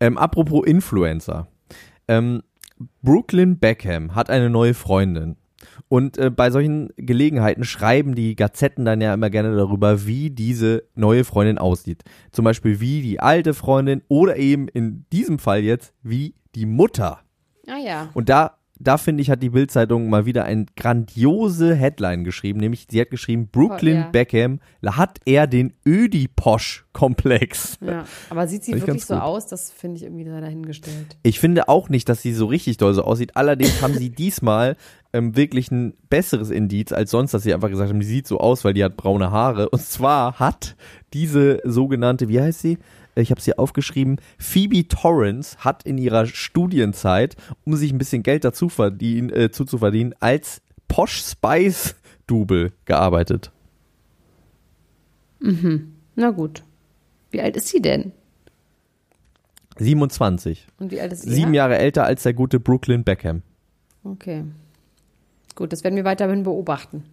Ähm, 0.00 0.16
apropos 0.18 0.66
Influencer. 0.66 1.46
Ähm, 2.08 2.42
Brooklyn 3.02 3.58
Beckham 3.58 4.14
hat 4.14 4.30
eine 4.30 4.50
neue 4.50 4.74
Freundin. 4.74 5.36
Und 5.88 6.18
äh, 6.18 6.30
bei 6.30 6.50
solchen 6.50 6.88
Gelegenheiten 6.96 7.64
schreiben 7.64 8.14
die 8.14 8.36
Gazetten 8.36 8.84
dann 8.84 9.00
ja 9.00 9.14
immer 9.14 9.30
gerne 9.30 9.54
darüber, 9.54 10.06
wie 10.06 10.30
diese 10.30 10.84
neue 10.94 11.24
Freundin 11.24 11.58
aussieht. 11.58 12.02
Zum 12.32 12.44
Beispiel 12.44 12.80
wie 12.80 13.02
die 13.02 13.20
alte 13.20 13.54
Freundin 13.54 14.02
oder 14.08 14.36
eben 14.36 14.68
in 14.68 15.06
diesem 15.12 15.38
Fall 15.38 15.60
jetzt 15.60 15.92
wie 16.02 16.34
die 16.54 16.66
Mutter. 16.66 17.20
Ah 17.68 17.78
ja. 17.78 18.08
Und 18.14 18.28
da 18.28 18.58
da 18.78 18.98
finde 18.98 19.22
ich, 19.22 19.30
hat 19.30 19.42
die 19.42 19.50
Bildzeitung 19.50 20.08
mal 20.10 20.26
wieder 20.26 20.44
eine 20.44 20.66
grandiose 20.76 21.74
Headline 21.74 22.24
geschrieben, 22.24 22.58
nämlich 22.58 22.86
sie 22.90 23.00
hat 23.00 23.10
geschrieben, 23.10 23.48
Brooklyn 23.48 23.96
ja. 23.96 24.08
Beckham 24.10 24.58
hat 24.84 25.20
er 25.24 25.46
den 25.46 25.74
Ödiposch-Komplex. 25.86 27.78
Ja, 27.80 28.04
aber 28.30 28.48
sieht 28.48 28.64
sie 28.64 28.72
wirklich 28.72 29.04
so 29.04 29.14
gut. 29.14 29.22
aus? 29.22 29.46
Das 29.46 29.70
finde 29.70 29.98
ich 29.98 30.02
irgendwie 30.02 30.24
da 30.24 30.40
dahingestellt. 30.40 31.16
Ich 31.22 31.38
finde 31.38 31.68
auch 31.68 31.88
nicht, 31.88 32.08
dass 32.08 32.20
sie 32.20 32.32
so 32.32 32.46
richtig 32.46 32.76
doll 32.78 32.94
so 32.94 33.04
aussieht. 33.04 33.36
Allerdings 33.36 33.80
haben 33.80 33.94
sie 33.94 34.10
diesmal 34.14 34.76
ähm, 35.12 35.36
wirklich 35.36 35.70
ein 35.70 35.94
besseres 36.10 36.50
Indiz 36.50 36.90
als 36.92 37.12
sonst, 37.12 37.32
dass 37.32 37.44
sie 37.44 37.54
einfach 37.54 37.70
gesagt 37.70 37.90
haben, 37.90 38.00
die 38.00 38.06
sieht 38.06 38.26
so 38.26 38.38
aus, 38.38 38.64
weil 38.64 38.74
die 38.74 38.82
hat 38.82 38.96
braune 38.96 39.30
Haare. 39.30 39.68
Und 39.68 39.82
zwar 39.82 40.40
hat 40.40 40.74
diese 41.12 41.60
sogenannte, 41.64 42.28
wie 42.28 42.40
heißt 42.40 42.60
sie? 42.60 42.78
Ich 43.16 43.30
habe 43.30 43.40
sie 43.40 43.58
aufgeschrieben. 43.58 44.20
Phoebe 44.38 44.88
Torrance 44.88 45.58
hat 45.58 45.84
in 45.84 45.98
ihrer 45.98 46.26
Studienzeit, 46.26 47.36
um 47.64 47.76
sich 47.76 47.92
ein 47.92 47.98
bisschen 47.98 48.22
Geld 48.22 48.44
dazu 48.44 48.68
verdienen, 48.68 49.30
äh, 49.30 49.50
zuzuverdienen, 49.50 50.14
als 50.20 50.62
Posh 50.88 51.22
Spice 51.22 51.94
Double 52.26 52.72
gearbeitet. 52.84 53.52
Na 56.16 56.30
gut. 56.30 56.62
Wie 57.30 57.40
alt 57.40 57.56
ist 57.56 57.68
sie 57.68 57.82
denn? 57.82 58.12
27. 59.78 60.66
Und 60.78 60.92
wie 60.92 61.00
alt 61.00 61.12
ist 61.12 61.22
sie? 61.22 61.34
Sieben 61.34 61.54
Jahre 61.54 61.78
älter 61.78 62.04
als 62.04 62.22
der 62.22 62.32
gute 62.32 62.60
Brooklyn 62.60 63.04
Beckham. 63.04 63.42
Okay. 64.04 64.44
Gut, 65.54 65.72
das 65.72 65.84
werden 65.84 65.96
wir 65.96 66.04
weiterhin 66.04 66.44
beobachten. 66.44 67.04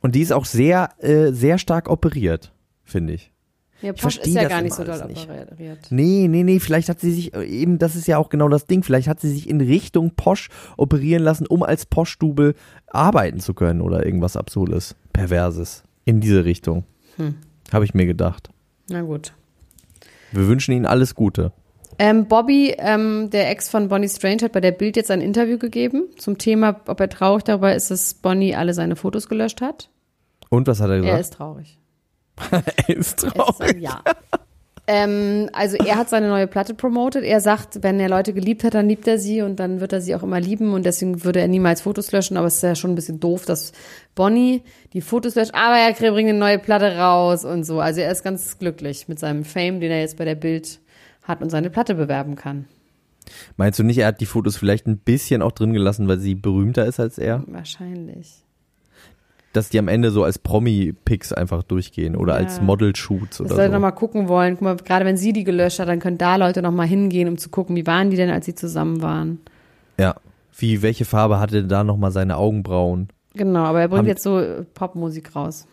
Und 0.00 0.14
die 0.14 0.22
ist 0.22 0.32
auch 0.32 0.46
sehr, 0.46 0.90
äh, 0.98 1.32
sehr 1.32 1.58
stark 1.58 1.88
operiert, 1.88 2.52
finde 2.84 3.14
ich. 3.14 3.32
Ja, 3.82 3.92
Ich 3.94 4.00
Posch 4.02 4.18
ist 4.18 4.26
ja 4.34 4.48
gar 4.48 4.62
nicht 4.62 4.74
so 4.74 4.84
doll 4.84 5.04
nicht. 5.06 5.28
operiert. 5.28 5.78
Nee, 5.90 6.28
nee, 6.28 6.42
nee, 6.42 6.60
vielleicht 6.60 6.88
hat 6.88 7.00
sie 7.00 7.12
sich, 7.12 7.34
äh, 7.34 7.44
eben, 7.44 7.78
das 7.78 7.96
ist 7.96 8.06
ja 8.06 8.18
auch 8.18 8.28
genau 8.28 8.48
das 8.48 8.66
Ding, 8.66 8.82
vielleicht 8.82 9.08
hat 9.08 9.20
sie 9.20 9.30
sich 9.30 9.48
in 9.48 9.60
Richtung 9.60 10.12
Posch 10.16 10.48
operieren 10.76 11.22
lassen, 11.22 11.46
um 11.46 11.62
als 11.62 11.86
Posch-Double 11.86 12.54
arbeiten 12.88 13.40
zu 13.40 13.54
können 13.54 13.80
oder 13.80 14.04
irgendwas 14.04 14.36
Absurdes, 14.36 14.96
Perverses. 15.12 15.82
In 16.04 16.20
diese 16.20 16.44
Richtung. 16.44 16.84
Hm. 17.16 17.34
Habe 17.72 17.84
ich 17.84 17.94
mir 17.94 18.06
gedacht. 18.06 18.50
Na 18.88 19.02
gut. 19.02 19.32
Wir 20.32 20.46
wünschen 20.48 20.72
Ihnen 20.72 20.86
alles 20.86 21.14
Gute. 21.14 21.52
Ähm, 21.98 22.26
Bobby, 22.26 22.74
ähm, 22.78 23.28
der 23.30 23.50
Ex 23.50 23.68
von 23.68 23.88
Bonnie 23.88 24.08
Strange, 24.08 24.38
hat 24.42 24.52
bei 24.52 24.60
der 24.60 24.72
Bild 24.72 24.96
jetzt 24.96 25.10
ein 25.10 25.20
Interview 25.20 25.58
gegeben 25.58 26.04
zum 26.16 26.38
Thema, 26.38 26.80
ob 26.86 26.98
er 27.00 27.08
traurig 27.10 27.44
darüber 27.44 27.74
ist, 27.74 27.90
dass 27.90 28.14
Bonnie 28.14 28.54
alle 28.54 28.72
seine 28.72 28.96
Fotos 28.96 29.28
gelöscht 29.28 29.60
hat. 29.60 29.90
Und 30.48 30.66
was 30.66 30.80
hat 30.80 30.88
er 30.88 30.96
Er 30.96 31.00
gesagt? 31.02 31.20
ist 31.20 31.32
traurig. 31.34 31.78
Er 32.88 32.96
ist 32.96 33.22
Es 33.24 33.32
traurig. 33.32 33.76
ein 33.76 33.80
Ja. 33.80 34.02
ähm, 34.86 35.48
also 35.52 35.76
er 35.76 35.96
hat 35.96 36.08
seine 36.08 36.28
neue 36.28 36.46
Platte 36.46 36.74
promotet. 36.74 37.22
Er 37.24 37.40
sagt, 37.40 37.82
wenn 37.82 38.00
er 38.00 38.08
Leute 38.08 38.32
geliebt 38.32 38.64
hat, 38.64 38.74
dann 38.74 38.88
liebt 38.88 39.06
er 39.06 39.18
sie 39.18 39.42
und 39.42 39.56
dann 39.60 39.80
wird 39.80 39.92
er 39.92 40.00
sie 40.00 40.14
auch 40.14 40.22
immer 40.22 40.40
lieben 40.40 40.72
und 40.74 40.84
deswegen 40.84 41.22
würde 41.24 41.40
er 41.40 41.48
niemals 41.48 41.80
Fotos 41.82 42.10
löschen. 42.12 42.36
Aber 42.36 42.46
es 42.48 42.56
ist 42.56 42.62
ja 42.62 42.74
schon 42.74 42.90
ein 42.92 42.96
bisschen 42.96 43.20
doof, 43.20 43.44
dass 43.46 43.72
Bonnie 44.14 44.62
die 44.92 45.00
Fotos 45.00 45.34
löscht. 45.36 45.54
Aber 45.54 45.76
er 45.76 45.92
bringt 46.12 46.28
eine 46.28 46.38
neue 46.38 46.58
Platte 46.58 46.96
raus 46.96 47.44
und 47.44 47.64
so. 47.64 47.80
Also 47.80 48.00
er 48.00 48.10
ist 48.10 48.24
ganz 48.24 48.58
glücklich 48.58 49.06
mit 49.08 49.18
seinem 49.20 49.44
Fame, 49.44 49.80
den 49.80 49.90
er 49.90 50.00
jetzt 50.00 50.16
bei 50.16 50.24
der 50.24 50.34
Bild 50.34 50.80
hat 51.22 51.42
und 51.42 51.50
seine 51.50 51.70
Platte 51.70 51.94
bewerben 51.94 52.34
kann. 52.34 52.64
Meinst 53.56 53.78
du 53.78 53.84
nicht, 53.84 53.98
er 53.98 54.08
hat 54.08 54.20
die 54.20 54.26
Fotos 54.26 54.56
vielleicht 54.56 54.86
ein 54.88 54.98
bisschen 54.98 55.40
auch 55.42 55.52
drin 55.52 55.72
gelassen, 55.72 56.08
weil 56.08 56.18
sie 56.18 56.34
berühmter 56.34 56.84
ist 56.86 56.98
als 56.98 57.16
er? 57.18 57.44
Wahrscheinlich. 57.46 58.42
Dass 59.52 59.68
die 59.68 59.78
am 59.80 59.88
Ende 59.88 60.12
so 60.12 60.22
als 60.22 60.38
Promi-Picks 60.38 61.32
einfach 61.32 61.62
durchgehen 61.64 62.14
oder 62.14 62.34
Ja. 62.34 62.38
als 62.46 62.60
Model-Shoots 62.60 63.40
oder 63.40 63.50
Leute 63.50 63.66
so. 63.66 63.72
nochmal 63.72 63.92
gucken 63.94 64.28
wollen. 64.28 64.54
Guck 64.54 64.62
mal, 64.62 64.76
gerade 64.76 65.04
wenn 65.04 65.16
sie 65.16 65.32
die 65.32 65.42
gelöscht 65.42 65.80
hat, 65.80 65.88
dann 65.88 65.98
können 65.98 66.18
da 66.18 66.36
Leute 66.36 66.62
nochmal 66.62 66.86
hingehen, 66.86 67.26
um 67.28 67.36
zu 67.36 67.48
gucken, 67.48 67.74
wie 67.74 67.86
waren 67.86 68.10
die 68.10 68.16
denn, 68.16 68.30
als 68.30 68.46
sie 68.46 68.54
zusammen 68.54 69.02
waren. 69.02 69.40
Ja. 69.98 70.14
Wie, 70.56 70.82
welche 70.82 71.04
Farbe 71.04 71.40
hatte 71.40 71.64
da 71.64 71.82
nochmal 71.82 72.12
seine 72.12 72.36
Augenbrauen? 72.36 73.08
Genau, 73.34 73.64
aber 73.64 73.80
er 73.80 73.88
bringt 73.88 74.00
Haben- 74.00 74.06
jetzt 74.08 74.22
so 74.22 74.38
äh, 74.38 74.62
Popmusik 74.74 75.34
raus. 75.34 75.66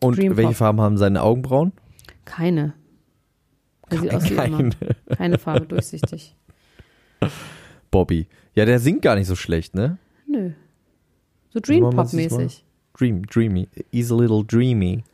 Und 0.00 0.16
Dream 0.16 0.36
welche 0.36 0.48
Pop. 0.50 0.56
Farben 0.56 0.80
haben 0.80 0.96
seine 0.96 1.22
Augenbrauen? 1.22 1.72
Keine. 2.24 2.74
Er 3.90 3.98
sieht 3.98 4.14
aus 4.14 4.24
wie 4.30 4.34
immer. 4.34 4.42
Keine. 4.56 4.70
Keine 5.16 5.38
Farbe, 5.38 5.66
durchsichtig. 5.66 6.36
Bobby. 7.90 8.28
Ja, 8.54 8.64
der 8.64 8.78
singt 8.78 9.02
gar 9.02 9.16
nicht 9.16 9.26
so 9.26 9.34
schlecht, 9.36 9.74
ne? 9.74 9.98
Nö. 10.26 10.50
So 11.52 11.60
Dream 11.60 11.82
Pop 11.82 11.96
das 11.96 12.12
mal- 12.12 12.22
mäßig. 12.22 12.64
Dream, 13.00 13.24
dreamy. 13.26 13.66
He's 13.90 14.10
a 14.12 14.14
little 14.14 14.44
dreamy. 14.44 15.04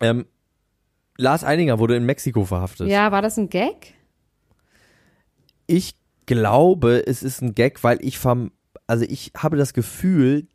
Ähm, 0.00 0.24
Lars 1.18 1.44
Eidinger 1.44 1.78
wurde 1.78 1.94
in 1.94 2.06
Mexiko 2.06 2.46
verhaftet. 2.46 2.88
Ja, 2.88 3.12
war 3.12 3.20
das 3.20 3.36
ein 3.36 3.50
Gag? 3.50 3.92
Ich 5.66 5.94
glaube, 6.24 7.06
es 7.06 7.22
ist 7.22 7.42
ein 7.42 7.54
Gag, 7.54 7.84
weil 7.84 7.98
ich 8.02 8.18
vom, 8.18 8.50
also 8.86 9.04
ich 9.06 9.32
habe 9.36 9.58
das 9.58 9.74
Gefühl, 9.74 10.46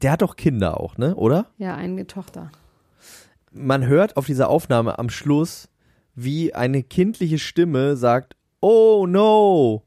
der 0.00 0.12
hat 0.12 0.22
doch 0.22 0.36
Kinder 0.36 0.80
auch, 0.80 0.96
ne? 0.96 1.14
Oder? 1.14 1.50
Ja, 1.58 1.74
eine 1.74 2.06
Tochter. 2.06 2.50
Man 3.52 3.86
hört 3.86 4.16
auf 4.16 4.24
dieser 4.24 4.48
Aufnahme 4.48 4.98
am 4.98 5.10
Schluss, 5.10 5.68
wie 6.14 6.54
eine 6.54 6.82
kindliche 6.82 7.38
Stimme 7.38 7.96
sagt, 7.96 8.36
oh 8.60 9.06
no. 9.06 9.82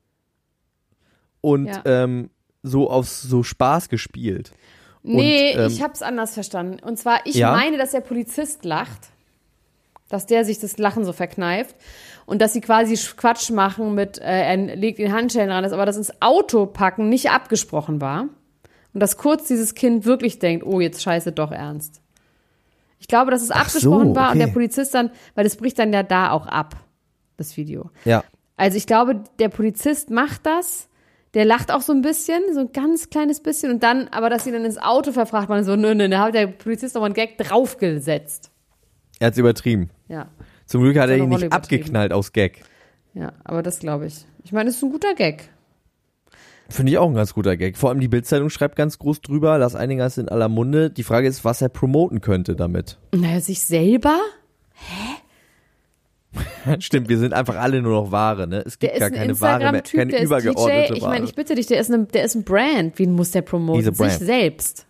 Und 1.41 1.65
Ja. 1.65 1.82
ähm, 1.86 2.30
so 2.67 2.89
aus 2.89 3.21
so 3.21 3.43
Spaß 3.43 3.89
gespielt. 3.89 4.51
Nee, 5.03 5.51
ähm, 5.51 5.67
ich 5.67 5.82
hab's 5.82 6.01
anders 6.01 6.34
verstanden. 6.34 6.84
Und 6.84 6.97
zwar, 6.97 7.25
ich 7.25 7.36
Ja? 7.36 7.51
meine, 7.51 7.77
dass 7.77 7.91
der 7.91 8.01
Polizist 8.01 8.65
lacht. 8.65 9.10
Dass 10.10 10.25
der 10.25 10.45
sich 10.45 10.60
das 10.60 10.77
Lachen 10.77 11.06
so 11.06 11.13
verkneift. 11.13 11.75
Und 12.25 12.41
dass 12.41 12.53
sie 12.53 12.62
quasi 12.62 12.95
Quatsch 13.15 13.49
machen 13.51 13.95
mit, 13.95 14.17
äh, 14.19 14.23
er 14.23 14.58
legt 14.75 14.99
den 14.99 15.13
Handschellen 15.13 15.49
ran, 15.49 15.63
dass 15.63 15.71
aber 15.73 15.86
das 15.86 15.97
ins 15.97 16.21
Auto 16.21 16.65
packen 16.65 17.10
nicht 17.10 17.30
abgesprochen 17.32 18.01
war. 18.01 18.27
Und 18.93 18.99
dass 18.99 19.17
kurz 19.17 19.47
dieses 19.47 19.75
Kind 19.75 20.06
wirklich 20.06 20.39
denkt, 20.39 20.65
oh, 20.65 20.80
jetzt 20.82 21.01
scheiße 21.01 21.32
doch 21.32 21.51
ernst. 21.51 22.01
Ich 22.99 23.08
glaube, 23.08 23.32
dass 23.32 23.41
es 23.41 23.51
Ach 23.51 23.62
abgesprochen 23.62 24.10
so, 24.10 24.15
war 24.15 24.32
und 24.32 24.39
der 24.39 24.47
okay. 24.47 24.53
Polizist 24.53 24.93
dann, 24.93 25.12
weil 25.36 25.43
das 25.43 25.56
bricht 25.56 25.77
dann 25.80 25.93
ja 25.93 26.03
da 26.03 26.32
auch 26.32 26.47
ab, 26.47 26.75
das 27.38 27.56
Video. 27.56 27.91
Ja. 28.06 28.23
Also 28.56 28.77
ich 28.77 28.88
glaube, 28.88 29.23
der 29.39 29.49
Polizist 29.49 30.10
macht 30.10 30.45
das, 30.45 30.89
der 31.33 31.45
lacht 31.45 31.71
auch 31.71 31.81
so 31.81 31.93
ein 31.93 32.01
bisschen, 32.01 32.41
so 32.53 32.61
ein 32.61 32.71
ganz 32.71 33.09
kleines 33.09 33.41
bisschen 33.41 33.71
und 33.71 33.83
dann, 33.83 34.07
aber 34.09 34.29
dass 34.29 34.43
sie 34.43 34.51
dann 34.51 34.65
ins 34.65 34.77
Auto 34.77 35.11
verfragt 35.11 35.49
man 35.49 35.63
so, 35.63 35.75
nö, 35.75 35.93
nö, 35.93 36.07
da 36.09 36.19
hat 36.19 36.33
der 36.33 36.47
Polizist 36.47 36.95
nochmal 36.95 37.07
einen 37.07 37.15
Gag 37.15 37.37
draufgesetzt. 37.37 38.51
Er 39.19 39.27
hat's 39.27 39.37
übertrieben. 39.37 39.89
Ja, 40.07 40.29
Zum 40.65 40.81
Glück 40.83 40.97
hat 40.97 41.09
er 41.09 41.17
ihn 41.17 41.29
nicht 41.29 41.51
abgeknallt 41.51 42.13
aus 42.13 42.33
Gag. 42.33 42.63
ja, 43.13 43.33
aber 43.43 43.61
das 43.63 43.79
glaube 43.79 44.05
ich. 44.07 44.25
Ich 44.43 44.51
meine, 44.51 44.69
es 44.69 44.77
ist 44.77 44.83
ein 44.83 44.91
guter 44.91 45.13
Gag. 45.15 45.49
Finde 46.69 46.91
ich 46.91 46.97
auch 46.97 47.07
ein 47.07 47.15
ganz 47.15 47.33
guter 47.33 47.55
Gag. 47.55 47.77
Vor 47.77 47.89
allem 47.89 47.99
die 47.99 48.07
Bildzeitung 48.09 48.49
schreibt 48.49 48.75
ganz 48.75 48.99
groß 48.99 49.21
drüber, 49.21 49.57
Lars 49.57 49.75
Eidinger 49.75 50.05
ist 50.05 50.17
in 50.17 50.27
aller 50.29 50.49
Munde. 50.49 50.89
Die 50.89 51.03
Frage 51.03 51.27
ist, 51.27 51.45
was 51.45 51.61
er 51.61 51.69
promoten 51.69 52.19
könnte 52.21 52.55
damit. 52.55 52.97
Naja, 53.13 53.39
sich 53.39 53.61
selber? 53.61 54.19
Stimmt, 56.80 57.10
wir 57.10 57.17
sind 57.17 57.34
einfach 57.34 57.56
alle 57.56 57.82
nur 57.82 58.04
noch 58.04 58.12
Ware, 58.12 58.47
ne? 58.47 58.63
Es 58.65 58.78
Der 58.80 58.89
gibt 58.89 58.93
ist 58.93 59.00
gar 59.00 59.08
ein 59.08 59.13
keine 59.13 59.41
Ware 59.41 59.71
mehr, 59.71 59.82
keine 59.82 60.12
der 60.12 60.23
übergeordnete 60.23 60.93
DJ. 60.93 60.97
Ich 60.97 61.04
meine, 61.04 61.26
ich 61.26 61.36
bitte 61.36 61.56
dich, 61.56 61.67
der 61.67 61.80
ist, 61.80 61.91
eine, 61.91 62.06
der 62.06 62.23
ist 62.23 62.36
ein 62.36 62.43
Brand. 62.43 62.97
Wen 63.00 63.13
muss 63.13 63.32
der 63.32 63.41
promoten? 63.41 63.93
Sich 63.93 64.13
selbst. 64.13 64.86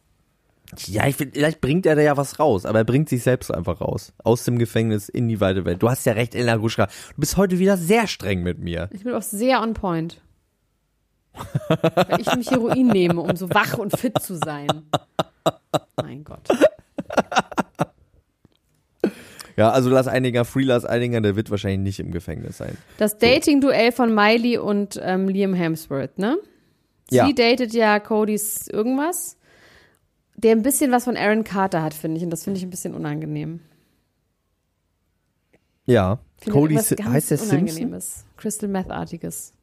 Ja, 0.86 1.08
ich 1.08 1.16
find, 1.16 1.34
vielleicht 1.34 1.62
bringt 1.62 1.86
er 1.86 1.96
da 1.96 2.02
ja 2.02 2.18
was 2.18 2.40
raus, 2.40 2.66
aber 2.66 2.80
er 2.80 2.86
bringt 2.86 3.08
sich 3.08 3.24
selbst 3.24 3.54
einfach 3.54 3.80
raus. 3.80 4.14
Aus 4.24 4.44
dem 4.44 4.60
Gefängnis 4.60 5.08
in 5.08 5.30
die 5.30 5.40
weite 5.40 5.64
Welt. 5.64 5.82
Du 5.82 5.90
hast 5.90 6.06
ja 6.06 6.14
recht, 6.14 6.36
Elena 6.36 6.58
Gruschka. 6.58 6.88
Du 6.88 7.22
bist 7.22 7.38
heute 7.38 7.58
wieder 7.58 7.78
sehr 7.78 8.08
streng 8.08 8.44
mit 8.44 8.60
mir. 8.60 8.90
Ich 8.92 9.04
bin 9.04 9.14
auch 9.14 9.22
sehr 9.22 9.62
on 9.62 9.74
point. 9.74 10.22
Weil 11.70 12.20
ich 12.20 12.28
nämlich 12.28 12.52
Heroin 12.52 12.88
nehme, 12.88 13.22
um 13.22 13.36
so 13.36 13.50
wach 13.52 13.78
und 13.78 13.98
fit 13.98 14.20
zu 14.22 14.36
sein. 14.36 14.68
Mein 16.02 16.24
Gott. 16.24 16.48
Ja, 19.58 19.72
also 19.72 19.90
Lars 19.90 20.08
Eidinger, 20.08 20.46
Free 20.46 20.64
Lars 20.64 20.86
Eidinger, 20.86 21.20
der 21.20 21.36
wird 21.36 21.50
wahrscheinlich 21.50 21.80
nicht 21.80 22.00
im 22.00 22.12
Gefängnis 22.12 22.58
sein. 22.58 22.78
Das 22.98 23.18
Dating-Duell 23.18 23.92
von 23.92 24.14
Miley 24.14 24.60
und 24.60 25.00
ähm, 25.04 25.28
Liam 25.28 25.54
Hemsworth, 25.56 26.18
ne? 26.20 26.38
Sie 27.10 27.16
Ja. 27.18 27.32
datet 27.32 27.74
ja 27.74 28.00
Codys 28.00 28.68
irgendwas, 28.68 29.36
der 30.36 30.52
ein 30.52 30.62
bisschen 30.62 30.92
was 30.92 31.06
von 31.06 31.18
Aaron 31.18 31.44
Carter 31.44 31.82
hat, 31.82 31.94
finde 31.96 32.18
ich. 32.18 32.24
Und 32.24 32.30
das 32.30 32.44
finde 32.44 32.60
ich 32.60 32.64
ein 32.64 32.70
bisschen 32.70 32.94
unangenehm. 32.94 33.62
Ja. 35.88 36.20
Cody, 36.48 36.76
heißt 36.76 36.92
der 37.32 37.38
Simpson? 37.38 37.60
Unangenehmes. 37.60 38.26
Crystal 38.36 38.70
Meth-artiges. 38.70 39.54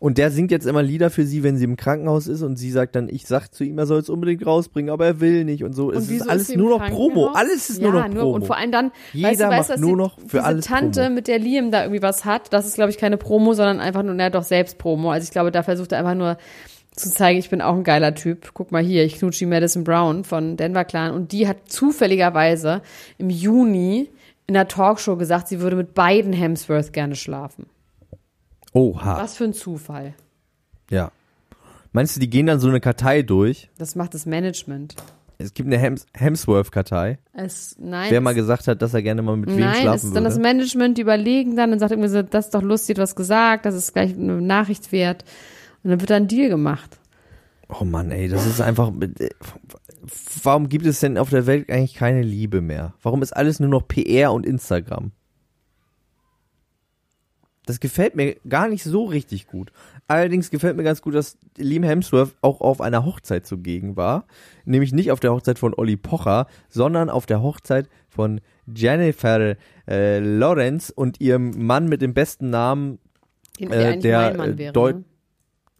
Und 0.00 0.16
der 0.16 0.30
singt 0.30 0.52
jetzt 0.52 0.66
immer 0.66 0.82
Lieder 0.82 1.10
für 1.10 1.24
sie, 1.24 1.42
wenn 1.42 1.56
sie 1.56 1.64
im 1.64 1.76
Krankenhaus 1.76 2.28
ist 2.28 2.42
und 2.42 2.56
sie 2.56 2.70
sagt 2.70 2.94
dann, 2.94 3.08
ich 3.08 3.26
sag 3.26 3.48
zu 3.48 3.64
ihm, 3.64 3.78
er 3.78 3.86
soll 3.86 3.98
es 3.98 4.08
unbedingt 4.08 4.46
rausbringen, 4.46 4.90
aber 4.90 5.06
er 5.06 5.20
will 5.20 5.44
nicht 5.44 5.64
und 5.64 5.72
so. 5.72 5.90
es 5.90 6.08
wieso 6.08 6.24
ist 6.24 6.30
alles 6.30 6.50
im 6.50 6.60
nur 6.60 6.78
noch 6.78 6.88
Promo. 6.88 7.32
Alles 7.34 7.68
ist 7.68 7.82
ja, 7.82 7.90
nur 7.90 8.00
noch 8.00 8.10
Promo. 8.10 8.30
und 8.30 8.46
vor 8.46 8.56
allem 8.56 8.70
dann, 8.70 8.92
Jeder 9.12 9.28
weißt 9.28 9.40
du, 9.40 9.44
weißt, 9.44 9.68
macht 9.70 9.80
nur 9.80 9.90
die, 9.90 9.96
noch 9.96 10.18
für 10.28 10.44
alles 10.44 10.66
Tante, 10.66 11.00
Promo. 11.02 11.14
mit 11.16 11.26
der 11.26 11.40
Liam 11.40 11.72
da 11.72 11.82
irgendwie 11.82 12.02
was 12.02 12.24
hat, 12.24 12.52
das 12.52 12.66
ist, 12.66 12.76
glaube 12.76 12.90
ich, 12.90 12.98
keine 12.98 13.16
Promo, 13.16 13.54
sondern 13.54 13.80
einfach 13.80 14.04
nur, 14.04 14.14
na 14.14 14.30
doch, 14.30 14.44
selbst 14.44 14.78
Promo. 14.78 15.10
Also 15.10 15.24
ich 15.24 15.32
glaube, 15.32 15.50
da 15.50 15.64
versucht 15.64 15.90
er 15.90 15.98
einfach 15.98 16.14
nur 16.14 16.38
zu 16.92 17.10
zeigen, 17.10 17.38
ich 17.38 17.50
bin 17.50 17.60
auch 17.60 17.74
ein 17.74 17.84
geiler 17.84 18.14
Typ. 18.14 18.50
Guck 18.54 18.70
mal 18.70 18.82
hier, 18.82 19.04
ich 19.04 19.18
knutsche 19.18 19.40
die 19.40 19.46
Madison 19.46 19.82
Brown 19.82 20.22
von 20.22 20.56
Denver 20.56 20.84
Clan 20.84 21.12
und 21.12 21.32
die 21.32 21.48
hat 21.48 21.68
zufälligerweise 21.68 22.82
im 23.18 23.30
Juni 23.30 24.10
in 24.46 24.54
der 24.54 24.68
Talkshow 24.68 25.16
gesagt, 25.16 25.48
sie 25.48 25.60
würde 25.60 25.76
mit 25.76 25.94
beiden 25.94 26.32
Hemsworth 26.32 26.92
gerne 26.92 27.16
schlafen. 27.16 27.66
Oha. 28.78 29.18
Was 29.22 29.36
für 29.36 29.44
ein 29.44 29.52
Zufall. 29.54 30.14
Ja. 30.90 31.10
Meinst 31.92 32.16
du, 32.16 32.20
die 32.20 32.30
gehen 32.30 32.46
dann 32.46 32.60
so 32.60 32.68
eine 32.68 32.80
Kartei 32.80 33.22
durch? 33.22 33.70
Das 33.78 33.94
macht 33.96 34.14
das 34.14 34.26
Management. 34.26 34.94
Es 35.40 35.54
gibt 35.54 35.68
eine 35.68 35.78
Hems 35.78 36.04
Hemsworth-Kartei. 36.14 37.18
Es, 37.32 37.76
nein, 37.78 38.10
Wer 38.10 38.20
mal 38.20 38.30
es- 38.30 38.36
gesagt 38.36 38.66
hat, 38.66 38.82
dass 38.82 38.92
er 38.92 39.02
gerne 39.02 39.22
mal 39.22 39.36
mit 39.36 39.48
wem 39.50 39.60
Nein, 39.60 39.72
es 39.74 39.80
schlafen 39.82 40.06
ist 40.08 40.16
dann 40.16 40.24
das. 40.24 40.38
Management, 40.38 40.98
die 40.98 41.02
überlegen 41.02 41.54
dann 41.56 41.72
und 41.72 41.78
sagt 41.78 41.92
irgendwie 41.92 42.08
so, 42.08 42.22
das 42.22 42.46
ist 42.46 42.54
doch 42.54 42.62
lustig, 42.62 42.96
du 42.96 43.02
hast 43.02 43.14
gesagt, 43.14 43.64
das 43.64 43.74
ist 43.74 43.92
gleich 43.92 44.14
eine 44.14 44.40
Nachricht 44.42 44.90
wert. 44.92 45.24
Und 45.84 45.90
dann 45.90 46.00
wird 46.00 46.10
da 46.10 46.16
ein 46.16 46.26
Deal 46.28 46.48
gemacht. 46.48 46.98
Oh 47.68 47.84
Mann, 47.84 48.10
ey, 48.10 48.28
das 48.28 48.46
ist 48.46 48.60
einfach. 48.60 48.90
Warum 50.42 50.68
gibt 50.68 50.86
es 50.86 51.00
denn 51.00 51.18
auf 51.18 51.30
der 51.30 51.46
Welt 51.46 51.70
eigentlich 51.70 51.94
keine 51.94 52.22
Liebe 52.22 52.60
mehr? 52.60 52.94
Warum 53.02 53.22
ist 53.22 53.32
alles 53.36 53.60
nur 53.60 53.68
noch 53.68 53.86
PR 53.86 54.32
und 54.32 54.46
Instagram? 54.46 55.12
Das 57.68 57.80
gefällt 57.80 58.16
mir 58.16 58.36
gar 58.48 58.66
nicht 58.68 58.82
so 58.82 59.04
richtig 59.04 59.46
gut. 59.46 59.72
Allerdings 60.06 60.50
gefällt 60.50 60.76
mir 60.78 60.84
ganz 60.84 61.02
gut, 61.02 61.14
dass 61.14 61.36
Liam 61.58 61.82
Hemsworth 61.82 62.34
auch 62.40 62.62
auf 62.62 62.80
einer 62.80 63.04
Hochzeit 63.04 63.46
zugegen 63.46 63.94
war. 63.96 64.26
Nämlich 64.64 64.92
nicht 64.94 65.12
auf 65.12 65.20
der 65.20 65.32
Hochzeit 65.34 65.58
von 65.58 65.74
Olli 65.74 65.98
Pocher, 65.98 66.46
sondern 66.70 67.10
auf 67.10 67.26
der 67.26 67.42
Hochzeit 67.42 67.90
von 68.08 68.40
Jennifer 68.74 69.56
äh, 69.86 70.18
Lawrence 70.18 70.90
und 70.94 71.20
ihrem 71.20 71.50
Mann 71.66 71.88
mit 71.88 72.00
dem 72.00 72.14
besten 72.14 72.48
Namen 72.48 72.98
Den, 73.60 73.70
Äh, 73.70 73.98
der 73.98 74.32
der, 74.32 74.34
äh, 74.46 74.58
wäre. 74.58 74.72
Deut- 74.72 74.96
ne? 74.96 75.04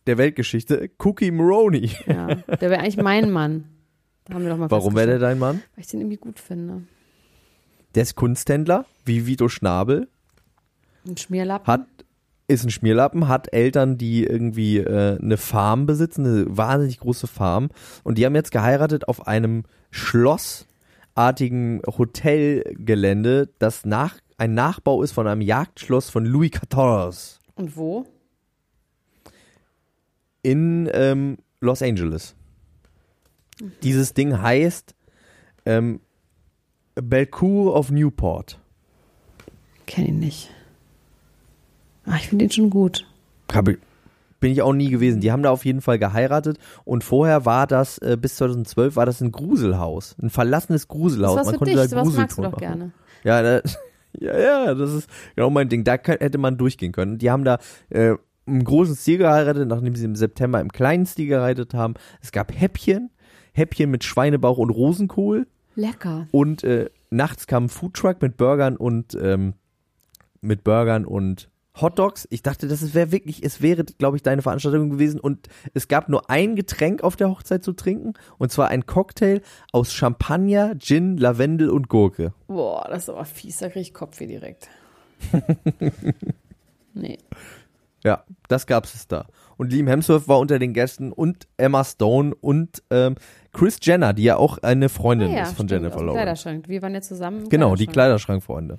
der 0.07 0.19
Weltgeschichte, 0.19 0.91
Cookie 0.99 1.31
Maroney. 1.31 1.91
Ja, 2.07 2.35
der 2.35 2.71
wäre 2.71 2.81
eigentlich 2.81 2.97
mein 2.99 3.31
Mann. 3.31 3.65
Da 4.27 4.35
haben 4.35 4.43
wir 4.43 4.51
doch 4.51 4.59
mal 4.59 4.71
Warum 4.71 4.95
wäre 4.95 5.07
der 5.07 5.19
dein 5.19 5.39
Mann? 5.39 5.63
Weil 5.75 5.85
ich 5.85 5.87
den 5.87 6.01
irgendwie 6.01 6.17
gut 6.19 6.39
finde. 6.39 6.83
Der 7.95 8.03
ist 8.03 8.15
Kunsthändler, 8.15 8.85
wie 9.07 9.27
Vito 9.27 9.49
Schnabel. 9.49 10.09
Ein 11.09 11.17
Schmierlappen. 11.17 11.67
hat 11.67 11.87
ist 12.51 12.65
ein 12.65 12.71
Schmierlappen, 12.71 13.29
hat 13.29 13.53
Eltern, 13.53 13.99
die 13.99 14.25
irgendwie 14.25 14.79
äh, 14.79 15.19
eine 15.21 15.37
Farm 15.37 15.85
besitzen, 15.85 16.25
eine 16.25 16.57
wahnsinnig 16.57 16.99
große 16.99 17.27
Farm 17.27 17.69
und 18.05 18.17
die 18.17 18.25
haben 18.25 18.35
jetzt 18.35 18.53
geheiratet 18.53 19.07
auf 19.07 19.27
einem 19.27 19.65
schlossartigen 19.91 21.83
Hotelgelände, 21.87 23.51
das 23.59 23.85
nach 23.85 24.17
ein 24.39 24.55
Nachbau 24.55 25.03
ist 25.03 25.13
von 25.13 25.27
einem 25.27 25.43
Jagdschloss 25.43 26.09
von 26.09 26.25
Louis 26.25 26.51
XIV 26.53 27.39
Und 27.55 27.77
wo? 27.77 28.07
in 30.43 30.89
ähm, 30.95 31.39
Los 31.61 31.83
Angeles. 31.83 32.35
Dieses 33.83 34.15
Ding 34.15 34.41
heißt 34.41 34.95
ähm, 35.67 36.01
Belcour 36.95 37.75
of 37.75 37.91
Newport. 37.91 38.59
Kenn 39.87 40.07
ihn 40.07 40.19
nicht. 40.21 40.51
Ah, 42.09 42.17
ich 42.17 42.29
finde 42.29 42.47
ihn 42.47 42.51
schon 42.51 42.71
gut. 42.71 43.07
Hab 43.53 43.69
ich, 43.69 43.79
bin 44.41 44.53
ich 44.53 44.63
auch 44.63 44.73
nie 44.73 44.89
gewesen. 44.91 45.21
Die 45.21 45.33
haben 45.33 45.43
da 45.43 45.51
auf 45.51 45.65
jeden 45.65 45.81
Fall 45.81 45.99
geheiratet 45.99 46.59
und 46.85 47.05
vorher 47.05 47.45
war 47.45 47.67
das, 47.67 47.99
äh, 47.99 48.17
bis 48.21 48.37
2012 48.37 48.97
war 48.97 49.07
das 49.07 49.21
ein 49.21 49.33
Gruselhaus. 49.33 50.17
Ein 50.23 50.31
verlassenes 50.31 50.83
Das 50.83 50.89
Gruselhaus. 50.89 51.37
was 51.37 51.47
man 51.47 51.57
konnte 51.57 51.75
dich, 51.75 51.91
da 51.91 52.03
machen. 52.43 52.59
gerne. 52.59 52.93
Ja, 53.25 53.43
da, 53.43 53.61
ja, 54.19 54.39
ja, 54.39 54.75
das 54.75 54.93
ist 54.93 55.11
genau 55.37 55.51
mein 55.51 55.69
Ding. 55.69 55.85
Da 55.85 55.93
hätte 56.05 56.39
man 56.39 56.57
durchgehen 56.57 56.93
können. 56.93 57.19
Die 57.19 57.31
haben 57.31 57.45
da 57.45 57.59
äh, 57.91 58.15
im 58.47 58.65
großen 58.65 58.97
Stil 58.97 59.19
geheiratet, 59.19 59.69
nachdem 59.69 59.95
sie 59.95 60.05
im 60.05 60.17
September 60.17 60.61
im 60.61 60.73
kleinen 60.73 61.05
Stil 61.07 61.27
geheiratet 61.27 61.75
haben. 61.75 61.95
Es 62.23 62.33
gab 62.33 62.53
Häppchen, 62.59 63.11
Häppchen 63.53 63.91
mit 63.91 64.05
Schweinebauch 64.05 64.57
und 64.59 64.71
Rosenkohl 64.71 65.47
Lecker. 65.75 66.27
und 66.31 66.65
äh, 66.65 66.89
nachts 67.11 67.47
kam 67.47 67.65
ein 67.65 67.69
Foodtruck 67.69 68.23
mit 68.23 68.37
Burgern 68.37 68.77
und 68.77 69.17
ähm, 69.21 69.55
mit 70.41 70.65
Burgern 70.65 71.05
und 71.05 71.51
Hotdogs. 71.81 72.27
Ich 72.31 72.43
dachte, 72.43 72.69
das 72.69 72.95
wäre 72.95 73.13
wirklich, 73.13 73.43
es 73.43 73.63
wäre, 73.63 73.85
glaube 73.85 74.17
ich, 74.17 74.23
deine 74.23 74.43
Veranstaltung 74.43 74.91
gewesen 74.91 75.21
und 75.21 75.49
es 75.75 75.89
gab 75.89 76.09
nur 76.09 76.31
ein 76.31 76.57
Getränk 76.57 77.03
auf 77.03 77.17
der 77.17 77.31
Hochzeit 77.31 77.65
zu 77.65 77.73
trinken 77.73 78.15
und 78.39 78.53
zwar 78.53 78.69
ein 78.69 78.87
Cocktail 78.87 79.41
aus 79.73 79.93
Champagner, 79.93 80.79
Gin, 80.79 81.17
Lavendel 81.17 81.71
und 81.71 81.89
Gurke. 81.89 82.33
Boah, 82.47 82.87
das 82.89 83.05
ist 83.05 83.11
aber 83.11 83.25
fies, 83.25 83.59
da 83.59 83.69
krieg 83.69 83.83
ich 83.83 83.95
Kopfweh 83.95 84.27
direkt. 84.27 84.69
nee. 86.95 87.19
Ja, 88.05 88.25
das 88.49 88.67
gab's 88.67 88.95
es 88.95 89.09
da. 89.09 89.27
Und 89.57 89.73
Liam 89.73 89.89
Hemsworth 89.89 90.29
war 90.29 90.39
unter 90.39 90.61
den 90.61 90.73
Gästen 90.73 91.11
und 91.13 91.49
Emma 91.57 91.83
Stone 91.83 92.33
und 92.41 92.83
ähm, 92.91 93.17
Chris 93.53 93.79
Jenner, 93.83 94.13
die 94.13 94.23
ja 94.23 94.37
auch 94.37 94.59
eine 94.59 94.89
Freundin 94.89 95.31
Ah 95.31 95.35
ja, 95.35 95.43
ist 95.43 95.49
von 95.55 95.67
stimmt, 95.67 95.83
Jennifer 95.83 95.99
Lawrence. 95.99 96.15
Kleiderschrank. 96.15 96.69
Wir 96.69 96.81
waren 96.81 96.95
ja 96.95 97.01
zusammen. 97.01 97.49
Genau, 97.49 97.75
die 97.75 97.87
Kleiderschrank. 97.87 98.45
Kleiderschrankfreunde. 98.45 98.79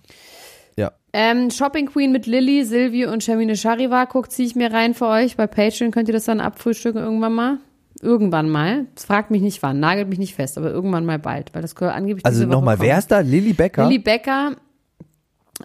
Ja. 0.77 0.91
Ähm, 1.13 1.49
Shopping 1.51 1.87
Queen 1.87 2.11
mit 2.11 2.25
Lilly, 2.27 2.63
Silvi 2.63 3.05
und 3.05 3.23
Shermine 3.23 3.55
Charivar. 3.55 4.05
Guckt, 4.07 4.31
ziehe 4.31 4.47
ich 4.47 4.55
mir 4.55 4.71
rein 4.71 4.93
für 4.93 5.07
euch. 5.07 5.35
Bei 5.37 5.47
Patreon 5.47 5.91
könnt 5.91 6.07
ihr 6.09 6.13
das 6.13 6.25
dann 6.25 6.39
abfrühstücken 6.39 7.01
irgendwann 7.01 7.33
mal. 7.33 7.57
Irgendwann 8.01 8.49
mal. 8.49 8.85
Das 8.95 9.05
fragt 9.05 9.29
mich 9.31 9.41
nicht 9.41 9.61
wann, 9.61 9.79
nagelt 9.79 10.07
mich 10.07 10.19
nicht 10.19 10.35
fest, 10.35 10.57
aber 10.57 10.69
irgendwann 10.71 11.05
mal 11.05 11.19
bald, 11.19 11.53
weil 11.53 11.61
das 11.61 11.75
gehört 11.75 11.95
angeblich 11.95 12.25
Also 12.25 12.45
nochmal, 12.45 12.79
wer 12.79 12.97
ist 12.97 13.11
da? 13.11 13.19
Lilly 13.19 13.51
Becker? 13.51 13.83
Lilly 13.83 13.99
Becker, 13.99 14.55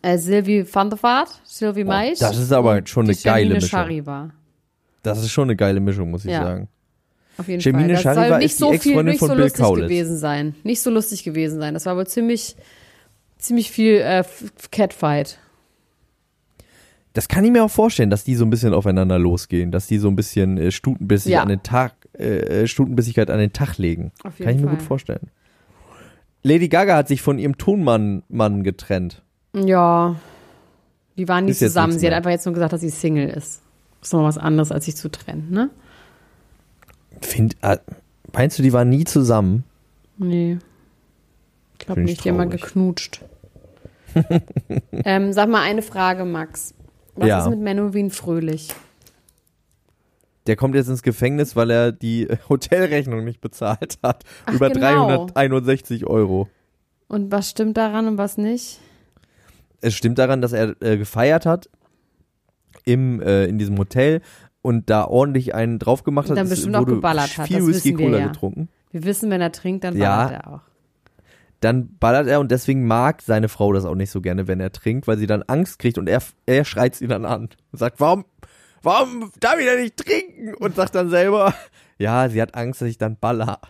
äh, 0.02 0.18
Silvi 0.18 0.66
van 0.72 0.90
der 0.90 1.00
Vaart, 1.00 1.28
Sylvie 1.44 1.84
Mais. 1.84 2.18
das 2.18 2.36
ist 2.36 2.52
aber 2.52 2.80
schon 2.86 3.04
eine 3.04 3.14
geile 3.14 3.54
Mischung. 3.54 3.68
Charivar. 3.68 4.30
Das 5.04 5.18
ist 5.22 5.30
schon 5.30 5.44
eine 5.44 5.54
geile 5.54 5.78
Mischung, 5.78 6.10
muss 6.10 6.24
ich 6.24 6.32
Ja. 6.32 6.42
sagen. 6.42 6.68
Auf 7.38 7.46
jeden 7.46 7.60
Shermine 7.60 7.84
Fall. 7.84 7.92
Das 7.94 8.02
Charivar 8.02 8.28
soll 8.30 8.38
nicht 8.38 8.56
so 8.56 8.72
viel, 8.72 9.02
nicht 9.04 9.20
so 9.20 9.26
Bill 9.28 9.38
lustig 9.38 9.62
Kaulitz. 9.62 9.84
gewesen 9.84 10.16
sein. 10.18 10.54
Nicht 10.64 10.80
so 10.82 10.90
lustig 10.90 11.22
gewesen 11.24 11.60
sein. 11.60 11.74
Das 11.74 11.86
war 11.86 11.96
wohl 11.96 12.06
ziemlich, 12.06 12.56
ziemlich 13.46 13.70
viel 13.70 13.96
äh, 13.96 14.24
Catfight. 14.70 15.38
Das 17.12 17.28
kann 17.28 17.44
ich 17.44 17.52
mir 17.52 17.62
auch 17.64 17.70
vorstellen, 17.70 18.10
dass 18.10 18.24
die 18.24 18.34
so 18.34 18.44
ein 18.44 18.50
bisschen 18.50 18.74
aufeinander 18.74 19.18
losgehen, 19.18 19.70
dass 19.70 19.86
die 19.86 19.98
so 19.98 20.08
ein 20.08 20.16
bisschen 20.16 20.58
äh, 20.58 20.72
Stutenbissig 20.72 21.32
Ja. 21.32 21.42
an 21.42 21.48
den 21.48 21.62
Tag, 21.62 21.92
äh, 22.18 22.62
äh, 22.62 22.66
Stutenbissigkeit 22.66 23.30
an 23.30 23.38
den 23.38 23.52
Tag 23.52 23.78
legen. 23.78 24.10
Kann 24.22 24.32
ich 24.36 24.56
mir 24.56 24.62
Fall. 24.62 24.70
gut 24.70 24.82
vorstellen. 24.82 25.30
Lady 26.42 26.68
Gaga 26.68 26.96
hat 26.96 27.08
sich 27.08 27.22
von 27.22 27.38
ihrem 27.38 27.56
Tonmann 27.56 28.22
Mann 28.28 28.64
getrennt. 28.64 29.22
Ja, 29.54 30.16
die 31.16 31.28
waren 31.28 31.44
nie 31.44 31.52
zusammen. 31.54 31.96
Sie 31.98 32.06
hat 32.06 32.12
einfach 32.14 32.30
jetzt 32.30 32.44
nur 32.46 32.54
gesagt, 32.54 32.72
dass 32.72 32.80
sie 32.80 32.90
Single 32.90 33.28
ist. 33.28 33.62
Ist 34.02 34.12
noch 34.12 34.24
was 34.24 34.36
anderes, 34.36 34.72
als 34.72 34.84
sich 34.84 34.96
zu 34.96 35.08
trennen, 35.08 35.50
ne? 35.50 35.70
Find, 37.22 37.56
äh, 37.62 37.78
meinst 38.32 38.58
du, 38.58 38.62
die 38.62 38.72
waren 38.72 38.88
nie 38.88 39.04
zusammen? 39.04 39.64
Nee. 40.18 40.58
Ich 41.78 41.86
glaube 41.86 42.02
nicht, 42.02 42.24
die 42.24 42.28
haben 42.28 42.36
mal 42.36 42.44
traurig. 42.48 42.62
geknutscht. 42.62 43.20
ähm, 45.04 45.32
sag 45.32 45.48
mal 45.48 45.62
eine 45.62 45.82
Frage, 45.82 46.24
Max. 46.24 46.74
Was 47.16 47.28
Ja. 47.28 47.42
ist 47.44 47.50
mit 47.50 47.60
Menowin 47.60 48.10
Fröhlich? 48.10 48.68
Der 50.46 50.56
kommt 50.56 50.74
jetzt 50.74 50.88
ins 50.88 51.02
Gefängnis, 51.02 51.56
weil 51.56 51.70
er 51.70 51.92
die 51.92 52.28
Hotelrechnung 52.48 53.24
nicht 53.24 53.40
bezahlt 53.40 53.98
hat. 54.02 54.24
Ach, 54.46 54.52
Über 54.54 54.68
genau. 54.70 55.26
361 55.26 56.06
Euro. 56.06 56.48
Und 57.08 57.30
was 57.32 57.50
stimmt 57.50 57.76
daran 57.76 58.06
und 58.08 58.18
was 58.18 58.36
nicht? 58.36 58.80
Es 59.80 59.94
stimmt 59.94 60.18
daran, 60.18 60.40
dass 60.42 60.52
er 60.52 60.74
äh, 60.82 60.96
gefeiert 60.96 61.46
hat 61.46 61.68
im, 62.84 63.20
äh, 63.20 63.44
in 63.46 63.58
diesem 63.58 63.78
Hotel 63.78 64.20
und 64.62 64.88
da 64.90 65.04
ordentlich 65.04 65.54
einen 65.54 65.78
drauf 65.78 66.04
gemacht 66.04 66.24
hat. 66.26 66.30
Und 66.30 66.36
dann 66.36 66.46
Es 66.46 66.50
bestimmt 66.50 66.76
auch 66.76 66.86
geballert 66.86 67.36
hat, 67.38 67.46
Viel 67.48 67.66
Whisky 67.66 67.92
Cola 67.92 68.18
ja. 68.18 68.26
getrunken. 68.28 68.68
Wir 68.90 69.04
wissen, 69.04 69.30
wenn 69.30 69.40
er 69.40 69.52
trinkt, 69.52 69.84
dann 69.84 69.96
Ja. 69.96 70.24
ballert 70.26 70.44
er 70.44 70.54
auch. 70.54 70.60
Dann 71.64 71.96
ballert 71.98 72.28
er 72.28 72.40
und 72.40 72.50
deswegen 72.50 72.86
mag 72.86 73.22
seine 73.22 73.48
Frau 73.48 73.72
das 73.72 73.86
auch 73.86 73.94
nicht 73.94 74.10
so 74.10 74.20
gerne, 74.20 74.46
wenn 74.46 74.60
er 74.60 74.70
trinkt, 74.70 75.06
weil 75.06 75.16
sie 75.16 75.26
dann 75.26 75.42
Angst 75.44 75.78
kriegt 75.78 75.96
und 75.96 76.08
er, 76.08 76.22
er 76.44 76.64
schreit 76.64 76.94
sie 76.94 77.06
dann 77.06 77.24
an 77.24 77.48
und 77.72 77.78
sagt, 77.78 78.00
warum, 78.00 78.26
warum 78.82 79.32
darf 79.40 79.58
ich 79.58 79.64
denn 79.64 79.80
nicht 79.80 79.96
trinken? 79.96 80.54
Und 80.54 80.76
sagt 80.76 80.94
dann 80.94 81.08
selber, 81.08 81.54
ja, 81.98 82.28
sie 82.28 82.42
hat 82.42 82.54
Angst, 82.54 82.82
dass 82.82 82.88
ich 82.88 82.98
dann 82.98 83.16
baller. 83.16 83.60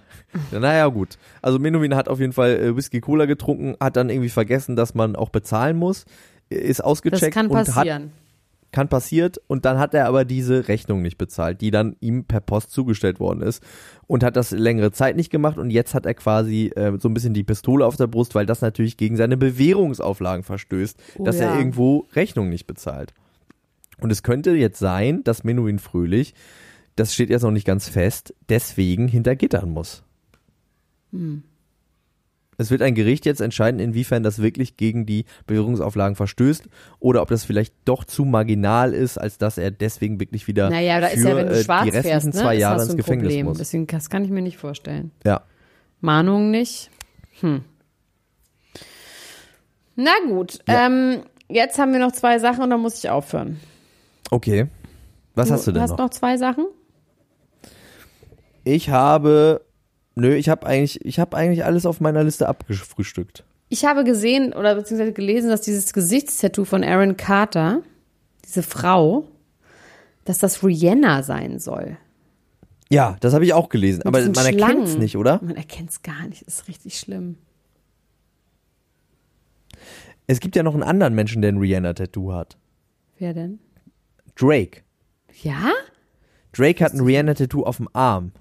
Ja, 0.51 0.59
naja, 0.59 0.87
gut. 0.89 1.19
Also 1.41 1.61
Menowin 1.61 1.95
hat 1.95 2.09
auf 2.09 2.19
jeden 2.19 2.33
Fall 2.33 2.57
äh, 2.57 2.77
Whisky 2.77 3.01
Cola 3.01 3.27
getrunken, 3.27 3.77
hat 3.79 3.97
dann 3.97 4.11
irgendwie 4.11 4.29
vergessen, 4.29 4.75
dass 4.75 4.95
man 4.95 5.15
auch 5.15 5.29
bezahlen 5.29 5.77
muss, 5.77 6.05
ist 6.49 6.81
Das 6.81 6.81
ausgecheckt 6.81 7.33
kann 7.33 7.47
und 7.47 7.57
hat 7.59 7.67
passieren. 7.67 8.11
Kann 8.75 8.89
passiert 8.89 9.41
und 9.47 9.65
dann 9.65 9.79
hat 9.79 9.95
er 9.95 10.07
aber 10.09 10.25
diese 10.25 10.67
Rechnung 10.67 11.01
nicht 11.01 11.17
bezahlt, 11.17 11.61
die 11.61 11.71
dann 11.71 11.95
ihm 12.01 12.25
per 12.25 12.41
Post 12.41 12.73
zugestellt 12.73 13.21
worden 13.21 13.41
ist 13.41 13.63
und 14.09 14.25
hat 14.25 14.35
das 14.37 14.51
längere 14.51 14.91
Zeit 14.91 15.15
nicht 15.15 15.31
gemacht 15.31 15.59
und 15.59 15.71
jetzt 15.71 15.95
hat 15.95 16.07
er 16.07 16.15
quasi 16.15 16.73
äh, 16.75 16.99
so 16.99 17.09
ein 17.09 17.15
bisschen 17.15 17.35
die 17.35 17.45
Pistole 17.45 17.87
auf 17.87 17.97
der 17.97 18.09
Brust, 18.09 18.35
weil 18.35 18.47
das 18.47 18.63
natürlich 18.63 18.97
gegen 18.97 19.17
seine 19.17 19.37
Bewährungsauflagen 19.37 20.43
verstößt, 20.43 21.01
Oh 21.19 21.25
dass 21.25 21.37
er 21.37 21.51
ja. 21.51 21.59
irgendwo 21.59 22.09
Rechnung 22.15 22.49
nicht 22.49 22.67
bezahlt. 22.67 23.15
Und 24.01 24.11
es 24.11 24.25
könnte 24.25 24.51
jetzt 24.51 24.81
sein, 24.81 25.23
dass 25.23 25.45
Menuhin 25.45 25.79
Fröhlich, 25.79 26.35
das 26.97 27.15
steht 27.15 27.31
jetzt 27.31 27.43
noch 27.43 27.53
nicht 27.53 27.67
ganz 27.67 27.89
fest, 27.89 28.35
deswegen 28.49 29.07
hinter 29.07 29.37
Gittern 29.37 29.71
muss. 29.71 30.03
Hm. 31.13 31.45
Es 32.59 32.71
wird 32.71 32.83
ein 32.83 32.95
Gericht 32.95 33.27
jetzt 33.27 33.41
entscheiden, 33.41 33.81
inwiefern 33.81 34.23
das 34.23 34.41
wirklich 34.41 34.77
gegen 34.77 35.07
die 35.07 35.25
Bewährungsauflagen 35.47 36.17
verstößt 36.17 36.69
oder 37.01 37.23
ob 37.23 37.29
das 37.29 37.45
vielleicht 37.45 37.75
doch 37.85 38.05
zu 38.05 38.25
marginal 38.25 38.93
ist, 38.95 39.19
als 39.19 39.39
dass 39.39 39.59
er 39.59 39.71
deswegen 39.71 40.21
wirklich 40.21 40.47
wieder 40.47 40.71
Naja, 40.71 41.01
da 41.01 41.09
für 41.09 41.17
ist 41.17 41.25
ja, 41.25 41.37
wenn 41.37 41.47
du 41.49 41.53
äh, 41.55 41.65
schwarz 41.65 41.85
die 41.85 41.91
restlichen 41.91 42.21
fährst, 42.21 42.27
ne, 42.27 42.33
zwei 42.33 42.55
Jahre 42.55 42.83
ins 42.83 42.97
Gefängnis 42.97 43.29
Problem. 43.29 43.47
muss. 43.47 43.59
Deswegen, 43.59 43.87
das 43.87 44.11
kann 44.11 44.25
ich 44.25 44.31
mir 44.31 44.43
nicht 44.43 44.57
vorstellen. 44.59 45.11
Ja. 45.25 45.43
Mahnung 46.01 46.51
nicht. 46.51 46.91
Hm. 47.41 47.63
Na 49.97 50.13
gut, 50.29 50.59
Ja. 50.69 50.87
ähm, 50.87 51.23
jetzt 51.49 51.79
haben 51.79 51.93
wir 51.93 52.01
noch 52.01 52.13
zwei 52.13 52.39
Sachen 52.39 52.63
und 52.65 52.71
dann 52.71 52.81
muss 52.81 52.99
ich 52.99 53.11
aufhören. 53.11 53.61
Okay. 54.31 54.67
Was 55.35 55.51
hast 55.51 55.67
du 55.67 55.73
denn 55.73 55.83
hast 55.83 55.91
noch? 55.91 55.99
noch 55.99 56.11
zwei 56.11 56.37
Sachen? 56.37 56.67
Ich 58.65 58.89
habe, 58.91 59.64
nö, 60.15 60.35
ich 60.35 60.49
habe 60.49 60.67
eigentlich, 60.67 61.05
ich 61.05 61.19
habe 61.19 61.37
eigentlich 61.37 61.65
alles 61.65 61.87
auf 61.87 62.01
meiner 62.01 62.25
Liste 62.25 62.49
abgefrühstückt. 62.49 63.45
Ich 63.69 63.85
habe 63.85 64.05
gesehen 64.05 64.53
oder 64.53 64.75
beziehungsweise 64.75 65.13
gelesen, 65.13 65.51
dass 65.51 65.63
dieses 65.63 65.93
Gesichtstattoo 65.93 66.65
von 66.65 66.85
Aaron 66.85 67.17
Carter, 67.17 67.83
diese 68.45 68.63
Frau, 68.63 69.27
dass 70.25 70.39
das 70.39 70.63
Rihanna 70.63 71.23
sein 71.23 71.59
soll. 71.59 71.97
Ja, 72.91 73.17
das 73.21 73.35
habe 73.35 73.45
ich 73.45 73.53
auch 73.53 73.69
gelesen, 73.69 73.99
Mit 73.99 74.07
aber 74.07 74.21
man 74.21 74.47
erkennt 74.47 74.85
es 74.89 74.99
nicht, 74.99 75.17
oder? 75.17 75.41
Man 75.43 75.57
erkennt 75.57 75.91
es 75.91 76.03
gar 76.03 76.27
nicht. 76.29 76.47
Das 76.47 76.61
ist 76.61 76.69
richtig 76.69 76.99
schlimm. 76.99 77.37
Es 80.27 80.41
gibt 80.41 80.57
ja 80.57 80.63
noch 80.63 80.75
einen 80.75 80.83
anderen 80.83 81.15
Menschen, 81.15 81.43
der 81.43 81.53
ein 81.53 81.59
Rihanna-Tattoo 81.59 82.33
hat. 82.33 82.57
Wer 83.19 83.35
denn? 83.35 83.59
Drake. 84.37 84.83
Ja? 85.43 85.73
Drake 86.53 86.85
hat 86.85 86.95
ein 86.95 87.01
Rihanna-Tattoo 87.01 87.65
auf 87.65 87.79
dem 87.79 87.89
Arm. 87.93 88.33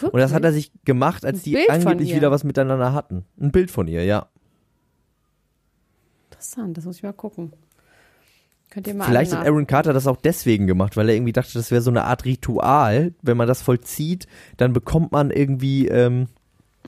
Wirklich? 0.00 0.12
Und 0.12 0.20
das 0.20 0.32
hat 0.32 0.44
er 0.44 0.52
sich 0.52 0.70
gemacht, 0.84 1.24
als 1.24 1.40
Ein 1.40 1.42
die 1.44 1.52
Bild 1.52 1.66
von 1.66 1.74
angeblich 1.74 2.10
ihr. 2.10 2.16
wieder 2.16 2.30
was 2.30 2.44
miteinander 2.44 2.92
hatten. 2.92 3.24
Ein 3.40 3.50
Bild 3.52 3.70
von 3.70 3.86
ihr, 3.88 4.04
ja. 4.04 4.26
Interessant, 6.30 6.76
das 6.76 6.84
muss 6.84 6.96
ich 6.96 7.02
mal 7.02 7.12
gucken. 7.12 7.52
Könnt 8.70 8.86
ihr 8.88 8.94
mal 8.94 9.04
Vielleicht 9.04 9.32
hat 9.34 9.46
Aaron 9.46 9.66
Carter 9.66 9.92
das 9.92 10.06
auch 10.06 10.16
deswegen 10.16 10.66
gemacht, 10.66 10.96
weil 10.96 11.08
er 11.08 11.14
irgendwie 11.14 11.32
dachte, 11.32 11.52
das 11.54 11.70
wäre 11.70 11.80
so 11.82 11.90
eine 11.90 12.04
Art 12.04 12.24
Ritual. 12.24 13.12
Wenn 13.22 13.36
man 13.36 13.46
das 13.46 13.62
vollzieht, 13.62 14.26
dann 14.56 14.72
bekommt 14.72 15.12
man 15.12 15.30
irgendwie 15.30 15.86
ähm, 15.88 16.26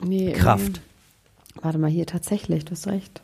nee, 0.03 0.33
Kraft. 0.33 0.63
irgendwie- 0.63 0.81
Warte 1.63 1.77
mal, 1.79 1.89
hier 1.89 2.05
tatsächlich, 2.05 2.65
du 2.65 2.71
hast 2.71 2.87
recht. 2.87 3.21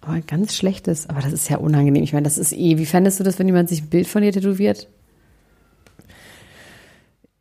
Aber 0.00 0.12
ein 0.12 0.26
ganz 0.26 0.54
schlechtes, 0.54 1.08
aber 1.08 1.20
das 1.20 1.32
ist 1.32 1.48
ja 1.50 1.56
unangenehm. 1.58 2.02
Ich 2.02 2.12
meine, 2.12 2.24
das 2.24 2.38
ist 2.38 2.52
eh, 2.52 2.78
wie 2.78 2.86
fändest 2.86 3.20
du 3.20 3.24
das, 3.24 3.38
wenn 3.38 3.46
jemand 3.46 3.68
sich 3.68 3.82
ein 3.82 3.88
Bild 3.90 4.06
von 4.06 4.22
dir 4.22 4.32
tätowiert? 4.32 4.88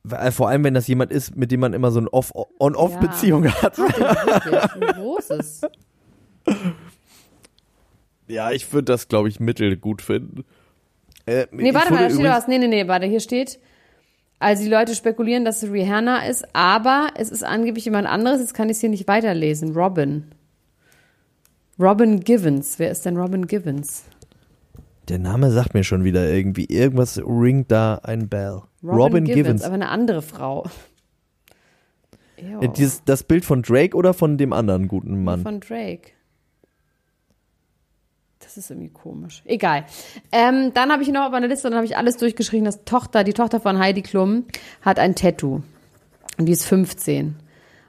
Weil 0.04 0.32
Vor 0.34 0.50
allem, 0.50 0.64
wenn 0.66 0.74
das 0.74 0.88
jemand 0.88 1.12
ist, 1.12 1.36
mit 1.38 1.52
dem 1.52 1.62
man 1.62 1.74
immer 1.74 1.92
so 1.92 2.00
eine 2.00 2.12
Off- 2.12 2.34
On-Off-Beziehung 2.60 3.48
hat. 3.50 3.78
Wirklich, 3.78 4.74
ein 4.90 4.96
großes. 5.02 5.62
Ja, 8.28 8.52
ich 8.52 8.72
würde 8.74 8.86
das, 8.86 9.08
glaube 9.08 9.30
ich, 9.30 9.40
mittelgut 9.40 10.02
finden. 10.02 10.44
Äh, 11.26 11.48
Nee, 11.52 11.74
warte 11.74 11.94
mal, 11.94 12.04
da 12.10 12.14
steht 12.14 12.26
was. 12.26 12.48
Nee, 12.48 12.58
nee, 12.58 12.68
nee, 12.68 12.88
warte, 12.88 13.06
hier 13.06 13.20
steht. 13.22 13.60
Also 14.40 14.64
die 14.64 14.70
Leute 14.70 14.94
spekulieren, 14.94 15.46
dass 15.46 15.64
es 15.64 15.72
Rihanna 15.72 16.26
ist, 16.28 16.44
aber 16.54 17.08
es 17.16 17.30
ist 17.30 17.44
angeblich 17.46 17.86
jemand 17.86 18.08
anderes. 18.08 18.42
Jetzt 18.42 18.54
kann 18.54 18.68
ich 18.70 18.76
es 18.76 18.82
hier 18.82 18.90
nicht 18.90 19.08
weiterlesen. 19.08 19.74
Robin. 19.74 20.32
Robin 21.80 22.20
Givens. 22.20 22.78
Wer 22.78 22.92
ist 22.92 23.06
denn 23.06 23.16
Robin 23.18 23.48
Givens? 23.48 24.04
Der 25.10 25.20
Name 25.20 25.52
sagt 25.52 25.74
mir 25.74 25.84
schon 25.84 26.04
wieder 26.04 26.30
irgendwie. 26.30 26.66
Irgendwas 26.66 27.20
ringt 27.20 27.72
da 27.72 27.96
ein 28.04 28.30
Bell. 28.30 28.62
Robin, 28.84 29.26
Givens. 29.26 29.64
aber 29.64 29.74
eine 29.76 29.90
andere 29.90 30.22
Frau. 30.22 30.66
Äh, 32.38 32.70
Dieses, 32.70 33.04
das 33.04 33.24
Bild 33.24 33.46
von 33.46 33.62
Drake 33.62 33.96
oder 33.96 34.14
von 34.14 34.38
dem 34.38 34.54
anderen 34.54 34.88
guten 34.88 35.24
Mann? 35.24 35.42
Von 35.44 35.60
Drake. 35.60 36.12
Das 38.40 38.58
ist 38.58 38.70
irgendwie 38.72 38.90
komisch. 38.90 39.42
Egal. 39.46 39.86
Ähm, 40.32 40.72
dann 40.74 40.92
habe 40.92 41.02
ich 41.02 41.10
noch 41.10 41.26
auf 41.26 41.32
meiner 41.32 41.48
Liste, 41.48 41.70
dann 41.70 41.76
habe 41.76 41.86
ich 41.86 41.96
alles 41.98 42.18
durchgeschrieben. 42.18 42.66
Das 42.66 42.84
Tochter, 42.84 43.24
die 43.24 43.34
Tochter 43.34 43.60
von 43.60 43.80
Heidi 43.80 44.02
Klum 44.02 44.46
hat 44.82 45.00
ein 45.00 45.16
Tattoo. 45.16 45.62
Und 46.38 46.46
die 46.46 46.52
ist 46.52 46.66
15. 46.66 47.36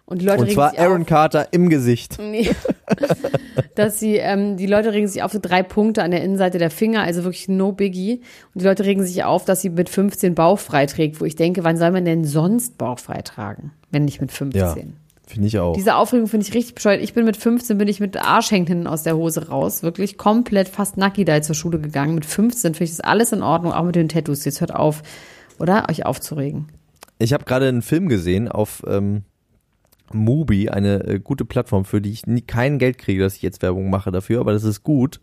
Und 0.07 0.21
die 0.21 0.27
Leute 0.27 0.43
Und 0.43 0.53
zwar 0.53 0.79
Aaron 0.79 1.03
auf. 1.03 1.09
Carter 1.09 1.49
im 1.53 1.71
Gesicht. 1.71 2.19
Nee. 2.21 2.51
dass 3.75 3.99
sie, 3.99 4.17
ähm, 4.17 4.57
die 4.57 4.67
Leute 4.67 4.93
regen 4.93 5.09
sich 5.09 5.23
auf 5.23 5.33
so 5.33 5.39
drei 5.41 5.63
Punkte 5.63 6.03
an 6.03 6.11
der 6.11 6.23
Innenseite 6.23 6.59
der 6.59 6.71
Finger, 6.71 7.03
also 7.03 7.25
wirklich 7.25 7.49
no 7.49 7.73
biggie. 7.73 8.21
Und 8.55 8.63
die 8.63 8.67
Leute 8.67 8.85
regen 8.85 9.05
sich 9.05 9.25
auf, 9.25 9.45
dass 9.45 9.63
sie 9.63 9.71
mit 9.71 9.89
15 9.89 10.35
bauchfrei 10.35 10.87
trägt, 10.87 11.21
wo 11.21 11.25
ich 11.25 11.37
denke, 11.37 11.65
wann 11.65 11.77
soll 11.77 11.91
man 11.91 12.05
denn 12.05 12.25
sonst 12.25 12.77
bauchfrei 12.77 13.23
tragen, 13.23 13.73
wenn 13.91 14.05
nicht 14.05 14.21
mit 14.21 14.31
15? 14.31 14.61
Ja, 14.61 14.77
finde 15.27 15.49
ich 15.49 15.59
auch. 15.59 15.75
Diese 15.75 15.97
Aufregung 15.97 16.29
finde 16.29 16.47
ich 16.47 16.55
richtig 16.55 16.75
bescheuert. 16.75 17.03
Ich 17.03 17.15
bin 17.15 17.25
mit 17.25 17.39
15, 17.39 17.79
bin 17.79 17.89
ich 17.89 18.01
mit 18.01 18.17
Arsch 18.17 18.51
hängt 18.51 18.69
hinten 18.69 18.87
aus 18.87 19.05
der 19.05 19.17
Hose 19.17 19.49
raus. 19.49 19.83
Wirklich 19.83 20.19
komplett 20.19 20.69
fast 20.69 20.99
nacki 20.99 21.25
da 21.25 21.41
zur 21.41 21.55
Schule 21.55 21.81
gegangen. 21.81 22.15
Mit 22.15 22.27
15 22.27 22.75
finde 22.75 22.85
ich 22.85 22.91
das 22.91 23.01
alles 23.01 23.33
in 23.33 23.43
Ordnung, 23.43 23.73
auch 23.73 23.85
mit 23.85 23.97
den 23.97 24.11
Tattoos. 24.11 24.45
Jetzt 24.45 24.61
hört 24.61 24.75
auf, 24.75 25.03
oder? 25.59 25.87
Euch 25.89 26.05
aufzuregen. 26.05 26.69
Ich 27.19 27.33
habe 27.33 27.45
gerade 27.45 27.69
einen 27.69 27.83
Film 27.83 28.09
gesehen 28.09 28.49
auf 28.49 28.83
ähm, 28.87 29.23
Mubi, 30.13 30.69
eine 30.69 31.05
äh, 31.05 31.21
gute 31.21 31.45
Plattform, 31.45 31.85
für 31.85 32.01
die 32.01 32.11
ich 32.11 32.27
nie, 32.27 32.43
kein 32.43 32.79
Geld 32.79 32.99
kriege, 32.99 33.23
dass 33.23 33.37
ich 33.37 33.43
jetzt 33.43 33.63
Werbung 33.63 33.91
mache 33.91 34.11
dafür, 34.11 34.41
aber 34.41 34.53
das 34.53 34.65
ist 34.65 34.83
gut. 34.83 35.21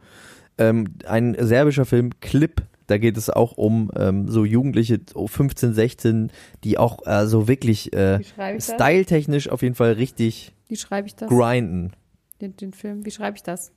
Ähm, 0.58 0.86
ein 1.06 1.36
serbischer 1.40 1.86
Film, 1.86 2.12
Clip, 2.20 2.62
da 2.88 2.98
geht 2.98 3.18
es 3.18 3.30
auch 3.30 3.54
um 3.54 3.90
ähm, 3.96 4.28
so 4.28 4.44
Jugendliche, 4.44 5.00
so 5.14 5.28
15, 5.28 5.74
16, 5.74 6.32
die 6.64 6.78
auch 6.78 7.06
äh, 7.06 7.26
so 7.26 7.48
wirklich 7.48 7.94
äh, 7.94 8.20
styletechnisch 8.60 9.50
auf 9.50 9.62
jeden 9.62 9.76
Fall 9.76 9.94
richtig 9.94 10.54
Wie 10.68 10.76
schreibe 10.76 11.08
ich 11.08 11.16
das? 11.16 11.30
grinden. 11.30 11.94
Den, 12.42 12.58
den 12.58 12.74
Film, 12.74 13.06
wie 13.06 13.12
schreibe 13.12 13.38
ich 13.38 13.44
das? 13.44 13.72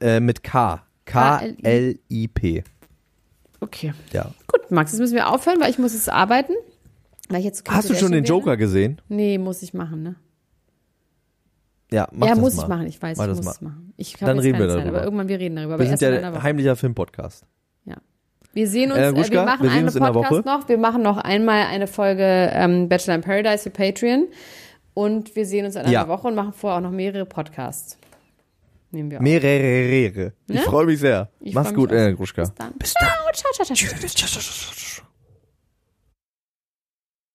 Äh, 0.00 0.20
mit 0.20 0.42
K. 0.42 0.82
K-L-I-P. 1.06 2.64
Okay. 3.60 3.92
Ja. 4.12 4.32
Gut, 4.46 4.70
Max, 4.70 4.92
jetzt 4.92 5.00
müssen 5.00 5.14
wir 5.14 5.28
aufhören, 5.28 5.60
weil 5.60 5.70
ich 5.70 5.78
muss 5.78 5.92
jetzt 5.92 6.10
arbeiten. 6.10 6.52
Weil 7.30 7.38
ich 7.38 7.44
jetzt 7.46 7.64
Hast 7.70 7.88
du 7.88 7.94
schon 7.94 8.12
den 8.12 8.24
Joker 8.24 8.56
gesehen? 8.56 9.00
Nee, 9.08 9.38
muss 9.38 9.62
ich 9.62 9.72
machen, 9.72 10.02
ne? 10.02 10.16
Ja, 11.92 12.06
mach 12.12 12.28
ja, 12.28 12.34
das 12.34 12.40
muss 12.40 12.56
mal. 12.56 12.62
ich 12.62 12.68
machen, 12.68 12.86
ich 12.86 13.02
weiß, 13.02 13.18
Mach 13.18 13.24
ich 13.28 13.36
muss 13.36 13.44
mal. 13.44 13.50
es 13.52 13.60
machen. 13.62 13.92
Ich 13.96 14.16
Dann 14.16 14.38
reden 14.38 14.58
wir 14.58 14.68
Zeit, 14.68 14.78
darüber. 14.78 14.96
aber 14.98 15.04
irgendwann 15.04 15.28
wir 15.28 15.38
reden 15.40 15.56
darüber. 15.56 15.78
Wir 15.78 15.86
sind 15.86 16.00
ja 16.00 16.10
ein 16.10 16.42
heimlicher 16.42 16.76
Filmpodcast. 16.76 17.44
Wir 18.52 18.66
sehen 18.66 18.90
uns, 18.90 18.98
Äh, 19.00 19.06
Ruschka, 19.06 19.30
wir 19.32 19.42
machen 19.44 19.62
wir 19.62 19.70
sehen 19.70 19.78
eine 19.78 19.86
uns 19.86 19.94
in 19.94 20.02
der 20.02 20.10
Podcast 20.10 20.32
Woche. 20.32 20.42
noch. 20.58 20.68
Wir 20.68 20.76
machen 20.76 21.02
noch 21.02 21.18
einmal 21.18 21.66
eine 21.66 21.86
Folge 21.86 22.50
ähm, 22.52 22.88
Bachelor 22.88 23.14
in 23.14 23.20
Paradise 23.20 23.62
für 23.62 23.70
Patreon. 23.70 24.26
Und 24.92 25.36
wir 25.36 25.46
sehen 25.46 25.66
uns 25.66 25.76
in 25.76 25.82
einer 25.82 25.90
Ja. 25.92 26.08
Woche 26.08 26.26
und 26.26 26.34
machen 26.34 26.52
vorher 26.52 26.78
auch 26.78 26.82
noch 26.82 26.90
mehrere 26.90 27.26
Podcasts. 27.26 27.96
Nehmen 28.90 29.08
wir 29.12 29.18
auf. 29.18 29.22
Mehrere. 29.22 30.32
Ich 30.48 30.54
Ne? 30.56 30.60
freue 30.62 30.84
mich 30.86 30.98
sehr. 30.98 31.30
Ich 31.38 31.54
Mach's 31.54 31.72
gut, 31.72 31.90
auch. 31.90 31.94
äh, 31.96 32.12
Gruschka. 32.12 32.42
Bis 32.42 32.54
dann. 32.54 32.72
Bis 32.76 32.92
dann. 32.94 33.08
Ciao, 33.34 33.52
ciao, 33.64 33.64
ciao, 33.64 33.76
ciao. 33.76 35.04